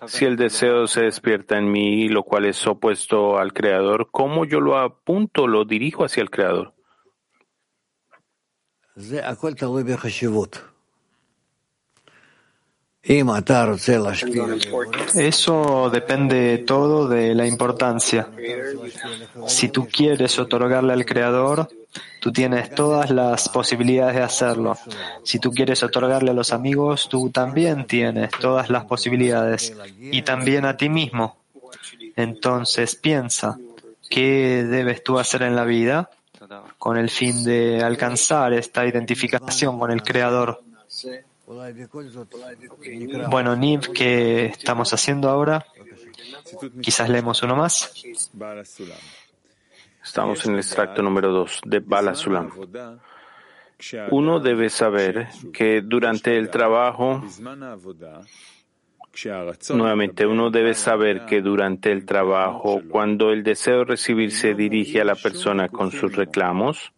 Si 0.06 0.24
el 0.24 0.36
deseo 0.36 0.86
se 0.86 1.00
despierta 1.02 1.58
en 1.58 1.72
mí, 1.72 2.08
lo 2.08 2.22
cual 2.22 2.44
es 2.44 2.64
opuesto 2.68 3.36
al 3.36 3.52
Creador, 3.52 4.10
¿cómo 4.12 4.44
yo 4.44 4.60
lo 4.60 4.78
apunto, 4.78 5.48
lo 5.48 5.64
dirijo 5.64 6.04
hacia 6.04 6.22
el 6.22 6.30
Creador? 6.30 6.72
Eso 15.14 15.90
depende 15.90 16.58
todo 16.58 17.06
de 17.06 17.34
la 17.34 17.46
importancia. 17.46 18.28
Si 19.46 19.68
tú 19.68 19.86
quieres 19.86 20.38
otorgarle 20.38 20.94
al 20.94 21.04
Creador, 21.04 21.68
tú 22.20 22.32
tienes 22.32 22.74
todas 22.74 23.10
las 23.10 23.50
posibilidades 23.50 24.16
de 24.16 24.22
hacerlo. 24.22 24.78
Si 25.22 25.38
tú 25.38 25.52
quieres 25.52 25.82
otorgarle 25.82 26.30
a 26.30 26.34
los 26.34 26.52
amigos, 26.52 27.08
tú 27.10 27.28
también 27.28 27.86
tienes 27.86 28.30
todas 28.40 28.70
las 28.70 28.86
posibilidades. 28.86 29.74
Y 29.98 30.22
también 30.22 30.64
a 30.64 30.76
ti 30.76 30.88
mismo. 30.88 31.36
Entonces 32.16 32.94
piensa, 32.96 33.58
¿qué 34.08 34.64
debes 34.64 35.04
tú 35.04 35.18
hacer 35.18 35.42
en 35.42 35.56
la 35.56 35.64
vida 35.64 36.08
con 36.78 36.96
el 36.96 37.10
fin 37.10 37.44
de 37.44 37.82
alcanzar 37.82 38.54
esta 38.54 38.86
identificación 38.86 39.78
con 39.78 39.90
el 39.90 40.02
Creador? 40.02 40.62
Bueno, 43.30 43.56
Niv, 43.56 43.92
¿qué 43.92 44.46
estamos 44.46 44.92
haciendo 44.94 45.28
ahora? 45.28 45.64
Quizás 46.80 47.08
leemos 47.08 47.42
uno 47.42 47.56
más. 47.56 48.04
Estamos 50.02 50.46
en 50.46 50.52
el 50.52 50.58
extracto 50.58 51.02
número 51.02 51.32
2 51.32 51.60
de 51.66 51.80
Bala 51.80 52.14
Sulam. 52.14 52.50
Uno 54.10 54.40
debe 54.40 54.70
saber 54.70 55.28
que 55.52 55.82
durante 55.82 56.38
el 56.38 56.48
trabajo, 56.48 57.22
nuevamente, 59.70 60.26
uno 60.26 60.50
debe 60.50 60.74
saber 60.74 61.26
que 61.26 61.42
durante 61.42 61.92
el 61.92 62.06
trabajo, 62.06 62.80
cuando 62.88 63.30
el 63.30 63.42
deseo 63.42 63.78
de 63.78 63.84
recibir 63.84 64.32
se 64.32 64.54
dirige 64.54 65.00
a 65.00 65.04
la 65.04 65.14
persona 65.14 65.68
con 65.68 65.90
sus 65.90 66.14
reclamos, 66.14 66.92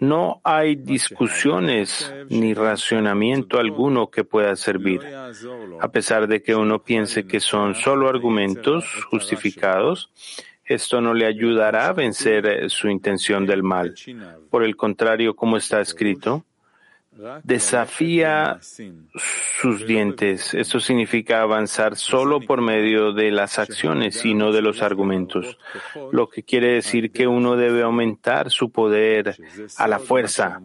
no 0.00 0.40
hay 0.44 0.76
discusiones 0.76 2.12
ni 2.30 2.54
racionamiento 2.54 3.58
alguno 3.58 4.10
que 4.10 4.24
pueda 4.24 4.56
servir, 4.56 5.00
a 5.80 5.88
pesar 5.92 6.26
de 6.26 6.42
que 6.42 6.54
uno 6.54 6.82
piense 6.82 7.26
que 7.26 7.38
son 7.40 7.74
solo 7.74 8.08
argumentos 8.08 8.86
justificados. 9.10 10.10
Esto 10.64 11.00
no 11.00 11.14
le 11.14 11.26
ayudará 11.26 11.88
a 11.88 11.92
vencer 11.92 12.70
su 12.70 12.88
intención 12.88 13.44
del 13.44 13.62
mal. 13.62 13.94
Por 14.50 14.64
el 14.64 14.76
contrario, 14.76 15.34
como 15.34 15.56
está 15.56 15.80
escrito, 15.80 16.44
desafía 17.42 18.58
sus 18.60 19.86
dientes. 19.86 20.54
Esto 20.54 20.80
significa 20.80 21.42
avanzar 21.42 21.96
solo 21.96 22.40
por 22.40 22.60
medio 22.60 23.12
de 23.12 23.30
las 23.30 23.58
acciones 23.58 24.24
y 24.24 24.34
no 24.34 24.52
de 24.52 24.62
los 24.62 24.82
argumentos, 24.82 25.58
lo 26.12 26.28
que 26.28 26.42
quiere 26.42 26.74
decir 26.74 27.12
que 27.12 27.26
uno 27.26 27.56
debe 27.56 27.82
aumentar 27.82 28.50
su 28.50 28.70
poder 28.70 29.36
a 29.76 29.88
la 29.88 29.98
fuerza. 29.98 30.60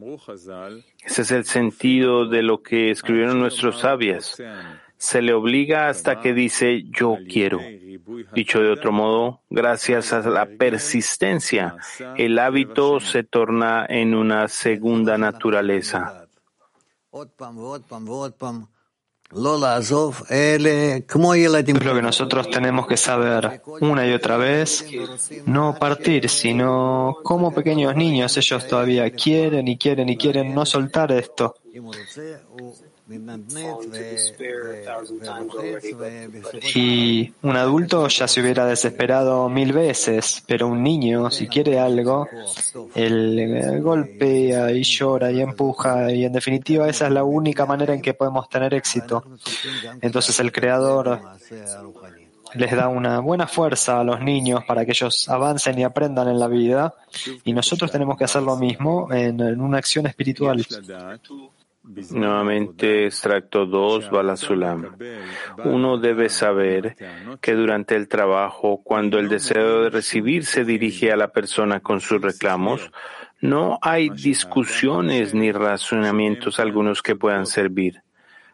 Ese 1.03 1.22
es 1.22 1.32
el 1.32 1.45
sentido 1.45 2.28
de 2.28 2.41
lo 2.41 2.62
que 2.62 2.91
escribieron 2.91 3.39
nuestros 3.39 3.80
sabios. 3.80 4.41
Se 4.97 5.22
le 5.22 5.34
obliga 5.34 5.89
hasta 5.89 6.22
que 6.22 6.34
dice 6.34 6.84
yo 6.89 7.18
quiero. 7.30 7.60
Dicho 8.34 8.62
de 8.62 8.70
otro 8.70 8.91
modo, 8.91 9.41
gracias 9.49 10.14
a 10.14 10.22
la 10.30 10.45
persistencia, 10.45 11.76
el 12.18 12.39
hábito 12.39 12.99
se 12.99 13.24
torna 13.24 13.86
en 13.88 14.16
una 14.16 14.47
segunda 14.47 15.18
naturaleza. 15.18 16.24
Es 20.30 20.61
lo 20.61 21.95
que 21.95 22.01
nosotros 22.01 22.49
tenemos 22.49 22.88
que 22.88 22.97
saber 22.97 23.61
una 23.80 24.05
y 24.05 24.11
otra 24.11 24.36
vez, 24.36 24.86
no 25.45 25.76
partir, 25.80 26.28
sino 26.28 27.18
como 27.24 27.53
pequeños 27.53 27.95
niños 27.95 28.36
ellos 28.36 28.68
todavía 28.68 29.09
quieren 29.11 29.68
y 29.68 29.78
quieren 29.78 30.09
y 30.09 30.18
quieren 30.18 30.53
no 30.53 30.66
soltar 30.66 31.13
esto. 31.13 31.55
Y 36.74 37.34
un 37.43 37.56
adulto 37.56 38.08
ya 38.08 38.28
se 38.28 38.41
hubiera 38.41 38.66
desesperado 38.66 39.47
mil 39.47 39.74
veces, 39.74 40.43
pero 40.47 40.68
un 40.68 40.82
niño, 40.82 41.30
si 41.30 41.47
quiere 41.47 41.80
algo, 41.80 42.28
él 42.95 43.80
golpea 43.82 44.72
y 44.72 44.82
llora 44.84 45.32
y 45.32 45.41
empuja 45.41 46.12
y 46.12 46.26
en 46.26 46.34
definitiva 46.34 46.89
esa 46.89 47.06
es 47.06 47.14
la 47.14 47.24
única 47.24 47.68
manera 47.68 47.93
en 47.93 48.01
que 48.01 48.16
podemos 48.16 48.49
tener 48.49 48.74
éxito. 48.74 49.24
Entonces 50.01 50.39
el 50.39 50.51
Creador 50.51 51.22
les 52.56 52.72
da 52.72 52.88
una 52.88 53.20
buena 53.20 53.45
fuerza 53.47 53.99
a 53.99 54.03
los 54.03 54.20
niños 54.22 54.64
para 54.66 54.84
que 54.84 54.91
ellos 54.91 55.30
avancen 55.30 55.78
y 55.78 55.84
aprendan 55.84 56.28
en 56.30 56.39
la 56.39 56.47
vida 56.47 56.95
y 57.43 57.53
nosotros 57.53 57.91
tenemos 57.91 58.18
que 58.18 58.24
hacer 58.24 58.41
lo 58.41 58.56
mismo 58.56 59.12
en, 59.12 59.39
en 59.41 59.62
una 59.62 59.78
acción 59.78 60.08
espiritual. 60.08 60.66
Nuevamente, 62.11 63.05
extracto 63.05 63.65
2, 63.65 64.09
Balasulam. 64.09 64.95
Uno 65.63 65.97
debe 65.97 66.29
saber 66.29 66.95
que 67.39 67.53
durante 67.53 67.95
el 67.95 68.07
trabajo, 68.07 68.81
cuando 68.83 69.19
el 69.19 69.29
deseo 69.29 69.83
de 69.83 69.89
recibir 69.89 70.45
se 70.45 70.65
dirige 70.65 71.11
a 71.11 71.15
la 71.15 71.31
persona 71.31 71.79
con 71.79 72.01
sus 72.01 72.21
reclamos, 72.21 72.91
no 73.39 73.77
hay 73.81 74.09
discusiones 74.09 75.33
ni 75.33 75.51
razonamientos 75.51 76.59
algunos 76.59 77.01
que 77.01 77.15
puedan 77.15 77.45
servir. 77.45 78.01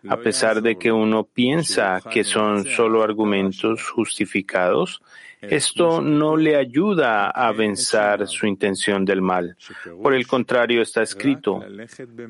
A 0.09 0.17
pesar 0.17 0.61
de 0.61 0.77
que 0.77 0.91
uno 0.91 1.23
piensa 1.23 2.01
que 2.11 2.23
son 2.23 2.65
solo 2.65 3.03
argumentos 3.03 3.89
justificados, 3.89 5.01
esto 5.41 6.01
no 6.01 6.37
le 6.37 6.55
ayuda 6.55 7.29
a 7.29 7.51
vencer 7.51 8.27
su 8.27 8.45
intención 8.45 9.05
del 9.05 9.21
mal. 9.21 9.57
Por 10.01 10.13
el 10.13 10.27
contrario, 10.27 10.81
está 10.81 11.01
escrito, 11.01 11.63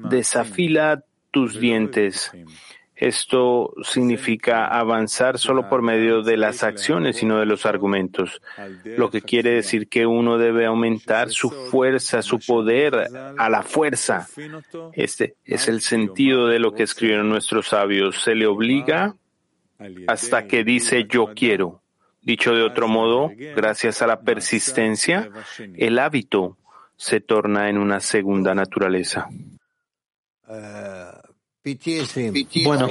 desafila 0.09 1.03
tus 1.29 1.59
dientes. 1.59 2.31
Esto 2.95 3.73
significa 3.81 4.67
avanzar 4.67 5.39
solo 5.39 5.67
por 5.67 5.81
medio 5.81 6.21
de 6.21 6.37
las 6.37 6.61
acciones 6.61 7.23
y 7.23 7.25
no 7.25 7.39
de 7.39 7.47
los 7.47 7.65
argumentos, 7.65 8.43
lo 8.85 9.09
que 9.09 9.23
quiere 9.23 9.55
decir 9.55 9.89
que 9.89 10.05
uno 10.05 10.37
debe 10.37 10.67
aumentar 10.67 11.31
su 11.31 11.49
fuerza, 11.49 12.21
su 12.21 12.37
poder 12.37 13.09
a 13.37 13.49
la 13.49 13.63
fuerza. 13.63 14.27
Este 14.93 15.35
es 15.43 15.67
el 15.67 15.81
sentido 15.81 16.47
de 16.47 16.59
lo 16.59 16.75
que 16.75 16.83
escribieron 16.83 17.27
nuestros 17.27 17.69
sabios. 17.69 18.21
Se 18.21 18.35
le 18.35 18.45
obliga 18.45 19.15
hasta 20.07 20.45
que 20.45 20.63
dice 20.63 21.07
yo 21.09 21.31
quiero. 21.33 21.80
Dicho 22.21 22.53
de 22.53 22.63
otro 22.63 22.87
modo, 22.87 23.31
gracias 23.55 24.01
a 24.01 24.07
la 24.07 24.21
persistencia, 24.21 25.29
el 25.75 25.97
hábito 25.99 26.57
se 26.95 27.19
torna 27.19 27.69
en 27.69 27.77
una 27.77 27.99
segunda 27.99 28.53
naturaleza. 28.53 29.27
Bueno, 32.63 32.89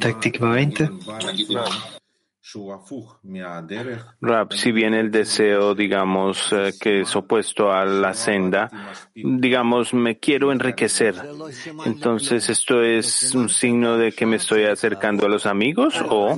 Táctica 0.00 0.48
20. 0.48 0.90
Rap, 4.20 4.52
si 4.52 4.70
bien 4.70 4.94
el 4.94 5.10
deseo, 5.10 5.74
digamos, 5.74 6.52
eh, 6.52 6.72
que 6.80 7.00
es 7.00 7.16
opuesto 7.16 7.72
a 7.72 7.84
la 7.84 8.14
senda, 8.14 8.70
digamos, 9.14 9.92
me 9.92 10.20
quiero 10.20 10.52
enriquecer, 10.52 11.16
entonces 11.84 12.48
esto 12.48 12.82
es 12.82 13.34
un 13.34 13.48
signo 13.48 13.96
de 13.98 14.12
que 14.12 14.26
me 14.26 14.36
estoy 14.36 14.64
acercando 14.64 15.26
a 15.26 15.28
los 15.28 15.44
amigos 15.44 15.96
o 16.08 16.36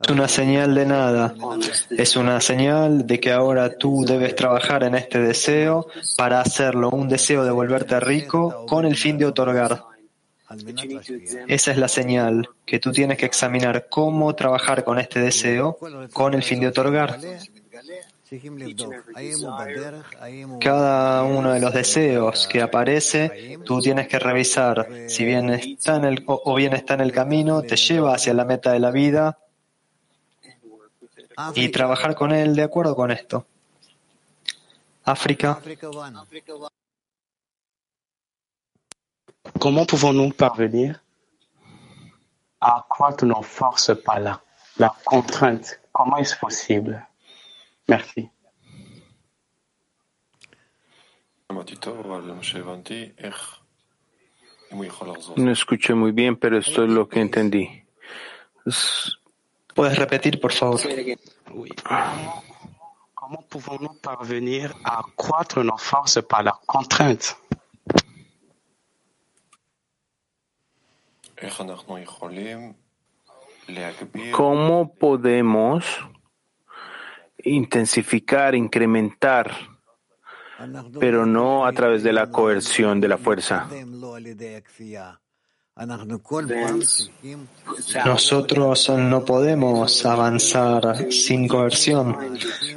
es 0.00 0.10
una 0.10 0.28
señal 0.28 0.74
de 0.74 0.86
nada. 0.86 1.34
Es 1.90 2.16
una 2.16 2.40
señal 2.40 3.06
de 3.06 3.20
que 3.20 3.32
ahora 3.32 3.76
tú 3.76 4.04
debes 4.06 4.34
trabajar 4.34 4.82
en 4.82 4.94
este 4.96 5.18
deseo 5.20 5.86
para 6.16 6.40
hacerlo 6.40 6.90
un 6.90 7.08
deseo 7.08 7.44
de 7.44 7.50
volverte 7.50 7.98
rico 8.00 8.66
con 8.66 8.84
el 8.84 8.96
fin 8.96 9.16
de 9.18 9.26
otorgar. 9.26 9.93
Esa 11.48 11.70
es 11.70 11.78
la 11.78 11.88
señal 11.88 12.48
que 12.64 12.78
tú 12.78 12.92
tienes 12.92 13.18
que 13.18 13.26
examinar 13.26 13.86
cómo 13.88 14.34
trabajar 14.34 14.84
con 14.84 14.98
este 14.98 15.20
deseo 15.20 15.78
con 16.12 16.34
el 16.34 16.42
fin 16.42 16.60
de 16.60 16.68
otorgar. 16.68 17.18
Cada 20.60 21.22
uno 21.22 21.52
de 21.52 21.60
los 21.60 21.72
deseos 21.72 22.48
que 22.48 22.62
aparece, 22.62 23.58
tú 23.64 23.80
tienes 23.80 24.08
que 24.08 24.18
revisar 24.18 24.88
si 25.08 25.24
bien 25.24 25.50
está 25.50 25.96
en 25.96 26.04
el, 26.04 26.24
o 26.26 26.40
o 26.44 26.54
bien 26.54 26.72
está 26.72 26.94
en 26.94 27.00
el 27.00 27.12
camino, 27.12 27.62
te 27.62 27.76
lleva 27.76 28.14
hacia 28.14 28.34
la 28.34 28.44
meta 28.44 28.72
de 28.72 28.80
la 28.80 28.90
vida 28.90 29.38
y 31.54 31.68
trabajar 31.68 32.14
con 32.14 32.32
él 32.32 32.56
de 32.56 32.62
acuerdo 32.62 32.96
con 32.96 33.10
esto. 33.10 33.46
África. 35.04 35.60
Comment 39.60 39.86
pouvons-nous 39.86 40.30
parvenir 40.30 41.00
à 42.60 42.78
accroître 42.78 43.24
nos 43.24 43.42
forces 43.42 43.92
par 44.04 44.20
la, 44.20 44.40
la 44.78 44.94
contrainte 45.04 45.80
Comment 45.92 46.16
est-ce 46.16 46.36
possible? 46.36 47.06
Merci. 47.88 48.28
No 55.36 55.50
escuché 55.52 55.94
muy 55.94 56.10
bien, 56.12 56.36
pero 56.36 56.58
esto 56.58 56.82
es 56.84 56.90
lo 56.90 57.08
que 57.08 57.20
entendí. 57.20 57.68
¿Puedes 59.74 59.98
repetir, 59.98 60.40
por 60.40 60.52
favor? 60.52 60.80
Oui. 61.52 61.70
Comment 63.14 63.42
pouvons-nous 63.48 63.94
parvenir 64.02 64.74
à 64.84 64.98
accroître 65.00 65.62
nos 65.62 65.78
forces 65.78 66.20
par 66.28 66.42
la 66.42 66.58
contrainte 66.66 67.36
¿Cómo 74.32 74.94
podemos 74.94 75.84
intensificar, 77.38 78.54
incrementar, 78.54 79.52
pero 80.98 81.26
no 81.26 81.66
a 81.66 81.72
través 81.72 82.02
de 82.02 82.12
la 82.12 82.30
coerción 82.30 83.00
de 83.00 83.08
la 83.08 83.18
fuerza? 83.18 83.68
Nosotros 88.04 88.88
no 88.90 89.24
podemos 89.24 90.06
avanzar 90.06 91.10
sin 91.10 91.48
coerción. 91.48 92.16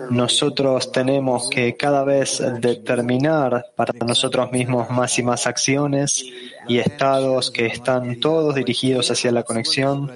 Nosotros 0.09 0.91
tenemos 0.91 1.47
que 1.47 1.77
cada 1.77 2.03
vez 2.03 2.41
determinar 2.59 3.67
para 3.75 3.93
nosotros 4.03 4.51
mismos 4.51 4.89
más 4.89 5.19
y 5.19 5.23
más 5.23 5.45
acciones 5.45 6.25
y 6.67 6.79
estados 6.79 7.51
que 7.51 7.67
están 7.67 8.19
todos 8.19 8.55
dirigidos 8.55 9.11
hacia 9.11 9.31
la 9.31 9.43
conexión 9.43 10.11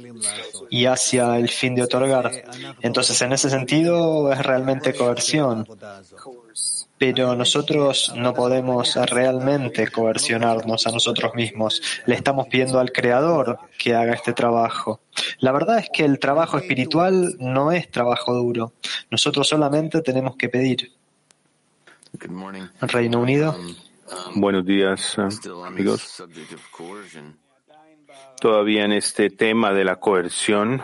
y 0.72 0.86
hacia 0.88 1.38
el 1.38 1.50
fin 1.50 1.76
de 1.76 1.84
otorgar. 1.84 2.32
Entonces, 2.82 3.22
en 3.22 3.34
ese 3.34 3.52
sentido, 3.52 4.34
es 4.34 4.40
realmente 4.40 4.96
coerción. 4.96 5.68
Pero 7.02 7.36
nosotros 7.36 8.14
no 8.16 8.32
podemos 8.32 8.96
realmente 9.10 9.88
coercionarnos 9.88 10.86
a 10.86 10.92
nosotros 10.92 11.34
mismos. 11.34 11.82
Le 12.06 12.14
estamos 12.14 12.46
pidiendo 12.48 12.80
al 12.80 12.92
Creador 12.92 13.58
que 13.80 13.96
haga 13.96 14.14
este 14.14 14.34
trabajo. 14.34 15.02
La 15.40 15.52
verdad 15.52 15.80
es 15.80 15.90
que 15.92 16.06
el 16.06 16.20
trabajo 16.20 16.60
espiritual 16.60 17.38
no 17.40 17.72
es 17.72 17.90
trabajo 17.90 18.36
duro. 18.36 18.74
Nosotros 19.10 19.48
solamente 19.48 20.04
tenemos 20.04 20.36
que 20.36 20.48
pedir. 20.48 20.92
Reino 22.82 23.20
Unido. 23.20 23.58
Buenos 24.36 24.64
días, 24.64 25.18
amigos. 25.66 26.24
Todavía 28.40 28.86
en 28.86 28.92
este 28.92 29.32
tema 29.32 29.74
de 29.74 29.86
la 29.86 29.96
coerción, 29.96 30.84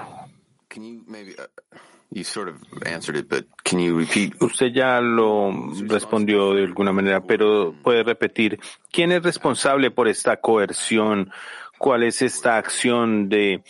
usted 4.39 4.67
ya 4.67 5.01
lo 5.01 5.51
respondió 5.87 6.53
de 6.53 6.63
alguna 6.63 6.91
manera, 6.91 7.21
pero 7.21 7.75
puede 7.83 8.03
repetir, 8.03 8.59
¿quién 8.91 9.11
es 9.11 9.23
responsable 9.23 9.91
por 9.91 10.07
esta 10.07 10.37
coerción? 10.37 11.31
¿Cuál 11.77 12.03
es 12.03 12.21
esta 12.21 12.57
acción 12.57 13.29
de, 13.29 13.63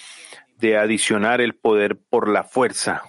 de 0.60 0.78
adicionar 0.78 1.42
el 1.42 1.56
poder 1.56 1.98
por 1.98 2.30
la 2.30 2.44
fuerza? 2.44 3.02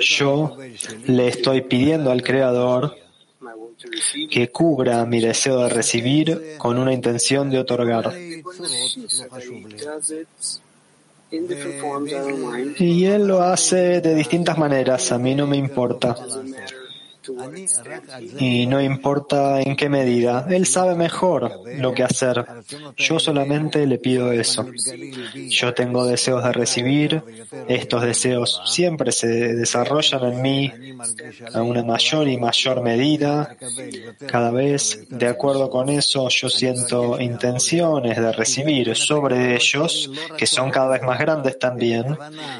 Yo 0.00 0.56
le 1.06 1.28
estoy 1.28 1.62
pidiendo 1.62 2.10
al 2.12 2.22
Creador 2.22 3.03
que 4.30 4.50
cubra 4.50 5.04
mi 5.04 5.20
deseo 5.20 5.64
de 5.64 5.68
recibir 5.68 6.56
con 6.58 6.78
una 6.78 6.92
intención 6.92 7.50
de 7.50 7.58
otorgar. 7.58 8.12
Y 12.78 13.04
Él 13.06 13.26
lo 13.26 13.42
hace 13.42 14.00
de 14.00 14.14
distintas 14.14 14.56
maneras, 14.58 15.10
a 15.12 15.18
mí 15.18 15.34
no 15.34 15.46
me 15.46 15.56
importa. 15.56 16.16
Y 18.38 18.66
no 18.66 18.80
importa 18.80 19.60
en 19.60 19.76
qué 19.76 19.88
medida, 19.88 20.46
Él 20.50 20.66
sabe 20.66 20.94
mejor 20.94 21.60
lo 21.78 21.92
que 21.94 22.02
hacer. 22.02 22.44
Yo 22.96 23.18
solamente 23.18 23.86
le 23.86 23.98
pido 23.98 24.32
eso. 24.32 24.66
Yo 25.48 25.74
tengo 25.74 26.06
deseos 26.06 26.44
de 26.44 26.52
recibir, 26.52 27.22
estos 27.68 28.02
deseos 28.02 28.62
siempre 28.66 29.12
se 29.12 29.26
desarrollan 29.54 30.32
en 30.32 30.42
mí 30.42 30.72
a 31.52 31.62
una 31.62 31.82
mayor 31.82 32.28
y 32.28 32.36
mayor 32.36 32.82
medida. 32.82 33.56
Cada 34.26 34.50
vez, 34.50 35.06
de 35.10 35.28
acuerdo 35.28 35.70
con 35.70 35.88
eso, 35.88 36.28
yo 36.28 36.48
siento 36.48 37.20
intenciones 37.20 38.16
de 38.16 38.32
recibir 38.32 38.96
sobre 38.96 39.54
ellos, 39.54 40.10
que 40.36 40.46
son 40.46 40.70
cada 40.70 40.88
vez 40.88 41.02
más 41.02 41.18
grandes 41.18 41.58
también, 41.58 42.16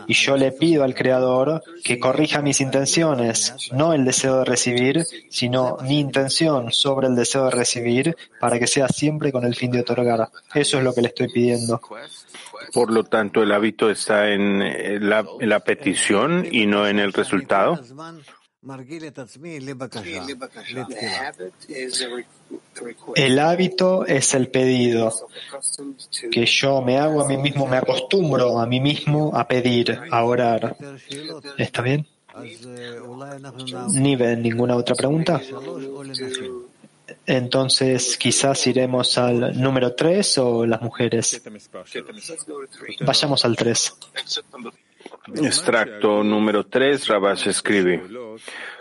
y 0.06 0.14
yo 0.14 0.36
le 0.36 0.52
pido 0.52 0.84
al 0.84 0.94
Creador 0.94 1.62
que 1.82 1.98
corrija 1.98 2.42
mis 2.42 2.60
intenciones, 2.60 3.54
no 3.72 3.92
el 3.92 4.04
deseo 4.04 4.38
de 4.38 4.44
recibir, 4.44 4.53
sino 4.56 5.76
mi 5.82 6.00
intención 6.00 6.72
sobre 6.72 7.08
el 7.08 7.14
deseo 7.14 7.46
de 7.46 7.50
recibir 7.50 8.16
para 8.40 8.58
que 8.58 8.66
sea 8.66 8.88
siempre 8.88 9.32
con 9.32 9.44
el 9.44 9.54
fin 9.54 9.70
de 9.70 9.80
otorgar. 9.80 10.28
Eso 10.54 10.78
es 10.78 10.84
lo 10.84 10.94
que 10.94 11.02
le 11.02 11.08
estoy 11.08 11.28
pidiendo. 11.28 11.80
Por 12.72 12.92
lo 12.92 13.04
tanto, 13.04 13.42
el 13.42 13.52
hábito 13.52 13.90
está 13.90 14.30
en 14.30 14.62
eh, 14.62 14.98
la, 15.00 15.24
en 15.40 15.48
la 15.48 15.60
petición 15.60 16.46
y 16.50 16.66
no 16.66 16.86
en 16.86 16.98
el 16.98 17.12
resultado. 17.12 17.78
El 23.14 23.38
hábito 23.38 24.06
es 24.06 24.34
el 24.34 24.48
pedido 24.48 25.12
que 26.32 26.46
yo 26.46 26.80
me 26.80 26.98
hago 26.98 27.22
a 27.22 27.28
mí 27.28 27.36
mismo, 27.36 27.66
me 27.66 27.76
acostumbro 27.76 28.58
a 28.58 28.66
mí 28.66 28.80
mismo 28.80 29.36
a 29.36 29.46
pedir, 29.46 30.00
a 30.10 30.24
orar. 30.24 30.76
¿Está 31.58 31.82
bien? 31.82 32.06
Ni 33.92 34.16
ven 34.16 34.42
ninguna 34.42 34.76
otra 34.76 34.94
pregunta. 34.94 35.40
Entonces, 37.26 38.16
quizás 38.16 38.66
iremos 38.66 39.18
al 39.18 39.60
número 39.60 39.94
3 39.94 40.38
o 40.38 40.66
las 40.66 40.80
mujeres. 40.80 41.42
Vayamos 43.00 43.44
al 43.44 43.56
3. 43.56 43.98
Extracto 45.42 46.22
número 46.22 46.66
3, 46.66 47.08
Rabash 47.08 47.48
escribe. 47.48 48.02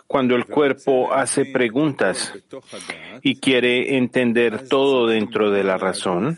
Cuando 0.08 0.36
el 0.36 0.46
cuerpo 0.46 1.14
hace 1.14 1.46
preguntas 1.46 2.34
y 3.22 3.36
quiere 3.38 3.98
entender 3.98 4.68
todo 4.68 5.08
dentro 5.08 5.52
de 5.52 5.64
la 5.64 5.78
razón, 5.78 6.38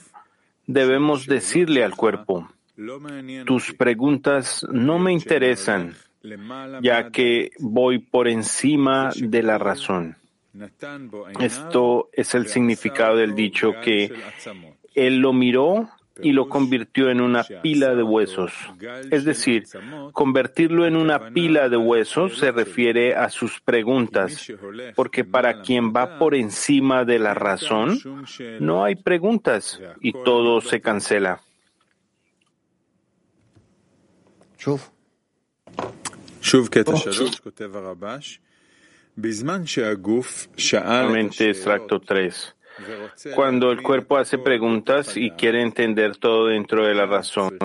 debemos 0.66 1.26
decirle 1.28 1.84
al 1.84 1.96
cuerpo, 1.96 2.48
tus 3.46 3.74
preguntas 3.74 4.66
no 4.72 5.00
me 5.00 5.12
interesan, 5.12 5.96
ya 6.82 7.10
que 7.12 7.52
voy 7.60 8.00
por 8.00 8.28
encima 8.28 9.12
de 9.16 9.44
la 9.44 9.58
razón. 9.58 10.16
Esto 11.40 12.10
es 12.14 12.34
el 12.34 12.48
significado 12.48 13.18
del 13.18 13.36
dicho 13.36 13.74
que 13.84 14.12
él 14.94 15.18
lo 15.18 15.34
miró 15.34 15.90
y 16.22 16.32
lo 16.32 16.48
convirtió 16.48 17.10
en 17.10 17.20
una 17.20 17.44
pila 17.44 17.94
de 17.94 18.04
huesos. 18.04 18.54
Es 19.12 19.26
decir, 19.26 19.66
convertirlo 20.14 20.86
en 20.86 20.96
una 20.96 21.32
pila 21.32 21.68
de 21.68 21.78
huesos 21.78 22.38
se 22.38 22.52
refiere 22.52 23.16
a 23.16 23.30
sus 23.30 23.60
preguntas, 23.60 24.52
porque 24.96 25.26
para 25.26 25.62
quien 25.62 25.94
va 25.94 26.18
por 26.18 26.36
encima 26.36 27.04
de 27.04 27.20
la 27.20 27.34
razón, 27.34 28.00
no 28.60 28.86
hay 28.86 28.96
preguntas 28.96 29.82
y 30.00 30.14
todo 30.14 30.62
se 30.62 30.80
cancela. 30.80 31.42
Nuevamente, 40.94 41.50
extracto 41.50 42.00
3. 42.00 42.56
Cuando 43.34 43.72
el 43.72 43.82
cuerpo 43.82 44.18
hace 44.18 44.38
preguntas 44.38 45.18
y 45.18 45.32
quiere 45.32 45.62
entender 45.62 46.18
todo 46.18 46.48
dentro 46.48 46.86
de 46.86 46.94
la 46.94 47.06
razón, 47.06 47.58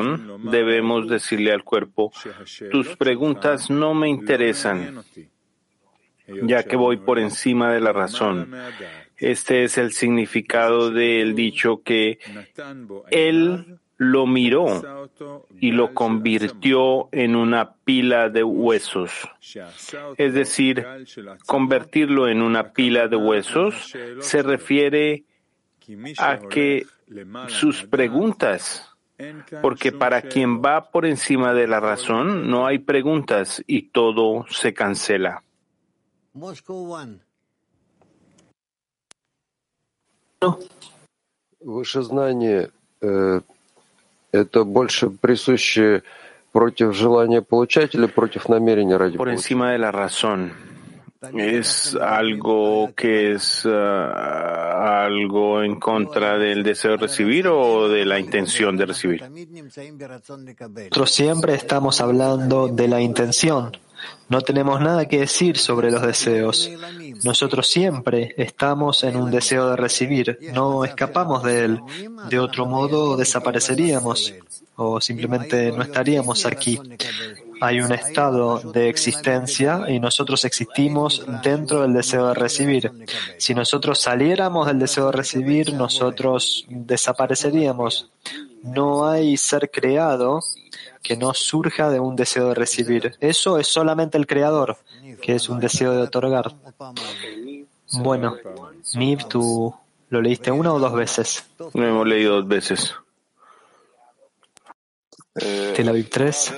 debemos 0.51 1.09
decirle 1.09 1.53
al 1.53 1.65
cuerpo, 1.65 2.13
tus 2.71 2.97
preguntas 2.97 3.69
no 3.69 3.93
me 3.93 4.09
interesan, 4.09 5.05
ya 6.27 6.63
que 6.63 6.77
voy 6.77 6.97
por 6.97 7.19
encima 7.19 7.73
de 7.73 7.81
la 7.81 7.93
razón. 7.93 8.55
Este 9.19 9.65
es 9.65 9.77
el 9.77 9.93
significado 9.93 10.91
del 10.91 11.35
dicho 11.35 11.83
que 11.83 12.19
Él 13.11 13.79
lo 14.01 14.27
miró 14.27 15.11
y 15.61 15.73
lo 15.73 15.93
convirtió 15.93 17.11
en 17.13 17.37
una 17.37 17.75
pila 17.75 18.31
de 18.31 18.43
huesos. 18.43 19.13
Es 20.17 20.33
decir, 20.33 20.87
convertirlo 21.45 22.27
en 22.27 22.41
una 22.41 22.73
pila 22.73 23.09
de 23.09 23.17
huesos 23.17 23.95
se 24.21 24.43
refiere 24.43 25.25
a 26.17 26.39
que 26.39 26.87
sus 27.49 27.85
preguntas 27.85 28.91
porque 29.61 29.93
para 29.93 30.23
quien 30.23 30.63
va 30.63 30.91
por 30.91 31.05
encima 31.05 31.53
de 31.53 31.67
la 31.67 31.79
razón 31.79 32.51
no 32.51 32.67
hay 32.67 32.79
preguntas 32.79 33.63
y 33.67 33.91
todo 33.91 34.47
se 34.49 34.73
cancela 34.73 35.43
это 44.32 44.64
больше 44.64 45.10
присуще 45.10 46.04
против 46.52 46.94
желания 46.94 47.42
получать 47.42 47.96
или 47.96 48.06
против 48.06 48.48
намерения 48.50 48.98
ради 48.98 49.18
Por 49.18 49.30
encima 49.30 49.72
de 49.72 49.78
la 49.78 49.92
razón. 49.92 50.52
Es 51.34 51.96
algo 51.96 52.94
que 52.96 53.32
es 53.32 53.66
uh, 53.66 53.72
algo 53.72 55.64
en 55.64 55.80
contra 55.80 56.38
del 56.38 56.64
deseo 56.64 56.92
de 56.92 56.98
recibir 56.98 57.48
o 57.48 57.90
de 57.90 58.06
la 58.06 58.20
intención 58.20 58.78
de 58.78 58.86
recibir. 58.86 59.24
Nosotros 59.24 61.12
siempre 61.12 61.56
estamos 61.56 62.00
hablando 62.00 62.68
de 62.68 62.88
la 62.88 63.02
intención. 63.02 63.72
No 64.29 64.41
tenemos 64.41 64.81
nada 64.81 65.07
que 65.07 65.21
decir 65.21 65.59
sobre 65.59 65.91
los 65.91 66.03
deseos. 66.03 66.71
Nosotros 67.25 67.67
siempre 67.67 68.35
estamos 68.37 69.03
en 69.05 69.17
un 69.17 69.31
deseo 69.31 69.71
de 69.71 69.77
recibir. 69.77 70.39
No 70.55 70.85
escapamos 70.85 71.43
de 71.43 71.65
él. 71.65 71.81
De 72.29 72.39
otro 72.39 72.67
modo 72.67 73.17
desapareceríamos 73.17 74.35
o 74.77 75.01
simplemente 75.01 75.73
no 75.73 75.83
estaríamos 75.83 76.47
aquí. 76.47 76.81
Hay 77.61 77.81
un 77.81 77.93
estado 77.93 78.73
de 78.73 78.89
existencia 78.89 79.85
y 79.89 80.01
nosotros 80.01 80.45
existimos 80.47 81.23
dentro 81.43 81.83
del 81.83 81.93
deseo 81.93 82.29
de 82.29 82.35
recibir. 82.35 82.91
Si 83.37 83.55
nosotros 83.55 84.01
saliéramos 84.01 84.67
del 84.67 84.79
deseo 84.79 85.07
de 85.07 85.13
recibir, 85.13 85.75
nosotros 85.75 86.65
desapareceríamos. 86.71 88.11
No 88.63 89.07
hay 89.07 89.37
ser 89.37 89.71
creado 89.71 90.41
que 91.03 91.17
no 91.17 91.35
surja 91.35 91.91
de 91.91 92.01
un 92.01 92.17
deseo 92.17 92.49
de 92.49 92.55
recibir. 92.55 93.17
Eso 93.21 93.59
es 93.59 93.67
solamente 93.67 94.19
el 94.19 94.27
creador, 94.27 94.79
que 95.21 95.35
es 95.35 95.49
un 95.49 95.61
deseo 95.61 95.93
de 95.93 96.03
otorgar. 96.03 96.55
Bueno, 97.93 98.37
Niv, 98.95 99.25
¿tú 99.29 99.75
lo 100.09 100.23
leíste 100.23 100.51
una 100.51 100.73
o 100.73 100.79
dos 100.79 100.93
veces? 100.93 101.51
Lo 101.75 101.87
hemos 101.87 102.07
leído 102.07 102.37
dos 102.37 102.49
veces. 102.49 102.95
Tel 105.33 105.89
Aviv 105.89 106.11
3. 106.11 106.55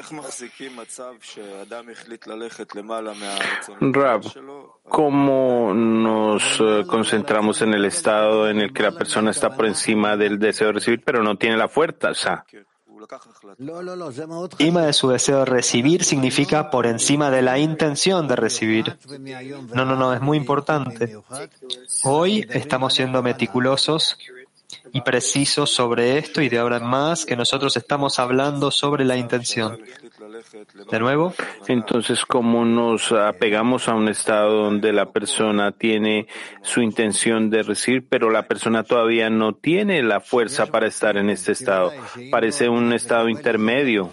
Rab, 3.80 4.22
¿cómo 4.82 5.74
nos 5.74 6.60
eh, 6.60 6.84
concentramos 6.86 7.60
en 7.62 7.74
el 7.74 7.84
estado 7.84 8.48
en 8.48 8.60
el 8.60 8.72
que 8.72 8.82
la 8.82 8.92
persona 8.92 9.30
está 9.30 9.54
por 9.54 9.66
encima 9.66 10.16
del 10.16 10.38
deseo 10.38 10.68
de 10.68 10.72
recibir, 10.72 11.02
pero 11.04 11.22
no 11.22 11.36
tiene 11.36 11.56
la 11.58 11.68
fuerza? 11.68 12.44
Encima 14.58 14.86
de 14.86 14.92
su 14.92 15.08
deseo 15.08 15.40
de 15.40 15.44
recibir 15.46 16.04
significa 16.04 16.70
por 16.70 16.86
encima 16.86 17.30
de 17.30 17.42
la 17.42 17.58
intención 17.58 18.28
de 18.28 18.36
recibir. 18.36 18.98
No, 19.74 19.84
no, 19.84 19.96
no, 19.96 20.14
es 20.14 20.20
muy 20.20 20.38
importante. 20.38 21.16
Hoy 22.04 22.46
estamos 22.50 22.94
siendo 22.94 23.22
meticulosos 23.22 24.16
y 24.92 25.00
precisos 25.00 25.70
sobre 25.70 26.18
esto 26.18 26.42
y 26.42 26.48
de 26.48 26.58
ahora 26.58 26.78
en 26.78 26.86
más 26.86 27.24
que 27.24 27.36
nosotros 27.36 27.76
estamos 27.76 28.18
hablando 28.18 28.70
sobre 28.70 29.04
la 29.04 29.16
intención. 29.16 29.78
De 30.90 30.98
nuevo. 30.98 31.32
Entonces, 31.68 32.24
como 32.24 32.64
nos 32.64 33.12
apegamos 33.12 33.88
a 33.88 33.94
un 33.94 34.08
estado 34.08 34.64
donde 34.64 34.92
la 34.92 35.10
persona 35.12 35.72
tiene 35.72 36.26
su 36.62 36.82
intención 36.82 37.50
de 37.50 37.62
recibir, 37.62 38.06
pero 38.08 38.30
la 38.30 38.46
persona 38.46 38.84
todavía 38.84 39.30
no 39.30 39.54
tiene 39.54 40.02
la 40.02 40.20
fuerza 40.20 40.66
para 40.66 40.86
estar 40.86 41.16
en 41.16 41.30
este 41.30 41.52
estado? 41.52 41.92
Parece 42.30 42.68
un 42.68 42.92
estado 42.92 43.28
intermedio. 43.28 44.10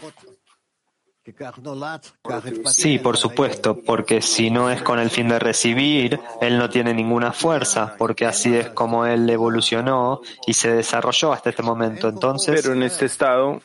Sí, 2.65 2.99
por 2.99 3.17
supuesto, 3.17 3.79
porque 3.85 4.21
si 4.21 4.49
no 4.49 4.69
es 4.69 4.81
con 4.81 4.99
el 4.99 5.09
fin 5.09 5.27
de 5.27 5.39
recibir, 5.39 6.19
él 6.41 6.57
no 6.57 6.69
tiene 6.69 6.93
ninguna 6.93 7.33
fuerza, 7.33 7.95
porque 7.97 8.25
así 8.25 8.55
es 8.55 8.69
como 8.69 9.05
él 9.05 9.29
evolucionó 9.29 10.21
y 10.47 10.53
se 10.53 10.73
desarrolló 10.73 11.33
hasta 11.33 11.51
este 11.51 11.63
momento. 11.63 12.09
Entonces, 12.09 12.61
pero 12.61 12.73
en 12.73 12.83
este 12.83 13.05
estado, 13.05 13.61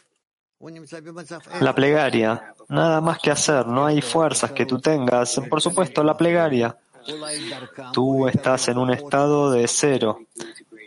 la 1.61 1.75
plegaria, 1.75 2.55
nada 2.69 3.01
más 3.01 3.19
que 3.19 3.31
hacer, 3.31 3.67
no 3.67 3.87
hay 3.87 4.01
fuerzas 4.01 4.53
que 4.53 4.67
tú 4.67 4.79
tengas. 4.79 5.41
Por 5.49 5.61
supuesto, 5.61 6.03
la 6.03 6.17
plegaria. 6.17 6.77
Tú 7.93 8.29
estás 8.29 8.69
en 8.69 8.79
un 8.79 8.91
estado 8.91 9.51
de 9.51 9.69
cero. 9.69 10.21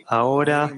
Ahora 0.06 0.72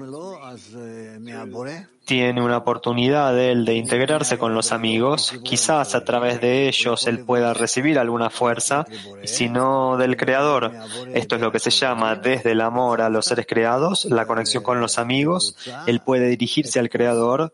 tiene 2.05 2.43
una 2.43 2.57
oportunidad 2.57 3.39
él 3.39 3.63
de 3.63 3.75
integrarse 3.75 4.37
con 4.37 4.53
los 4.53 4.73
amigos. 4.73 5.33
Quizás 5.43 5.95
a 5.95 6.03
través 6.03 6.41
de 6.41 6.67
ellos 6.67 7.07
él 7.07 7.23
pueda 7.23 7.53
recibir 7.53 7.97
alguna 7.97 8.29
fuerza, 8.29 8.85
sino 9.23 9.95
del 9.97 10.17
Creador. 10.17 10.73
Esto 11.13 11.35
es 11.35 11.41
lo 11.41 11.51
que 11.51 11.59
se 11.59 11.69
llama 11.69 12.15
desde 12.15 12.51
el 12.51 12.61
amor 12.61 13.01
a 13.01 13.09
los 13.09 13.25
seres 13.25 13.45
creados, 13.47 14.05
la 14.05 14.25
conexión 14.25 14.63
con 14.63 14.81
los 14.81 14.99
amigos. 14.99 15.55
Él 15.87 16.01
puede 16.01 16.27
dirigirse 16.27 16.79
al 16.79 16.89
Creador 16.89 17.53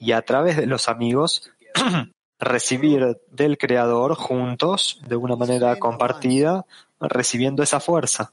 y 0.00 0.12
a 0.12 0.22
través 0.22 0.56
de 0.56 0.66
los 0.66 0.88
amigos 0.88 1.52
recibir 2.40 3.18
del 3.30 3.58
Creador 3.58 4.14
juntos, 4.14 5.00
de 5.06 5.14
una 5.14 5.36
manera 5.36 5.76
compartida, 5.78 6.64
recibiendo 6.98 7.62
esa 7.62 7.78
fuerza. 7.78 8.32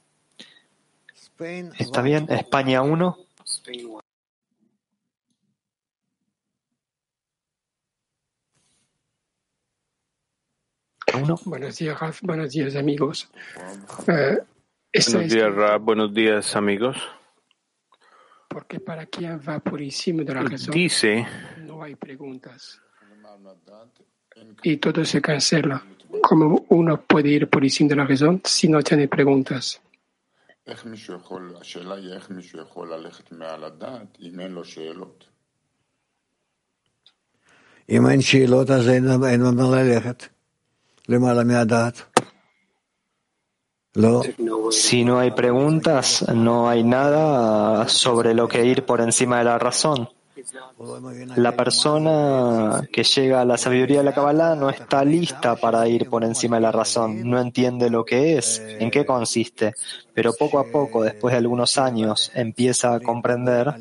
¿Está 1.78 2.02
bien? 2.02 2.26
España 2.30 2.82
1. 2.82 3.16
Uno. 11.22 11.38
Buenos 11.44 11.76
días, 11.76 11.98
Raf. 11.98 12.20
Buenos 12.22 12.50
días, 12.50 12.76
amigos. 12.76 13.30
Uh, 14.06 14.38
buenos 15.12 15.30
días, 15.30 15.54
Raf. 15.54 15.82
Buenos 15.82 16.14
días, 16.14 16.56
amigos. 16.56 16.96
Porque 18.58 18.80
para 18.80 19.06
quien 19.06 19.38
va 19.38 19.60
por 19.60 19.80
encima 19.80 20.24
de 20.24 20.34
la 20.34 20.42
razón, 20.42 20.74
Dice, 20.74 21.24
no 21.58 21.80
hay 21.80 21.94
preguntas. 21.94 22.82
Y 24.64 24.78
todo 24.78 25.04
se 25.04 25.20
cancela. 25.22 25.80
¿Cómo 26.20 26.66
uno 26.70 27.00
puede 27.00 27.28
ir 27.28 27.46
por 27.46 27.62
encima 27.62 27.90
de 27.90 27.94
la 27.94 28.04
razón 28.04 28.42
si 28.44 28.68
no 28.68 28.82
tiene 28.82 29.06
preguntas? 29.06 29.80
Si 44.70 45.04
no 45.04 45.18
hay 45.18 45.30
preguntas, 45.32 46.24
no 46.32 46.68
hay 46.68 46.84
nada 46.84 47.88
sobre 47.88 48.34
lo 48.34 48.46
que 48.46 48.64
ir 48.64 48.84
por 48.84 49.00
encima 49.00 49.38
de 49.38 49.44
la 49.44 49.58
razón. 49.58 50.08
La 51.34 51.56
persona 51.56 52.86
que 52.92 53.02
llega 53.02 53.40
a 53.40 53.44
la 53.44 53.58
sabiduría 53.58 53.98
de 53.98 54.04
la 54.04 54.14
Kabbalah 54.14 54.54
no 54.54 54.70
está 54.70 55.04
lista 55.04 55.56
para 55.56 55.88
ir 55.88 56.08
por 56.08 56.22
encima 56.22 56.56
de 56.56 56.62
la 56.62 56.70
razón, 56.70 57.28
no 57.28 57.40
entiende 57.40 57.90
lo 57.90 58.04
que 58.04 58.38
es, 58.38 58.62
en 58.78 58.90
qué 58.90 59.04
consiste, 59.04 59.74
pero 60.14 60.32
poco 60.32 60.60
a 60.60 60.70
poco, 60.70 61.02
después 61.02 61.32
de 61.32 61.38
algunos 61.38 61.76
años, 61.76 62.30
empieza 62.34 62.94
a 62.94 63.00
comprender 63.00 63.74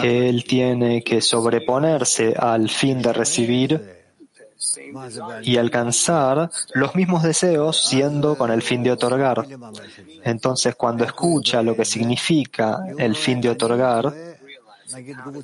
que 0.00 0.28
él 0.28 0.44
tiene 0.44 1.02
que 1.02 1.20
sobreponerse 1.20 2.34
al 2.38 2.68
fin 2.68 3.02
de 3.02 3.12
recibir 3.12 3.99
y 5.42 5.56
alcanzar 5.56 6.50
los 6.74 6.94
mismos 6.94 7.22
deseos 7.22 7.88
siendo 7.88 8.36
con 8.36 8.50
el 8.50 8.62
fin 8.62 8.82
de 8.82 8.92
otorgar. 8.92 9.46
Entonces, 10.24 10.74
cuando 10.74 11.04
escucha 11.04 11.62
lo 11.62 11.74
que 11.74 11.84
significa 11.84 12.84
el 12.98 13.16
fin 13.16 13.40
de 13.40 13.50
otorgar, 13.50 14.29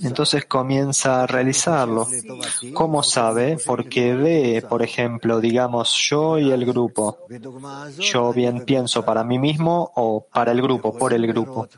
entonces 0.03 0.47
comienza 0.47 1.23
a 1.23 1.27
realizarlo. 1.27 2.07
¿Cómo 2.75 3.03
sabe? 3.03 3.59
Porque 3.65 4.15
ve, 4.15 4.65
por 4.69 4.83
ejemplo, 4.83 5.41
digamos, 5.41 5.95
yo 6.09 6.39
y 6.39 6.51
el 6.51 6.65
grupo. 6.65 7.19
Yo 7.99 8.33
bien 8.33 8.65
pienso 8.65 9.05
para 9.05 9.25
mí 9.25 9.39
mismo 9.39 9.93
o 9.95 10.27
para 10.33 10.53
el 10.53 10.63
grupo, 10.63 10.97
por 10.97 11.13
el 11.13 11.27
grupo. 11.27 11.69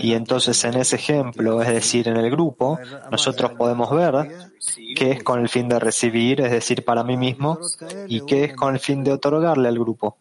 Y 0.00 0.14
entonces 0.14 0.62
en 0.64 0.74
ese 0.74 0.96
ejemplo, 0.96 1.62
es 1.62 1.68
decir, 1.68 2.08
en 2.08 2.16
el 2.16 2.30
grupo, 2.30 2.78
nosotros 3.10 3.52
podemos 3.52 3.90
ver 3.90 4.50
qué 4.96 5.12
es 5.12 5.22
con 5.22 5.40
el 5.40 5.48
fin 5.48 5.68
de 5.68 5.78
recibir, 5.78 6.40
es 6.40 6.50
decir, 6.50 6.84
para 6.84 7.04
mí 7.04 7.16
mismo, 7.16 7.58
y 8.06 8.20
qué 8.22 8.44
es 8.44 8.54
con 8.54 8.74
el 8.74 8.80
fin 8.80 9.04
de 9.04 9.12
otorgarle 9.12 9.68
al 9.68 9.78
grupo. 9.78 10.16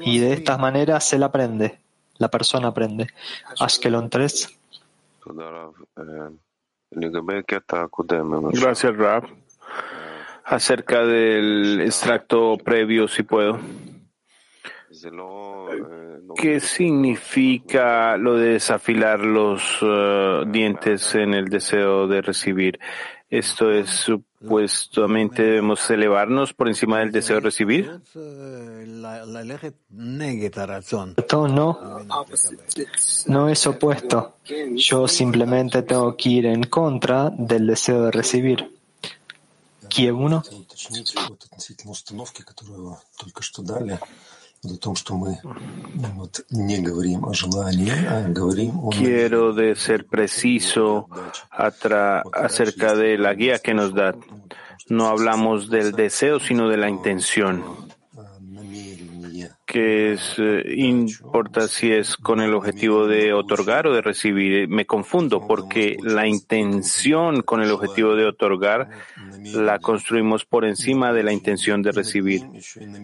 Y 0.00 0.18
de 0.18 0.32
estas 0.32 0.58
maneras 0.58 1.04
se 1.04 1.18
la 1.18 1.26
aprende. 1.26 1.83
La 2.24 2.30
persona 2.30 2.68
aprende. 2.68 3.08
Ashkelon 3.60 4.08
3. 4.08 4.58
Gracias, 8.50 8.96
Rab. 8.96 9.24
Acerca 10.44 11.04
del 11.04 11.82
extracto 11.82 12.56
previo, 12.56 13.08
si 13.08 13.24
puedo. 13.24 13.60
¿Qué 16.34 16.60
significa 16.60 18.16
lo 18.16 18.36
de 18.36 18.52
desafilar 18.54 19.20
los 19.20 19.82
uh, 19.82 20.46
dientes 20.46 21.14
en 21.14 21.34
el 21.34 21.48
deseo 21.48 22.06
de 22.06 22.22
recibir? 22.22 22.80
Esto 23.34 23.72
es 23.72 23.90
supuestamente 23.90 25.42
debemos 25.42 25.90
elevarnos 25.90 26.54
por 26.54 26.68
encima 26.68 27.00
del 27.00 27.10
deseo 27.10 27.36
de 27.36 27.40
recibir. 27.40 28.00
No, 31.32 32.28
no 33.26 33.48
es 33.48 33.66
opuesto. 33.66 34.36
Yo 34.76 35.08
simplemente 35.08 35.82
tengo 35.82 36.16
que 36.16 36.28
ir 36.28 36.46
en 36.46 36.62
contra 36.62 37.30
del 37.30 37.66
deseo 37.66 38.04
de 38.04 38.12
recibir. 38.12 38.72
Kiev 39.88 40.16
1. 40.16 40.42
Quiero 48.90 49.52
de 49.52 49.74
ser 49.76 50.06
preciso 50.06 51.08
acerca 51.50 52.94
de 52.94 53.18
la 53.18 53.34
guía 53.34 53.58
que 53.58 53.74
nos 53.74 53.94
da. 53.94 54.14
No 54.88 55.08
hablamos 55.08 55.70
del 55.70 55.92
deseo, 55.92 56.40
sino 56.40 56.68
de 56.68 56.76
la 56.76 56.88
intención 56.88 57.62
que 59.66 60.12
es, 60.12 60.36
importa 60.76 61.68
si 61.68 61.90
es 61.90 62.16
con 62.16 62.40
el 62.40 62.54
objetivo 62.54 63.06
de 63.06 63.32
otorgar 63.32 63.86
o 63.86 63.94
de 63.94 64.02
recibir. 64.02 64.68
Me 64.68 64.86
confundo 64.86 65.46
porque 65.46 65.96
la 66.02 66.26
intención 66.26 67.42
con 67.42 67.62
el 67.62 67.70
objetivo 67.70 68.14
de 68.14 68.26
otorgar 68.26 68.90
la 69.38 69.78
construimos 69.78 70.44
por 70.44 70.64
encima 70.64 71.12
de 71.12 71.22
la 71.22 71.32
intención 71.32 71.82
de 71.82 71.92
recibir. 71.92 72.42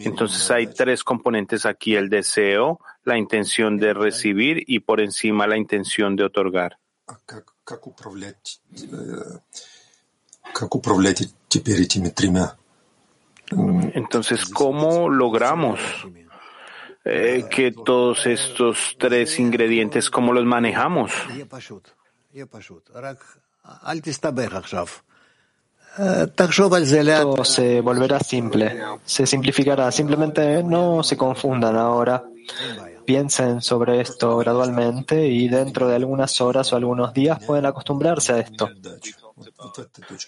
Entonces 0.01 0.51
hay 0.51 0.67
tres 0.67 1.03
componentes 1.03 1.65
aquí, 1.65 1.97
el 1.97 2.11
deseo, 2.11 2.81
la 3.05 3.17
intención 3.17 3.79
de 3.79 3.95
recibir 3.95 4.63
y 4.67 4.81
por 4.81 5.01
encima 5.01 5.47
la 5.47 5.57
intención 5.57 6.15
de 6.15 6.25
otorgar. 6.25 6.79
Entonces, 13.95 14.47
¿cómo 14.47 15.09
logramos 15.09 15.81
eh, 17.13 17.45
que 17.51 17.73
todos 17.73 18.25
estos 18.27 18.95
tres 18.97 19.41
ingredientes, 19.41 20.09
cómo 20.11 20.33
los 20.33 20.45
manejamos? 20.45 21.11
Todo 27.23 27.45
se 27.45 27.81
volverá 27.81 28.21
simple, 28.21 28.81
se 29.05 29.27
simplificará. 29.27 29.91
Simplemente 29.91 30.63
no 30.63 31.03
se 31.03 31.17
confundan 31.17 31.77
ahora. 31.77 32.23
Piensen 33.05 33.61
sobre 33.61 34.01
esto 34.01 34.37
gradualmente 34.37 35.27
y 35.27 35.49
dentro 35.49 35.89
de 35.89 35.97
algunas 35.97 36.41
horas 36.41 36.73
o 36.73 36.77
algunos 36.77 37.13
días 37.13 37.45
pueden 37.45 37.67
acostumbrarse 37.67 38.35
a 38.35 38.39
esto. 38.39 38.71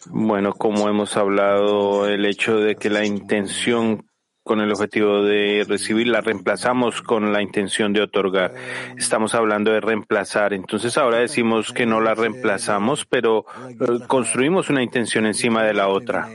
Bueno, 0.06 0.52
como 0.54 0.88
hemos 0.88 1.16
hablado, 1.16 2.08
el 2.08 2.24
hecho 2.24 2.56
de 2.56 2.74
que 2.74 2.90
la 2.90 3.04
intención 3.04 4.04
con 4.44 4.60
el 4.60 4.72
objetivo 4.72 5.22
de 5.22 5.64
recibir 5.68 6.08
la 6.08 6.20
reemplazamos 6.20 7.00
con 7.02 7.32
la 7.32 7.42
intención 7.42 7.92
de 7.92 8.02
otorgar. 8.02 8.54
Estamos 8.96 9.34
hablando 9.34 9.70
de 9.70 9.80
reemplazar. 9.80 10.52
Entonces 10.52 10.98
ahora 10.98 11.18
decimos 11.18 11.72
que 11.72 11.86
no 11.86 12.00
la 12.00 12.14
reemplazamos, 12.14 13.06
pero 13.06 13.46
eh, 13.68 13.76
construimos 14.08 14.68
una 14.68 14.82
intención 14.82 15.26
encima 15.26 15.62
de 15.62 15.74
la 15.74 15.88
otra. 15.88 16.28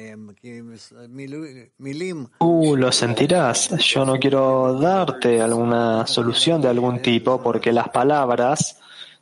Tú 2.40 2.78
lo 2.78 2.92
sentirás. 2.92 3.78
Yo 3.78 4.06
no 4.06 4.18
quiero 4.18 4.80
darte 4.80 5.42
alguna 5.42 6.08
solución 6.08 6.62
de 6.62 6.70
algún 6.70 7.02
tipo 7.02 7.42
porque 7.42 7.74
las 7.74 7.90
palabras 7.90 8.80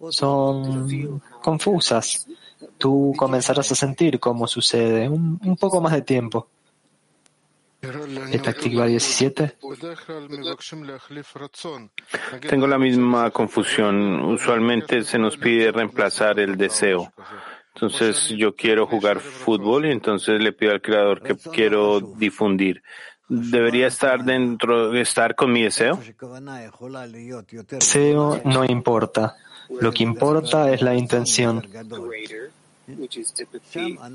son 0.10 1.22
confusas. 1.42 2.28
Tú 2.78 3.14
comenzarás 3.18 3.72
a 3.72 3.76
sentir 3.76 4.20
cómo 4.20 4.46
sucede. 4.46 5.10
Un 5.10 5.58
poco 5.60 5.82
más 5.82 5.94
de 5.94 6.04
tiempo. 6.04 6.50
Táctica 8.44 8.86
17. 8.86 9.58
Tengo 12.48 12.68
la 12.68 12.78
misma 12.78 13.32
confusión. 13.32 14.24
Usualmente 14.26 15.04
se 15.04 15.18
nos 15.18 15.38
pide 15.38 15.72
reemplazar 15.72 16.40
el 16.40 16.58
deseo. 16.58 17.12
Entonces 17.74 18.30
yo 18.30 18.56
quiero 18.56 18.88
jugar 18.88 19.20
fútbol 19.20 19.86
y 19.86 19.92
entonces 19.92 20.42
le 20.42 20.54
pido 20.54 20.72
al 20.72 20.82
creador 20.82 21.22
que 21.22 21.36
quiero 21.36 22.00
difundir. 22.00 22.82
¿Debería 23.28 23.88
estar 23.88 24.24
dentro, 24.24 24.94
estar 24.94 25.36
con 25.36 25.52
mi 25.52 25.64
deseo? 25.64 26.00
Deseo 27.70 28.42
no 28.46 28.66
importa. 28.66 29.36
Lo 29.82 29.92
que 29.92 30.04
importa 30.04 30.72
es 30.72 30.82
la 30.82 30.96
intención. 30.96 31.68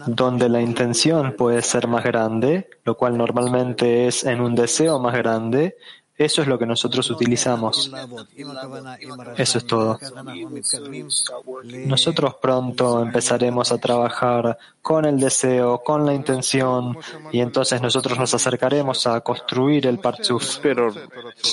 Donde 0.06 0.48
la 0.48 0.60
intención 0.60 1.34
puede 1.36 1.62
ser 1.62 1.88
más 1.88 2.04
grande, 2.04 2.68
lo 2.84 2.96
cual 2.96 3.18
normalmente 3.18 4.06
es 4.06 4.24
en 4.24 4.40
un 4.40 4.54
deseo 4.54 5.00
más 5.00 5.16
grande, 5.16 5.76
eso 6.20 6.42
es 6.42 6.48
lo 6.48 6.58
que 6.58 6.66
nosotros 6.66 7.10
utilizamos. 7.10 7.90
Eso 9.38 9.58
es 9.58 9.66
todo. 9.66 9.98
Nosotros 11.86 12.34
pronto 12.34 13.02
empezaremos 13.02 13.72
a 13.72 13.78
trabajar 13.78 14.58
con 14.82 15.06
el 15.06 15.18
deseo, 15.18 15.82
con 15.82 16.04
la 16.04 16.12
intención, 16.12 16.98
y 17.32 17.40
entonces 17.40 17.80
nosotros 17.80 18.18
nos 18.18 18.34
acercaremos 18.34 19.06
a 19.06 19.22
construir 19.22 19.86
el 19.86 19.98
Partzuf. 19.98 20.58
Pero, 20.58 20.92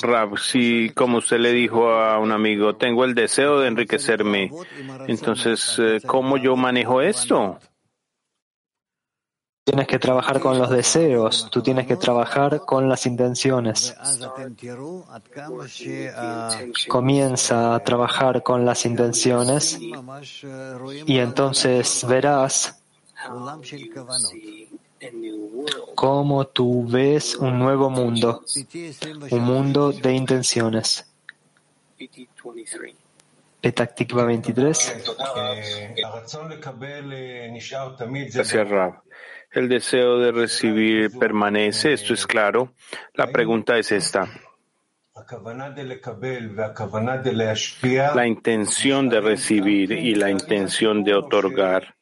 Rab, 0.02 0.38
si 0.38 0.90
como 0.90 1.20
usted 1.20 1.40
le 1.40 1.54
dijo 1.54 1.90
a 1.90 2.20
un 2.20 2.34
amigo, 2.34 2.76
tengo 2.76 3.06
el 3.06 3.16
deseo 3.16 3.62
de 3.62 3.70
enriquecerme, 3.70 4.52
entonces, 5.08 5.78
eh, 5.80 6.02
¿cómo 6.06 6.36
yo 6.36 6.58
manejo 6.58 7.02
esto? 7.02 7.58
Tienes 9.68 9.86
que 9.86 10.00
trabajar 10.00 10.40
con 10.40 10.58
los 10.58 10.70
deseos, 10.70 11.50
tú 11.52 11.62
tienes 11.62 11.86
que 11.88 11.98
trabajar 11.98 12.62
con 12.62 12.88
las 12.88 13.06
intenciones. 13.06 13.94
Comienza 16.88 17.76
a 17.76 17.80
trabajar 17.84 18.44
con 18.44 18.66
las 18.66 18.86
intenciones 18.86 19.78
y 21.06 21.20
entonces 21.20 22.06
verás 22.08 22.82
cómo 25.96 26.48
tú 26.48 26.88
ves 26.88 27.36
un 27.36 27.60
nuevo 27.60 27.90
mundo, 27.90 28.44
un 29.32 29.42
mundo 29.42 29.92
de 29.92 30.14
intenciones. 30.14 31.06
Petaktikva 33.60 34.24
23. 34.24 34.94
Gracias, 38.34 38.70
Rab. 38.70 39.07
El 39.58 39.70
deseo 39.70 40.20
de 40.20 40.32
recibir 40.32 41.18
permanece, 41.18 41.92
esto 41.92 42.14
es 42.14 42.28
claro. 42.28 42.76
La 43.16 43.32
pregunta 43.32 43.76
es 43.80 43.92
esta. 43.92 44.30
La 48.14 48.28
intención 48.28 49.10
de 49.10 49.20
recibir 49.20 49.92
y 49.94 50.14
la 50.14 50.30
intención 50.30 51.04
de 51.04 51.16
otorgar, 51.16 51.96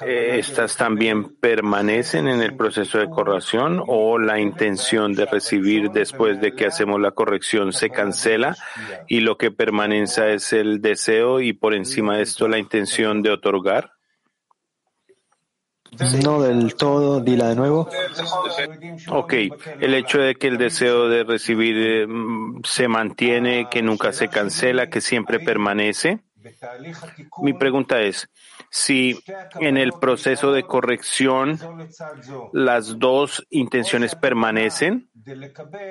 ¿estas 0.00 0.76
también 0.76 1.36
permanecen 1.36 2.26
en 2.26 2.42
el 2.42 2.56
proceso 2.56 2.98
de 2.98 3.08
corrección 3.08 3.80
o 3.86 4.18
la 4.18 4.40
intención 4.40 5.12
de 5.12 5.26
recibir 5.26 5.92
después 5.92 6.40
de 6.40 6.56
que 6.56 6.66
hacemos 6.66 7.00
la 7.00 7.12
corrección 7.12 7.72
se 7.72 7.90
cancela 7.90 8.56
y 9.06 9.20
lo 9.20 9.38
que 9.38 9.52
permanece 9.52 10.34
es 10.34 10.52
el 10.52 10.80
deseo 10.82 11.40
y 11.40 11.52
por 11.52 11.74
encima 11.74 12.16
de 12.16 12.24
esto 12.24 12.48
la 12.48 12.58
intención 12.58 13.22
de 13.22 13.30
otorgar? 13.30 13.99
No 16.22 16.42
del 16.42 16.74
todo, 16.76 17.20
dila 17.20 17.48
de 17.48 17.56
nuevo. 17.56 17.88
Ok, 19.08 19.34
el 19.80 19.94
hecho 19.94 20.18
de 20.18 20.36
que 20.36 20.46
el 20.46 20.56
deseo 20.56 21.08
de 21.08 21.24
recibir 21.24 21.76
eh, 21.78 22.06
se 22.64 22.88
mantiene, 22.88 23.68
que 23.70 23.82
nunca 23.82 24.12
se 24.12 24.28
cancela, 24.28 24.88
que 24.88 25.00
siempre 25.00 25.40
permanece. 25.40 26.20
Mi 27.42 27.52
pregunta 27.52 28.00
es, 28.00 28.30
si 28.70 29.18
en 29.58 29.76
el 29.76 29.92
proceso 29.92 30.52
de 30.52 30.62
corrección 30.62 31.58
las 32.52 32.98
dos 33.00 33.44
intenciones 33.50 34.14
permanecen, 34.14 35.10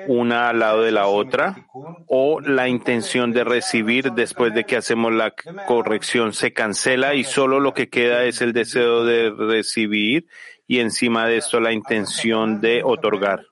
una 0.08 0.48
al 0.48 0.60
lado 0.60 0.82
de 0.82 0.90
la 0.90 1.06
otra, 1.06 1.66
o 2.06 2.40
la 2.40 2.68
intención 2.68 3.32
de 3.32 3.44
recibir 3.44 4.12
después 4.12 4.54
de 4.54 4.64
que 4.64 4.78
hacemos 4.78 5.12
la 5.12 5.34
corrección 5.66 6.32
se 6.32 6.54
cancela 6.54 7.14
y 7.14 7.24
solo 7.24 7.60
lo 7.60 7.74
que 7.74 7.90
queda 7.90 8.24
es 8.24 8.40
el 8.40 8.54
deseo 8.54 9.04
de 9.04 9.30
recibir 9.30 10.26
y 10.66 10.78
encima 10.78 11.26
de 11.26 11.36
esto 11.36 11.60
la 11.60 11.72
intención 11.72 12.60
de 12.62 12.82
otorgar. 12.82 13.44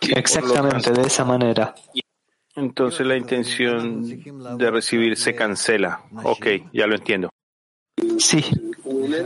Exactamente 0.00 0.90
de 0.90 1.02
esa 1.02 1.24
manera. 1.24 1.74
Entonces 2.54 3.06
la 3.06 3.16
intención 3.16 4.02
de 4.58 4.70
recibir 4.70 5.16
se 5.16 5.34
cancela. 5.34 6.02
Ok, 6.22 6.46
ya 6.72 6.86
lo 6.86 6.94
entiendo. 6.94 7.30
Sí. 8.18 8.44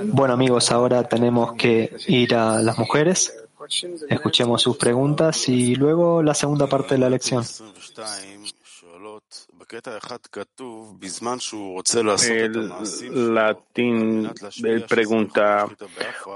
Bueno 0.05 0.35
amigos, 0.35 0.71
ahora 0.71 1.09
tenemos 1.09 1.55
que 1.55 1.97
ir 2.07 2.35
a 2.35 2.63
las 2.63 2.79
mujeres. 2.79 3.35
Escuchemos 4.09 4.63
sus 4.63 4.77
preguntas 4.77 5.49
y 5.49 5.75
luego 5.75 6.23
la 6.23 6.35
segunda 6.35 6.67
parte 6.69 6.95
de 6.95 6.99
la 6.99 7.11
lección. 7.11 7.43
El 13.03 13.35
latín 13.35 14.31
él 14.65 14.85
pregunta, 14.89 15.69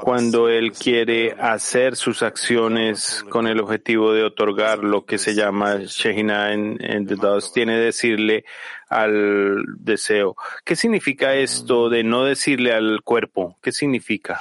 cuando 0.02 0.48
él 0.48 0.72
quiere 0.72 1.32
hacer 1.32 1.96
sus 1.96 2.22
acciones 2.22 3.24
con 3.28 3.46
el 3.46 3.60
objetivo 3.60 4.12
de 4.12 4.24
otorgar 4.24 4.80
lo 4.80 5.04
que 5.04 5.18
se 5.18 5.34
llama 5.34 5.76
Shehina 5.78 6.52
en, 6.52 6.76
en 6.80 7.06
The 7.06 7.16
Dust, 7.16 7.54
tiene 7.54 7.74
que 7.74 7.80
decirle 7.80 8.44
al 8.88 9.64
deseo. 9.78 10.36
¿Qué 10.64 10.76
significa 10.76 11.34
esto 11.34 11.88
de 11.88 12.02
no 12.02 12.24
decirle 12.24 12.72
al 12.72 13.02
cuerpo? 13.02 13.56
¿Qué 13.62 13.72
significa? 13.72 14.40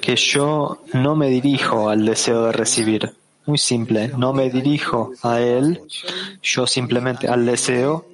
Que 0.00 0.16
yo 0.16 0.82
no 0.92 1.16
me 1.16 1.28
dirijo 1.28 1.88
al 1.88 2.04
deseo 2.04 2.46
de 2.46 2.52
recibir. 2.52 3.12
Muy 3.44 3.58
simple, 3.58 4.08
no 4.16 4.32
me 4.32 4.50
dirijo 4.50 5.12
a 5.22 5.40
él, 5.40 5.80
yo 6.42 6.64
simplemente 6.64 7.26
al 7.26 7.44
deseo, 7.44 8.06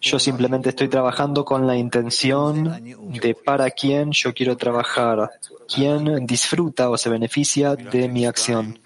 yo 0.00 0.20
simplemente 0.20 0.68
estoy 0.68 0.86
trabajando 0.86 1.44
con 1.44 1.66
la 1.66 1.76
intención 1.76 2.80
de 3.20 3.34
para 3.34 3.68
quién 3.70 4.12
yo 4.12 4.32
quiero 4.32 4.56
trabajar, 4.56 5.30
quién 5.66 6.24
disfruta 6.24 6.88
o 6.88 6.96
se 6.96 7.10
beneficia 7.10 7.74
de 7.74 8.08
mi 8.08 8.26
acción. 8.26 8.78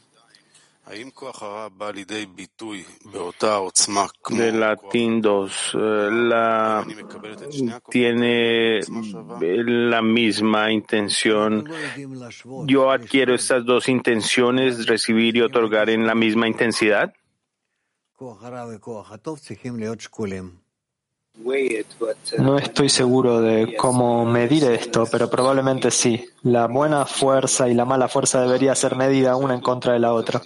De 4.29 4.51
latín 4.51 5.21
2, 5.21 5.75
la, 5.75 6.85
tiene 7.89 8.81
la 9.41 10.03
misma 10.03 10.73
intención. 10.73 11.65
Yo 12.67 12.91
adquiero 12.91 13.35
estas 13.35 13.65
dos 13.65 13.89
intenciones, 13.89 14.87
recibir 14.87 15.37
y 15.37 15.43
otorgar 15.43 15.91
en 15.91 16.07
la 16.07 16.15
misma 16.15 16.49
intensidad. 16.49 17.15
No 22.39 22.59
estoy 22.59 22.89
seguro 22.89 23.41
de 23.41 23.77
cómo 23.77 24.27
medir 24.27 24.65
esto, 24.65 25.07
pero 25.11 25.31
probablemente 25.31 25.91
sí. 25.91 26.27
La 26.43 26.67
buena 26.67 27.07
fuerza 27.07 27.69
y 27.69 27.75
la 27.75 27.85
mala 27.85 28.09
fuerza 28.09 28.43
debería 28.43 28.75
ser 28.75 28.97
medida 28.97 29.37
una 29.37 29.55
en 29.55 29.61
contra 29.61 29.95
de 29.95 30.01
la 30.01 30.13
otra. 30.13 30.43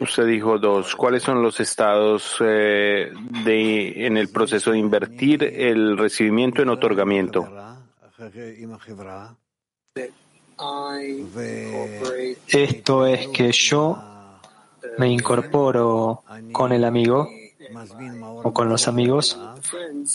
Usted 0.00 0.26
dijo 0.26 0.58
dos. 0.58 0.96
¿Cuáles 0.96 1.22
son 1.22 1.42
los 1.42 1.60
estados 1.60 2.36
eh, 2.40 3.12
de, 3.44 4.06
en 4.06 4.16
el 4.16 4.30
proceso 4.30 4.72
de 4.72 4.78
invertir 4.78 5.44
el 5.44 5.98
recibimiento 5.98 6.62
en 6.62 6.70
otorgamiento? 6.70 7.46
Esto 12.48 13.06
es 13.06 13.28
que 13.28 13.52
yo 13.52 14.02
me 14.98 15.08
incorporo 15.08 16.22
con 16.52 16.72
el 16.72 16.84
amigo 16.84 17.28
o 18.42 18.52
con 18.54 18.68
los 18.70 18.88
amigos 18.88 19.38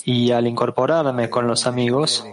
y 0.04 0.32
al 0.32 0.48
incorporarme 0.48 1.30
con 1.30 1.48
los 1.48 1.68
amigos 1.68 2.26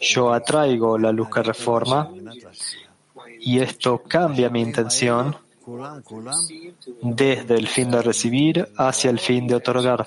yo 0.00 0.32
atraigo 0.32 0.98
la 0.98 1.12
luz 1.12 1.30
que 1.30 1.42
reforma 1.42 2.10
y 3.40 3.60
esto 3.60 4.02
cambia 4.02 4.50
mi 4.50 4.62
intención 4.62 5.36
desde 7.02 7.54
el 7.54 7.66
fin 7.66 7.90
de 7.90 8.02
recibir 8.02 8.68
hacia 8.76 9.10
el 9.10 9.18
fin 9.18 9.46
de 9.46 9.56
otorgar. 9.56 10.06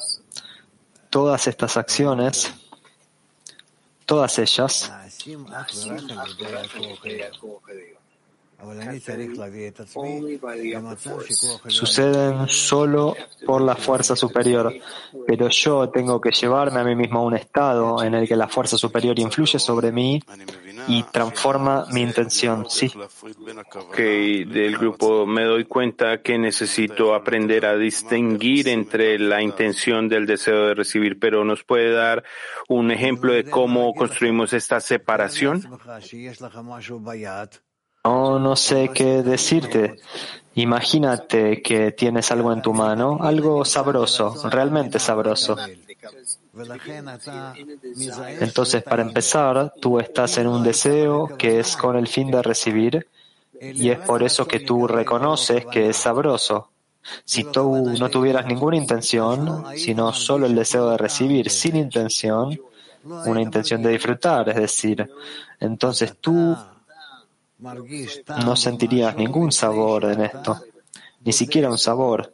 Todas 1.10 1.48
estas 1.48 1.76
acciones, 1.76 2.53
todas 4.06 4.40
ellas, 4.40 4.91
suceden 11.68 12.48
solo 12.48 13.15
por 13.45 13.61
la 13.61 13.76
fuerza 13.76 14.15
superior, 14.15 14.73
pero 15.26 15.48
yo 15.49 15.90
tengo 15.90 16.19
que 16.19 16.31
llevarme 16.31 16.81
a 16.81 16.84
mí 16.84 16.95
mismo 16.95 17.19
a 17.19 17.23
un 17.23 17.36
estado 17.36 18.03
en 18.03 18.15
el 18.15 18.27
que 18.27 18.36
la 18.36 18.48
fuerza 18.48 18.77
superior 18.77 19.18
influye 19.18 19.60
sobre 19.60 19.91
mí 19.91 20.22
y 20.88 21.03
transforma 21.03 21.86
mi 21.91 22.02
intención. 22.02 22.65
Sí. 22.69 22.91
Que 23.95 24.45
del 24.45 24.77
grupo 24.77 25.26
me 25.26 25.44
doy 25.44 25.65
cuenta 25.65 26.22
que 26.22 26.38
necesito 26.38 27.15
aprender 27.15 27.65
a 27.65 27.77
distinguir 27.77 28.68
entre 28.68 29.18
la 29.19 29.41
intención 29.41 30.10
del 30.10 30.26
deseo 30.26 30.68
de 30.68 30.76
recibir, 30.76 31.18
pero 31.19 31.45
nos 31.45 31.64
puede 31.64 31.91
dar 31.91 32.23
un 32.68 32.91
ejemplo 32.91 33.34
de 33.34 33.49
cómo 33.49 33.94
construimos 33.94 34.53
esta 34.53 34.81
separación. 34.81 35.64
No, 38.06 38.40
no 38.40 38.56
sé 38.56 38.92
qué 38.94 39.24
decirte. 39.24 40.00
Imagínate 40.56 41.62
que 41.62 41.92
tienes 41.92 42.32
algo 42.32 42.52
en 42.52 42.62
tu 42.62 42.74
mano, 42.74 43.20
algo 43.22 43.64
sabroso, 43.66 44.36
realmente 44.50 45.00
sabroso. 45.00 45.58
Entonces, 48.40 48.84
para 48.84 49.02
empezar, 49.02 49.74
tú 49.80 50.00
estás 50.00 50.38
en 50.38 50.48
un 50.48 50.64
deseo 50.64 51.38
que 51.38 51.60
es 51.60 51.78
con 51.78 51.96
el 51.96 52.08
fin 52.08 52.32
de 52.32 52.42
recibir 52.42 53.08
y 53.62 53.90
es 53.90 54.00
por 54.00 54.24
eso 54.24 54.48
que 54.48 54.62
tú 54.62 54.88
reconoces 54.88 55.66
que 55.66 55.90
es 55.90 55.98
sabroso. 55.98 56.70
Si 57.24 57.44
tú 57.46 57.94
no 58.00 58.10
tuvieras 58.10 58.46
ninguna 58.46 58.78
intención, 58.78 59.66
sino 59.76 60.14
solo 60.14 60.46
el 60.46 60.56
deseo 60.56 60.90
de 60.90 60.98
recibir 60.98 61.50
sin 61.50 61.76
intención, 61.76 62.60
una 63.04 63.42
intención 63.42 63.82
de 63.82 63.92
disfrutar, 63.92 64.50
es 64.50 64.56
decir, 64.56 65.10
entonces 65.60 66.16
tú 66.20 66.56
no 67.60 68.56
sentirías 68.56 69.15
ningún 69.15 69.52
sabor 69.52 70.06
en 70.06 70.22
esto, 70.22 70.61
ni 71.23 71.34
siquiera 71.34 71.69
un 71.69 71.77
sabor. 71.77 72.34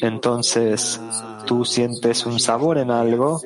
Entonces, 0.00 1.00
tú 1.46 1.64
sientes 1.64 2.26
un 2.26 2.38
sabor 2.38 2.78
en 2.78 2.90
algo 2.90 3.40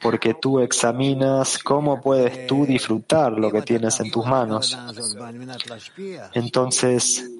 porque 0.00 0.34
tú 0.34 0.60
examinas 0.60 1.58
cómo 1.58 2.00
puedes 2.00 2.46
tú 2.46 2.64
disfrutar 2.64 3.32
lo 3.32 3.50
que 3.50 3.62
tienes 3.62 3.98
en 4.00 4.10
tus 4.10 4.26
manos. 4.26 4.78
Entonces, 6.34 7.30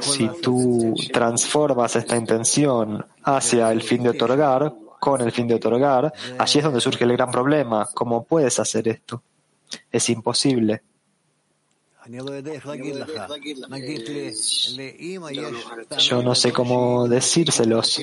si 0.00 0.28
tú 0.42 0.94
transformas 1.12 1.96
esta 1.96 2.16
intención 2.16 3.04
hacia 3.22 3.70
el 3.70 3.82
fin 3.82 4.02
de 4.02 4.10
otorgar, 4.10 4.74
con 4.98 5.20
el 5.20 5.32
fin 5.32 5.46
de 5.48 5.54
otorgar, 5.54 6.12
allí 6.38 6.58
es 6.58 6.64
donde 6.64 6.80
surge 6.80 7.04
el 7.04 7.12
gran 7.12 7.30
problema. 7.30 7.88
¿Cómo 7.94 8.24
puedes 8.24 8.58
hacer 8.58 8.88
esto? 8.88 9.22
Es 9.90 10.08
imposible. 10.08 10.82
Yo 15.98 16.22
no 16.22 16.34
sé 16.34 16.52
cómo 16.52 17.06
decírselos. 17.06 18.00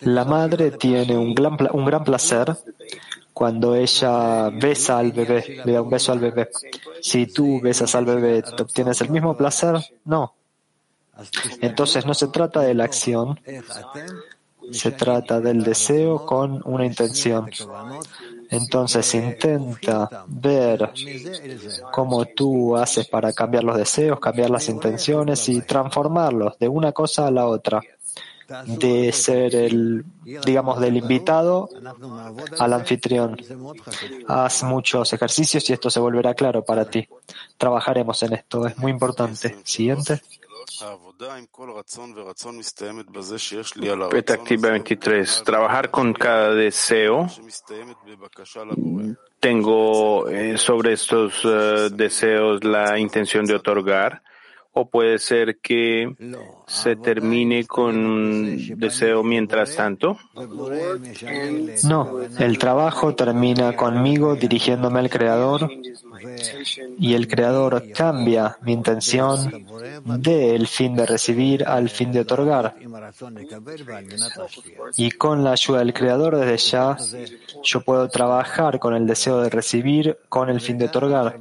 La 0.00 0.24
madre 0.24 0.70
tiene 0.72 1.18
un 1.18 1.34
gran, 1.34 1.56
un 1.72 1.84
gran 1.84 2.04
placer 2.04 2.56
cuando 3.32 3.74
ella 3.74 4.48
besa 4.50 4.98
al 4.98 5.10
bebé, 5.10 5.60
le 5.64 5.72
da 5.72 5.82
un 5.82 5.90
beso 5.90 6.12
al 6.12 6.20
bebé. 6.20 6.48
Si 7.00 7.26
tú 7.26 7.60
besas 7.60 7.92
al 7.96 8.04
bebé, 8.04 8.44
¿obtienes 8.60 9.00
el 9.00 9.10
mismo 9.10 9.36
placer? 9.36 9.74
No. 10.04 10.34
Entonces 11.60 12.06
no 12.06 12.14
se 12.14 12.28
trata 12.28 12.60
de 12.60 12.74
la 12.74 12.84
acción, 12.84 13.40
se 14.70 14.90
trata 14.92 15.40
del 15.40 15.62
deseo 15.62 16.24
con 16.24 16.62
una 16.64 16.86
intención. 16.86 17.50
Entonces 18.50 19.14
intenta 19.14 20.24
ver 20.26 20.90
cómo 21.92 22.24
tú 22.26 22.76
haces 22.76 23.08
para 23.08 23.32
cambiar 23.32 23.64
los 23.64 23.76
deseos, 23.76 24.20
cambiar 24.20 24.50
las 24.50 24.68
intenciones 24.68 25.48
y 25.48 25.62
transformarlos 25.62 26.58
de 26.58 26.68
una 26.68 26.92
cosa 26.92 27.26
a 27.26 27.30
la 27.30 27.46
otra. 27.46 27.80
De 28.66 29.10
ser 29.10 29.54
el, 29.54 30.04
digamos, 30.44 30.78
del 30.78 30.98
invitado 30.98 31.70
al 32.58 32.72
anfitrión. 32.74 33.38
Haz 34.28 34.62
muchos 34.64 35.10
ejercicios 35.14 35.68
y 35.70 35.72
esto 35.72 35.88
se 35.88 35.98
volverá 35.98 36.34
claro 36.34 36.62
para 36.62 36.84
ti. 36.84 37.08
Trabajaremos 37.56 38.22
en 38.22 38.34
esto, 38.34 38.66
es 38.66 38.76
muy 38.76 38.92
importante. 38.92 39.56
Siguiente. 39.64 40.20
Petactiva 44.10 44.70
23. 44.70 45.42
Trabajar 45.44 45.90
con 45.90 46.12
cada 46.12 46.54
deseo. 46.54 47.28
Tengo 49.40 50.26
sobre 50.56 50.92
estos 50.92 51.42
deseos 51.96 52.64
la 52.64 52.98
intención 52.98 53.44
de 53.44 53.54
otorgar. 53.54 54.22
O 54.74 54.86
puede 54.86 55.18
ser 55.18 55.58
que 55.58 56.14
se 56.66 56.96
termine 56.96 57.64
con 57.64 57.96
un 57.96 58.74
deseo 58.76 59.22
mientras 59.22 59.76
tanto. 59.76 60.18
No, 61.84 62.20
el 62.38 62.58
trabajo 62.58 63.14
termina 63.14 63.76
conmigo 63.76 64.34
dirigiéndome 64.34 64.98
al 64.98 65.10
Creador 65.10 65.70
y 66.98 67.14
el 67.14 67.28
Creador 67.28 67.84
cambia 67.94 68.58
mi 68.62 68.72
intención 68.72 69.64
del 70.04 70.66
fin 70.66 70.96
de 70.96 71.06
recibir 71.06 71.64
al 71.64 71.88
fin 71.88 72.10
de 72.10 72.20
otorgar. 72.20 72.74
Y 74.96 75.10
con 75.12 75.44
la 75.44 75.52
ayuda 75.52 75.78
del 75.78 75.94
Creador 75.94 76.36
desde 76.36 76.56
ya, 76.56 76.96
yo 77.62 77.80
puedo 77.82 78.08
trabajar 78.08 78.80
con 78.80 78.94
el 78.94 79.06
deseo 79.06 79.40
de 79.40 79.50
recibir 79.50 80.18
con 80.28 80.50
el 80.50 80.60
fin 80.60 80.78
de 80.78 80.86
otorgar. 80.86 81.38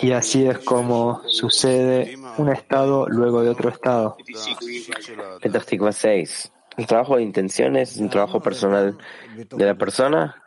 Y 0.00 0.12
así 0.12 0.46
es 0.46 0.58
como 0.60 1.22
sucede 1.26 2.16
un 2.36 2.48
estado 2.48 3.08
luego 3.08 3.42
de 3.42 3.50
otro 3.50 3.70
estado. 3.70 4.16
Petah 5.40 5.92
6. 5.92 6.52
El 6.76 6.86
trabajo 6.86 7.16
de 7.16 7.22
intenciones 7.22 7.92
es 7.92 7.98
un 7.98 8.08
trabajo 8.08 8.40
personal 8.40 8.96
de 9.34 9.64
la 9.64 9.74
persona, 9.74 10.44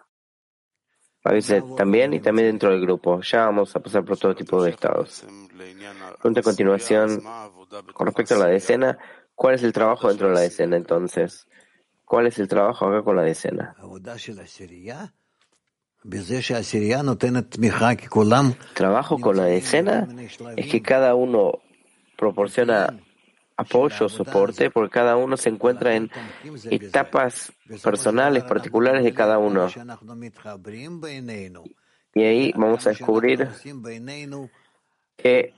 a 1.23 1.31
veces 1.33 1.63
también 1.75 2.13
y 2.13 2.21
también 2.21 2.47
dentro 2.47 2.69
del 2.69 2.81
grupo. 2.81 3.21
Ya 3.21 3.45
vamos 3.45 3.75
a 3.75 3.81
pasar 3.81 4.05
por 4.05 4.17
todo 4.17 4.33
tipo 4.33 4.63
de 4.63 4.71
estados. 4.71 5.25
Pregunta 6.15 6.39
a 6.39 6.43
continuación, 6.43 7.21
con 7.93 8.07
respecto 8.07 8.35
a 8.35 8.39
la 8.39 8.47
decena, 8.47 8.97
¿cuál 9.35 9.55
es 9.55 9.63
el 9.63 9.73
trabajo 9.73 10.07
dentro 10.07 10.29
de 10.29 10.35
la 10.35 10.41
decena 10.41 10.77
entonces? 10.77 11.47
¿Cuál 12.05 12.27
es 12.27 12.39
el 12.39 12.47
trabajo 12.47 12.87
acá 12.87 13.03
con 13.03 13.17
la 13.17 13.23
decena? 13.23 13.75
Trabajo 18.73 19.19
con 19.19 19.37
la 19.37 19.45
decena 19.45 20.07
es 20.55 20.67
que 20.67 20.81
cada 20.81 21.13
uno 21.15 21.59
proporciona 22.17 22.99
apoyo, 23.55 24.09
soporte, 24.09 24.71
porque 24.71 24.91
cada 24.91 25.15
uno 25.15 25.37
se 25.37 25.49
encuentra 25.49 25.95
en 25.95 26.09
etapas 26.69 27.51
personales, 27.83 28.43
particulares 28.43 29.03
de 29.03 29.13
cada 29.13 29.37
uno. 29.37 29.67
Y 32.13 32.23
ahí 32.23 32.53
vamos 32.55 32.85
a 32.87 32.89
descubrir 32.89 33.47
que 35.17 35.53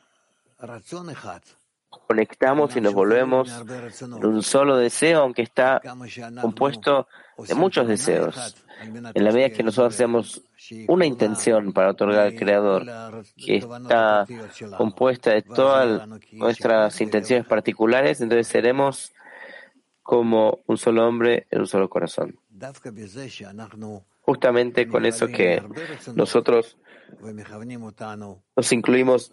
conectamos 2.07 2.75
y 2.75 2.81
nos 2.81 2.93
volvemos 2.93 3.49
en 4.01 4.25
un 4.25 4.43
solo 4.43 4.77
deseo, 4.77 5.21
aunque 5.21 5.43
está 5.43 5.81
compuesto 6.41 7.07
de 7.47 7.55
muchos 7.55 7.87
deseos. 7.87 8.62
En 8.81 9.23
la 9.23 9.31
medida 9.31 9.49
que 9.49 9.63
nosotros 9.63 9.93
hacemos 9.93 10.43
una 10.87 11.05
intención 11.05 11.73
para 11.73 11.91
otorgar 11.91 12.27
al 12.27 12.35
Creador, 12.35 12.85
que 13.37 13.57
está 13.57 14.25
compuesta 14.77 15.31
de 15.31 15.41
todas 15.41 16.07
nuestras 16.31 16.99
intenciones 17.01 17.45
particulares, 17.45 18.21
entonces 18.21 18.47
seremos 18.47 19.13
como 20.01 20.59
un 20.67 20.77
solo 20.77 21.07
hombre 21.07 21.47
en 21.49 21.61
un 21.61 21.67
solo 21.67 21.89
corazón. 21.89 22.37
Justamente 24.21 24.87
con 24.87 25.05
eso 25.05 25.27
que 25.27 25.61
nosotros 26.15 26.77
nos 28.55 28.71
incluimos 28.71 29.31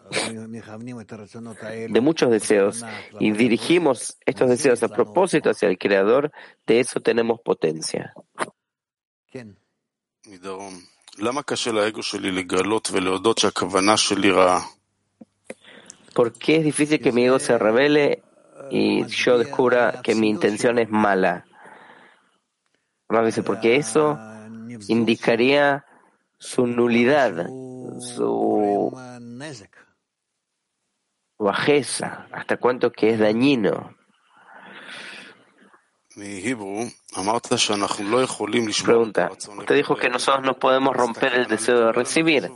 de 1.89 2.01
muchos 2.01 2.31
deseos 2.31 2.85
y 3.19 3.33
dirigimos 3.33 4.19
estos 4.27 4.49
deseos 4.49 4.83
a 4.83 4.89
propósito 4.89 5.51
hacia 5.51 5.69
el 5.69 5.79
Creador, 5.79 6.33
de 6.67 6.81
eso 6.81 7.01
tenemos 7.01 7.41
potencia. 7.41 8.15
¿Por 16.15 16.33
qué 16.33 16.57
es 16.57 16.65
difícil 16.65 17.01
que 17.01 17.13
mi 17.13 17.25
ego 17.25 17.39
se 17.39 17.57
revele 17.57 18.23
y 18.71 19.07
yo 19.07 19.39
descubra 19.39 20.01
que 20.03 20.15
mi 20.15 20.29
intención 20.29 20.79
es 20.79 20.91
mala? 20.91 21.47
porque 23.45 23.77
eso 23.77 24.19
indicaría 24.89 25.85
su 26.39 26.67
nulidad, 26.67 27.47
su 27.99 28.97
bajeza, 31.39 32.29
hasta 32.33 32.57
cuánto 32.57 32.93
que 32.93 33.11
es 33.11 33.19
dañino. 33.19 33.97
Pregunta, 38.85 39.31
usted 39.31 39.75
dijo 39.77 39.97
que 39.97 40.09
nosotros 40.09 40.45
no 40.45 40.59
podemos 40.59 40.97
romper 40.97 41.35
el 41.35 41.47
deseo 41.47 41.87
de 41.87 41.93
recibir. 41.93 42.51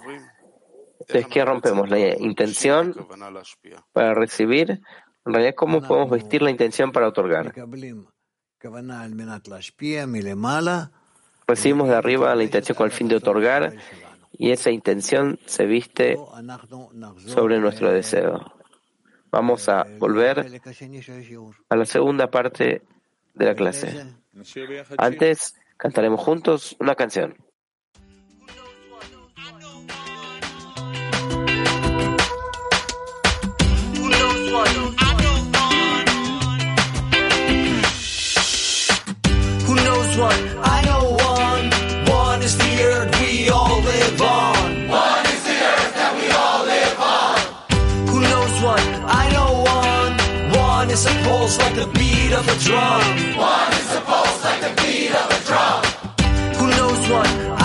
Entonces, 1.00 1.26
¿qué 1.28 1.44
rompemos? 1.44 1.88
¿La 1.88 2.18
intención 2.18 2.94
para 3.92 4.14
recibir? 4.14 4.80
En 5.26 5.32
realidad, 5.32 5.54
¿cómo 5.56 5.82
podemos 5.82 6.10
vestir 6.10 6.42
la 6.42 6.50
intención 6.50 6.90
para 6.90 7.08
otorgar? 7.08 7.54
Recibimos 11.46 11.88
de 11.88 11.94
arriba 11.94 12.34
la 12.34 12.42
intención 12.42 12.76
con 12.76 12.86
el 12.86 12.92
fin 12.92 13.08
de 13.08 13.16
otorgar 13.16 13.74
y 14.32 14.50
esa 14.50 14.70
intención 14.70 15.38
se 15.46 15.66
viste 15.66 16.16
sobre 17.26 17.60
nuestro 17.60 17.92
deseo. 17.92 18.52
Vamos 19.30 19.68
a 19.68 19.84
volver 19.98 20.60
a 21.68 21.76
la 21.76 21.84
segunda 21.84 22.30
parte 22.30 22.82
de 23.34 23.44
la 23.44 23.54
clase. 23.54 24.06
Antes 24.98 25.54
cantaremos 25.76 26.20
juntos 26.20 26.76
una 26.80 26.94
canción. 26.94 27.36
Pulse 51.44 51.58
like 51.58 51.74
the 51.74 51.86
beat 51.98 52.32
of 52.32 52.48
a 52.48 52.56
drum. 52.64 53.02
One 53.36 53.72
is 53.74 53.94
a 53.94 54.00
pulse 54.00 54.44
like 54.44 54.60
the 54.62 54.72
beat 54.80 55.10
of 55.10 55.28
a 55.30 55.40
drum. 55.44 55.84
Who 56.56 56.66
knows 56.68 57.10
what? 57.10 57.63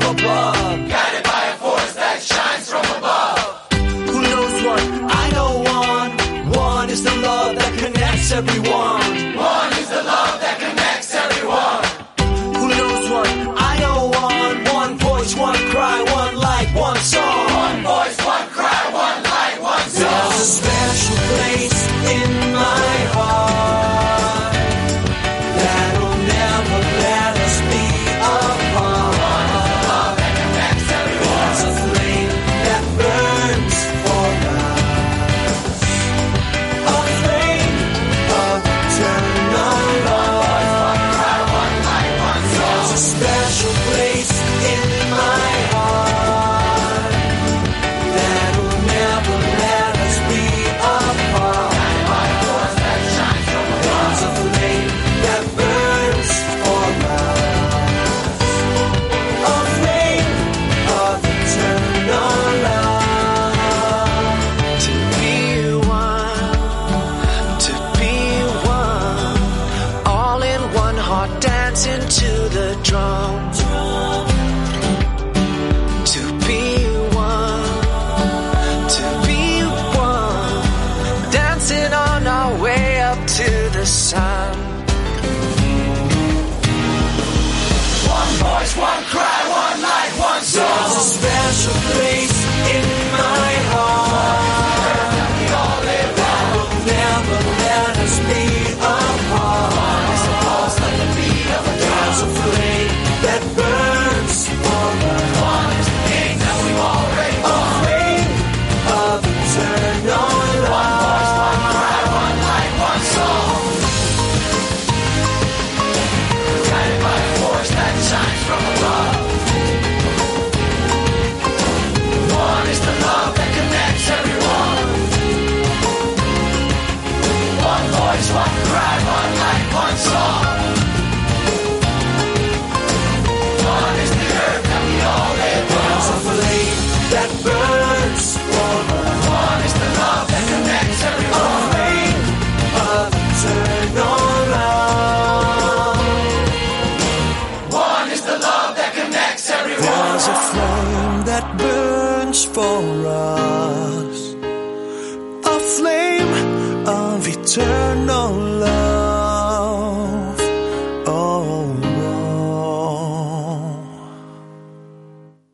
From 0.00 0.16
above. 0.16 1.03